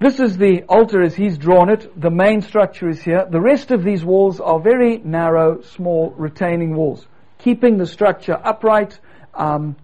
This 0.01 0.21
is 0.21 0.37
the 0.37 0.65
altar 0.65 1.01
as 1.03 1.15
he's 1.15 1.39
drawn 1.39 1.71
it. 1.71 1.99
The 1.99 2.11
main 2.11 2.43
structure 2.43 2.89
is 2.89 3.01
here. 3.01 3.25
The 3.31 3.41
rest 3.41 3.71
of 3.71 3.85
these 3.85 4.05
walls 4.05 4.41
are 4.41 4.61
very 4.61 4.99
narrow, 4.99 5.63
small, 5.63 6.11
retaining 6.11 6.75
walls, 6.75 7.07
keeping 7.39 7.79
the 7.79 7.87
structure 7.87 8.39
upright 8.45 8.99
um, 9.33 9.77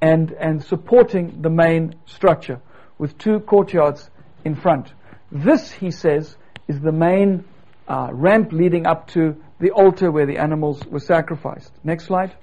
and, 0.00 0.30
and 0.32 0.62
supporting 0.62 1.40
the 1.42 1.50
main 1.50 1.96
structure 2.04 2.60
with 2.98 3.16
two 3.18 3.40
courtyards 3.40 4.08
in 4.44 4.54
front. 4.54 4.92
This, 5.32 5.72
he 5.72 5.90
says, 5.90 6.36
is 6.68 6.78
the 6.80 6.92
main 6.92 7.44
uh, 7.88 8.10
ramp 8.12 8.52
leading 8.52 8.86
up 8.86 9.08
to 9.08 9.42
the 9.58 9.70
altar 9.70 10.10
where 10.10 10.26
the 10.26 10.38
animals 10.38 10.84
were 10.86 11.00
sacrificed. 11.00 11.72
Next 11.82 12.04
slide. 12.04 12.34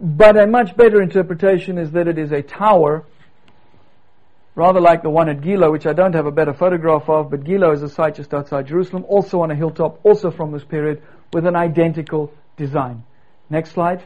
But 0.00 0.36
a 0.36 0.46
much 0.46 0.76
better 0.76 1.00
interpretation 1.00 1.78
is 1.78 1.92
that 1.92 2.08
it 2.08 2.18
is 2.18 2.32
a 2.32 2.42
tower, 2.42 3.04
rather 4.54 4.80
like 4.80 5.02
the 5.02 5.10
one 5.10 5.28
at 5.28 5.40
Gilo, 5.40 5.70
which 5.70 5.86
I 5.86 5.92
don't 5.92 6.14
have 6.14 6.26
a 6.26 6.32
better 6.32 6.52
photograph 6.52 7.08
of, 7.08 7.30
but 7.30 7.44
Gilo 7.44 7.72
is 7.72 7.82
a 7.82 7.88
site 7.88 8.16
just 8.16 8.34
outside 8.34 8.66
Jerusalem, 8.66 9.04
also 9.08 9.40
on 9.40 9.50
a 9.50 9.54
hilltop, 9.54 10.00
also 10.04 10.30
from 10.30 10.52
this 10.52 10.64
period, 10.64 11.02
with 11.32 11.46
an 11.46 11.56
identical 11.56 12.32
design. 12.56 13.04
Next 13.50 13.70
slide. 13.72 14.04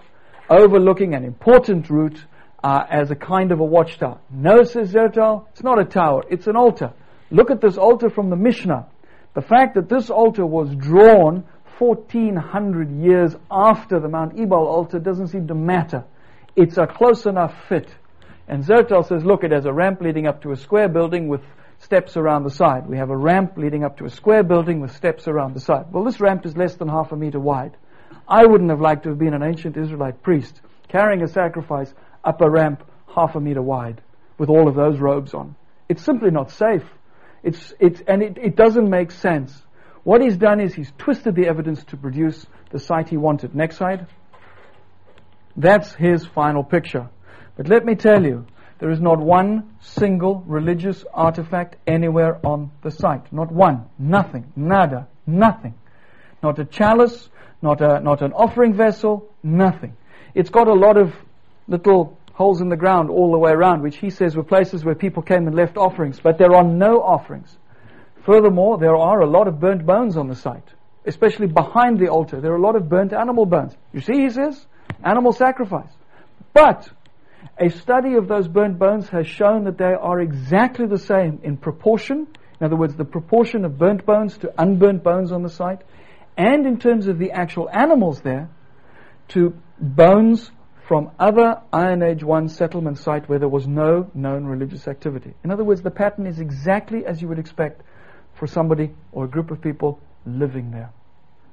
Overlooking 0.50 1.14
an 1.14 1.24
important 1.24 1.90
route 1.90 2.24
uh, 2.62 2.84
as 2.88 3.10
a 3.10 3.16
kind 3.16 3.52
of 3.52 3.60
a 3.60 3.64
watchtower. 3.64 4.18
No, 4.30 4.64
says 4.64 4.92
Zertal, 4.92 5.46
it's 5.50 5.62
not 5.62 5.78
a 5.78 5.84
tower, 5.84 6.24
it's 6.30 6.46
an 6.46 6.56
altar. 6.56 6.92
Look 7.30 7.50
at 7.50 7.60
this 7.60 7.76
altar 7.76 8.10
from 8.10 8.30
the 8.30 8.36
Mishnah. 8.36 8.86
The 9.34 9.42
fact 9.42 9.74
that 9.74 9.88
this 9.88 10.10
altar 10.10 10.44
was 10.44 10.74
drawn 10.74 11.44
1400 11.78 12.90
years 12.90 13.36
after 13.50 14.00
the 14.00 14.08
Mount 14.08 14.38
Ebal 14.38 14.66
altar 14.66 14.98
doesn't 14.98 15.28
seem 15.28 15.46
to 15.48 15.54
matter. 15.54 16.04
It's 16.56 16.76
a 16.76 16.86
close 16.86 17.26
enough 17.26 17.54
fit. 17.68 17.88
And 18.48 18.64
Zertal 18.64 19.06
says, 19.06 19.24
look, 19.24 19.44
it 19.44 19.52
has 19.52 19.66
a 19.66 19.72
ramp 19.72 20.00
leading 20.00 20.26
up 20.26 20.42
to 20.42 20.52
a 20.52 20.56
square 20.56 20.88
building 20.88 21.28
with 21.28 21.42
steps 21.78 22.16
around 22.16 22.44
the 22.44 22.50
side. 22.50 22.88
We 22.88 22.96
have 22.96 23.10
a 23.10 23.16
ramp 23.16 23.52
leading 23.56 23.84
up 23.84 23.98
to 23.98 24.04
a 24.06 24.10
square 24.10 24.42
building 24.42 24.80
with 24.80 24.94
steps 24.94 25.28
around 25.28 25.54
the 25.54 25.60
side. 25.60 25.92
Well, 25.92 26.04
this 26.04 26.20
ramp 26.20 26.44
is 26.46 26.56
less 26.56 26.74
than 26.74 26.88
half 26.88 27.12
a 27.12 27.16
meter 27.16 27.38
wide. 27.38 27.76
I 28.26 28.44
wouldn't 28.46 28.70
have 28.70 28.80
liked 28.80 29.04
to 29.04 29.10
have 29.10 29.18
been 29.18 29.34
an 29.34 29.42
ancient 29.42 29.76
Israelite 29.76 30.22
priest 30.22 30.60
carrying 30.88 31.22
a 31.22 31.28
sacrifice 31.28 31.92
up 32.24 32.40
a 32.40 32.50
ramp 32.50 32.82
half 33.14 33.36
a 33.36 33.40
meter 33.40 33.62
wide 33.62 34.00
with 34.38 34.48
all 34.48 34.68
of 34.68 34.74
those 34.74 34.98
robes 34.98 35.34
on. 35.34 35.54
It's 35.88 36.02
simply 36.02 36.30
not 36.30 36.50
safe. 36.50 36.84
It's, 37.42 37.74
it's, 37.78 38.00
and 38.06 38.22
it, 38.22 38.38
it 38.38 38.56
doesn't 38.56 38.88
make 38.88 39.10
sense. 39.10 39.62
What 40.04 40.20
he's 40.20 40.36
done 40.36 40.60
is 40.60 40.74
he's 40.74 40.92
twisted 40.98 41.34
the 41.34 41.46
evidence 41.46 41.84
to 41.84 41.96
produce 41.96 42.46
the 42.70 42.78
site 42.78 43.08
he 43.08 43.16
wanted. 43.16 43.54
Next 43.54 43.76
slide. 43.76 44.06
That's 45.56 45.92
his 45.94 46.26
final 46.26 46.64
picture. 46.64 47.08
But 47.56 47.68
let 47.68 47.84
me 47.84 47.94
tell 47.94 48.22
you 48.22 48.46
There 48.78 48.90
is 48.90 49.00
not 49.00 49.18
one 49.18 49.74
single 49.80 50.44
religious 50.46 51.04
artifact 51.12 51.76
anywhere 51.86 52.38
on 52.46 52.70
the 52.82 52.90
site. 52.90 53.32
Not 53.32 53.50
one. 53.50 53.86
Nothing. 53.98 54.52
Nada. 54.54 55.08
Nothing. 55.26 55.74
Not 56.42 56.58
a 56.60 56.64
chalice, 56.64 57.28
not, 57.60 57.80
a, 57.80 58.00
not 58.00 58.22
an 58.22 58.32
offering 58.32 58.74
vessel, 58.74 59.28
nothing. 59.42 59.96
It's 60.34 60.50
got 60.50 60.68
a 60.68 60.74
lot 60.74 60.96
of 60.96 61.12
little 61.66 62.17
holes 62.38 62.60
in 62.60 62.68
the 62.68 62.76
ground 62.76 63.10
all 63.10 63.32
the 63.32 63.38
way 63.38 63.50
around, 63.50 63.82
which 63.82 63.96
he 63.96 64.10
says 64.10 64.36
were 64.36 64.44
places 64.44 64.84
where 64.84 64.94
people 64.94 65.24
came 65.24 65.48
and 65.48 65.56
left 65.56 65.76
offerings, 65.76 66.20
but 66.20 66.38
there 66.38 66.54
are 66.54 66.62
no 66.62 67.02
offerings. 67.02 67.58
Furthermore, 68.24 68.78
there 68.78 68.94
are 68.94 69.20
a 69.20 69.26
lot 69.26 69.48
of 69.48 69.58
burnt 69.58 69.84
bones 69.84 70.16
on 70.16 70.28
the 70.28 70.36
site, 70.36 70.68
especially 71.04 71.48
behind 71.48 71.98
the 71.98 72.06
altar. 72.06 72.40
There 72.40 72.52
are 72.52 72.56
a 72.56 72.62
lot 72.62 72.76
of 72.76 72.88
burnt 72.88 73.12
animal 73.12 73.44
bones. 73.44 73.74
You 73.92 74.00
see, 74.00 74.20
he 74.20 74.30
says, 74.30 74.64
animal 75.04 75.32
sacrifice. 75.32 75.90
But 76.52 76.88
a 77.58 77.70
study 77.70 78.14
of 78.14 78.28
those 78.28 78.46
burnt 78.46 78.78
bones 78.78 79.08
has 79.08 79.26
shown 79.26 79.64
that 79.64 79.76
they 79.76 79.94
are 80.00 80.20
exactly 80.20 80.86
the 80.86 80.98
same 80.98 81.40
in 81.42 81.56
proportion. 81.56 82.28
In 82.60 82.64
other 82.64 82.76
words, 82.76 82.94
the 82.94 83.04
proportion 83.04 83.64
of 83.64 83.78
burnt 83.78 84.06
bones 84.06 84.38
to 84.38 84.52
unburnt 84.56 85.02
bones 85.02 85.32
on 85.32 85.42
the 85.42 85.50
site, 85.50 85.82
and 86.36 86.66
in 86.66 86.78
terms 86.78 87.08
of 87.08 87.18
the 87.18 87.32
actual 87.32 87.68
animals 87.68 88.20
there, 88.20 88.48
to 89.30 89.58
bones 89.80 90.52
from 90.88 91.10
other 91.18 91.60
Iron 91.70 92.02
Age 92.02 92.24
1 92.24 92.48
settlement 92.48 92.96
site 92.96 93.28
where 93.28 93.38
there 93.38 93.46
was 93.46 93.66
no 93.66 94.10
known 94.14 94.46
religious 94.46 94.88
activity. 94.88 95.34
In 95.44 95.50
other 95.50 95.62
words, 95.62 95.82
the 95.82 95.90
pattern 95.90 96.26
is 96.26 96.40
exactly 96.40 97.04
as 97.04 97.20
you 97.20 97.28
would 97.28 97.38
expect 97.38 97.82
for 98.32 98.46
somebody 98.46 98.94
or 99.12 99.26
a 99.26 99.28
group 99.28 99.50
of 99.50 99.60
people 99.60 100.00
living 100.24 100.70
there. 100.70 100.90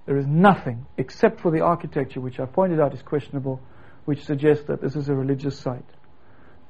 There 0.05 0.17
is 0.17 0.25
nothing 0.25 0.86
except 0.97 1.41
for 1.41 1.51
the 1.51 1.59
architecture, 1.59 2.21
which 2.21 2.39
I 2.39 2.45
pointed 2.45 2.79
out 2.79 2.93
is 2.93 3.01
questionable, 3.01 3.59
which 4.05 4.23
suggests 4.23 4.67
that 4.67 4.79
this 4.81 4.95
is 4.95 5.09
a 5.09 5.13
religious 5.13 5.59
site. 5.59 5.83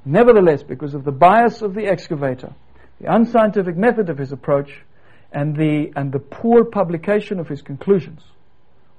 Nevertheless, 0.04 0.64
because 0.64 0.94
of 0.94 1.04
the 1.04 1.12
bias 1.12 1.62
of 1.62 1.72
the 1.72 1.86
excavator, 1.86 2.52
the 3.00 3.14
unscientific 3.14 3.76
method 3.76 4.10
of 4.10 4.18
his 4.18 4.32
approach, 4.32 4.82
and 5.30 5.54
the, 5.54 5.92
and 5.94 6.10
the 6.10 6.18
poor 6.18 6.64
publication 6.64 7.38
of 7.38 7.46
his 7.46 7.62
conclusions, 7.62 8.22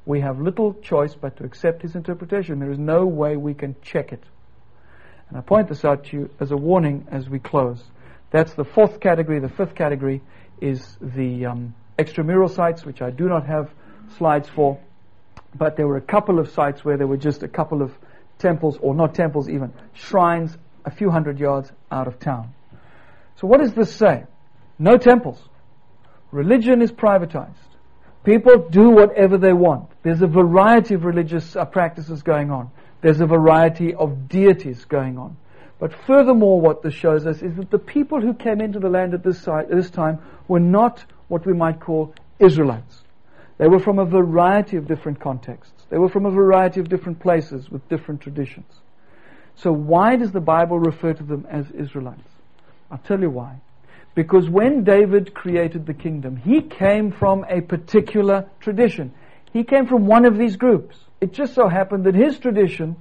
we 0.07 0.21
have 0.21 0.39
little 0.39 0.73
choice 0.75 1.13
but 1.13 1.35
to 1.35 1.43
accept 1.43 1.81
his 1.81 1.93
interpretation. 1.93 2.59
There 2.59 2.71
is 2.71 2.79
no 2.79 3.05
way 3.05 3.35
we 3.35 3.53
can 3.53 3.75
check 3.81 4.13
it. 4.13 4.23
And 5.27 5.37
I 5.37 5.41
point 5.41 5.67
this 5.67 5.83
out 5.83 6.05
to 6.05 6.17
you 6.17 6.29
as 6.39 6.51
a 6.51 6.55
warning 6.55 7.05
as 7.11 7.29
we 7.29 7.39
close. 7.39 7.83
That's 8.31 8.53
the 8.53 8.63
fourth 8.63 9.01
category. 9.01 9.41
The 9.41 9.49
fifth 9.49 9.75
category 9.75 10.21
is 10.61 10.97
the 11.01 11.47
um, 11.47 11.75
extramural 11.99 12.49
sites, 12.49 12.85
which 12.85 13.01
I 13.01 13.09
do 13.09 13.27
not 13.27 13.45
have 13.47 13.69
slides 14.17 14.47
for. 14.47 14.79
But 15.53 15.75
there 15.75 15.87
were 15.87 15.97
a 15.97 16.01
couple 16.01 16.39
of 16.39 16.49
sites 16.51 16.85
where 16.85 16.97
there 16.97 17.07
were 17.07 17.17
just 17.17 17.43
a 17.43 17.49
couple 17.49 17.81
of 17.81 17.91
temples, 18.39 18.77
or 18.81 18.95
not 18.95 19.13
temples 19.13 19.49
even, 19.49 19.73
shrines 19.93 20.57
a 20.85 20.91
few 20.91 21.09
hundred 21.09 21.37
yards 21.37 21.69
out 21.91 22.07
of 22.07 22.17
town. 22.17 22.53
So 23.35 23.47
what 23.47 23.59
does 23.59 23.73
this 23.73 23.93
say? 23.93 24.23
No 24.79 24.95
temples. 24.95 25.41
Religion 26.31 26.81
is 26.81 26.93
privatized. 26.93 27.55
People 28.27 28.57
do 28.57 28.89
whatever 28.89 29.37
they 29.37 29.53
want. 29.53 29.89
There's 30.03 30.21
a 30.21 30.27
variety 30.27 30.95
of 30.95 31.05
religious 31.05 31.55
uh, 31.55 31.63
practices 31.63 32.23
going 32.23 32.51
on. 32.51 32.69
There's 32.99 33.21
a 33.21 33.25
variety 33.25 33.93
of 33.93 34.27
deities 34.27 34.83
going 34.83 35.17
on. 35.17 35.37
But 35.79 35.93
furthermore, 36.05 36.59
what 36.59 36.83
this 36.83 36.93
shows 36.93 37.25
us 37.25 37.41
is 37.41 37.55
that 37.55 37.71
the 37.71 37.79
people 37.79 38.19
who 38.19 38.33
came 38.33 38.59
into 38.59 38.79
the 38.79 38.89
land 38.89 39.13
at 39.13 39.23
this, 39.23 39.41
site, 39.41 39.71
at 39.71 39.77
this 39.77 39.89
time 39.89 40.19
were 40.49 40.59
not 40.59 41.05
what 41.29 41.45
we 41.45 41.53
might 41.53 41.79
call 41.79 42.13
Israelites. 42.37 43.03
They 43.59 43.69
were 43.69 43.79
from 43.79 43.97
a 43.97 44.03
variety 44.05 44.75
of 44.75 44.89
different 44.89 45.21
contexts. 45.21 45.85
They 45.89 45.97
were 45.97 46.09
from 46.09 46.25
a 46.25 46.31
variety 46.31 46.81
of 46.81 46.89
different 46.89 47.21
places 47.21 47.71
with 47.71 47.87
different 47.87 48.19
traditions. 48.19 48.73
So 49.55 49.71
why 49.71 50.17
does 50.17 50.33
the 50.33 50.41
Bible 50.41 50.79
refer 50.79 51.13
to 51.13 51.23
them 51.23 51.47
as 51.49 51.71
Israelites? 51.71 52.27
I'll 52.91 52.97
tell 52.97 53.21
you 53.21 53.29
why. 53.29 53.61
Because 54.17 54.49
when 54.49 54.83
David 54.83 55.35
created 55.35 55.85
the 55.85 55.93
kingdom, 55.93 56.37
he 56.37 56.63
came 56.63 57.11
from 57.11 57.45
a 57.47 57.61
particular 57.61 58.49
tradition. 58.59 59.13
He 59.53 59.63
came 59.63 59.85
from 59.85 60.07
one 60.07 60.25
of 60.25 60.39
these 60.39 60.55
groups. 60.55 60.97
It 61.21 61.33
just 61.33 61.53
so 61.53 61.67
happened 61.67 62.05
that 62.05 62.15
his 62.15 62.39
tradition 62.39 62.95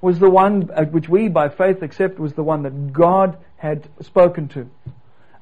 was 0.00 0.20
the 0.20 0.30
one 0.30 0.70
uh, 0.70 0.84
which 0.84 1.08
we 1.08 1.26
by 1.26 1.48
faith 1.48 1.82
accept 1.82 2.20
was 2.20 2.34
the 2.34 2.44
one 2.44 2.62
that 2.62 2.92
God 2.92 3.36
had 3.56 3.88
spoken 4.00 4.46
to. 4.50 4.70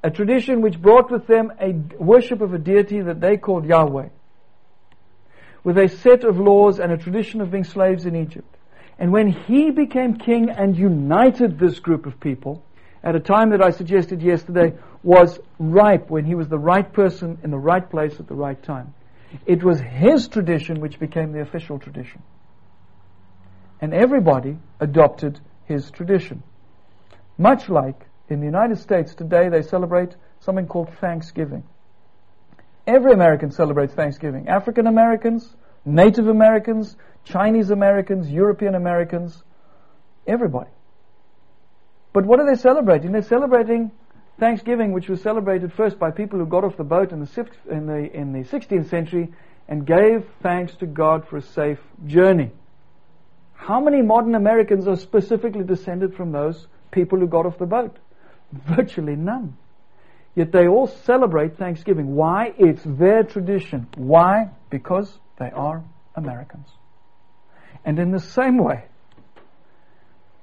A 0.03 0.11
tradition 0.11 0.63
which 0.63 0.81
brought 0.81 1.11
with 1.11 1.27
them 1.27 1.53
a 1.61 1.73
worship 2.03 2.41
of 2.41 2.55
a 2.55 2.59
deity 2.59 3.03
that 3.03 3.21
they 3.21 3.37
called 3.37 3.67
Yahweh. 3.67 4.09
With 5.63 5.77
a 5.77 5.91
set 5.91 6.25
of 6.25 6.41
laws 6.41 6.81
and 6.81 6.91
a 6.91 6.97
tradition 6.97 7.43
of 7.43 7.51
being 7.51 7.65
slaves 7.65 8.07
in 8.07 8.17
Egypt. 8.17 8.57
And 8.99 9.13
when 9.13 9.29
he 9.31 9.73
became 9.73 10.17
king 10.17 10.49
and 10.49 10.75
united 10.75 11.59
this 11.59 11.81
group 11.81 12.07
of 12.07 12.19
people, 12.19 12.65
at 13.03 13.17
a 13.17 13.21
time 13.21 13.51
that 13.51 13.63
I 13.63 13.71
suggested 13.71 14.23
yesterday 14.23 14.75
was 15.03 15.41
ripe 15.59 16.11
when 16.11 16.25
he 16.25 16.35
was 16.35 16.49
the 16.49 16.59
right 16.59 16.91
person 16.93 17.39
in 17.43 17.51
the 17.51 17.59
right 17.59 17.89
place 17.89 18.19
at 18.21 18.29
the 18.29 18.35
right 18.35 18.61
time. 18.63 18.95
It 19.47 19.65
was 19.65 19.81
his 19.81 20.29
tradition 20.29 20.81
which 20.81 20.99
became 20.99 21.33
the 21.33 21.41
official 21.41 21.79
tradition. 21.79 22.23
And 23.81 23.93
everybody 23.93 24.59
adopted 24.79 25.41
his 25.65 25.91
tradition. 25.91 26.43
Much 27.39 27.69
like 27.69 28.07
in 28.29 28.41
the 28.41 28.47
United 28.47 28.79
States 28.79 29.15
today 29.15 29.49
they 29.49 29.63
celebrate 29.63 30.15
something 30.41 30.67
called 30.67 30.91
Thanksgiving. 31.01 31.65
Every 32.87 33.13
American 33.13 33.51
celebrates 33.51 33.95
Thanksgiving. 33.95 34.49
African 34.49 34.87
Americans, 34.87 35.55
Native 35.85 36.29
Americans, 36.29 36.97
Chinese 37.25 37.71
Americans, 37.71 38.31
European 38.31 38.75
Americans, 38.75 39.43
everybody. 40.27 40.71
But 42.13 42.27
what 42.27 42.41
are 42.41 42.47
they 42.47 42.61
celebrating? 42.61 43.13
They're 43.13 43.23
celebrating 43.23 43.91
Thanksgiving, 44.39 44.93
which 44.93 45.09
was 45.09 45.23
celebrated 45.23 45.73
first 45.73 45.99
by 45.99 46.11
people 46.11 46.39
who 46.39 46.47
got 46.47 46.65
off 46.65 46.77
the 46.77 46.85
boat 46.85 47.13
in 47.13 47.21
the, 47.21 47.47
in 47.71 47.87
the, 47.87 48.17
in 48.17 48.33
the 48.33 48.41
16th 48.41 48.89
century 48.89 49.33
and 49.69 49.87
gave 49.87 50.27
thanks 50.43 50.75
to 50.77 50.87
God 50.87 51.27
for 51.29 51.37
a 51.39 51.43
safe 51.43 51.79
journey. 52.07 52.51
How 53.55 53.81
many 53.81 54.03
modern 54.03 54.35
Americans 54.35 54.89
are 54.89 54.97
specifically 54.97 55.63
descended 55.63 56.15
from 56.15 56.33
those 56.33 56.67
people 56.91 57.19
who 57.19 57.29
got 57.29 57.47
off 57.47 57.59
the 57.59 57.67
boat? 57.67 57.97
Virtually 58.53 59.17
none. 59.17 59.57
Yet 60.35 60.51
they 60.51 60.67
all 60.67 60.87
celebrate 60.87 61.57
Thanksgiving. 61.59 62.15
Why? 62.15 62.55
It's 62.59 62.83
their 62.85 63.23
tradition. 63.23 63.87
Why? 63.97 64.51
Because 64.71 65.19
they 65.39 65.51
are 65.51 65.85
Americans. 66.17 66.69
And 67.85 67.99
in 67.99 68.11
the 68.11 68.21
same 68.21 68.59
way, 68.59 68.85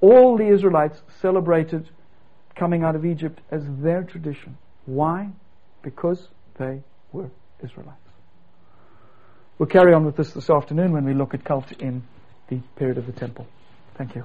all 0.01 0.37
the 0.37 0.47
Israelites 0.47 1.01
celebrated 1.21 1.89
coming 2.55 2.83
out 2.83 2.95
of 2.95 3.05
Egypt 3.05 3.39
as 3.51 3.63
their 3.81 4.03
tradition. 4.03 4.57
Why? 4.85 5.29
Because 5.81 6.27
they 6.57 6.81
were 7.11 7.29
Israelites. 7.63 7.97
We'll 9.57 9.67
carry 9.67 9.93
on 9.93 10.05
with 10.05 10.15
this 10.15 10.31
this 10.31 10.49
afternoon 10.49 10.93
when 10.93 11.05
we 11.05 11.13
look 11.13 11.33
at 11.33 11.43
cult 11.43 11.71
in 11.73 12.03
the 12.47 12.59
period 12.77 12.97
of 12.97 13.05
the 13.05 13.11
temple. 13.11 13.45
Thank 13.97 14.15
you. 14.15 14.23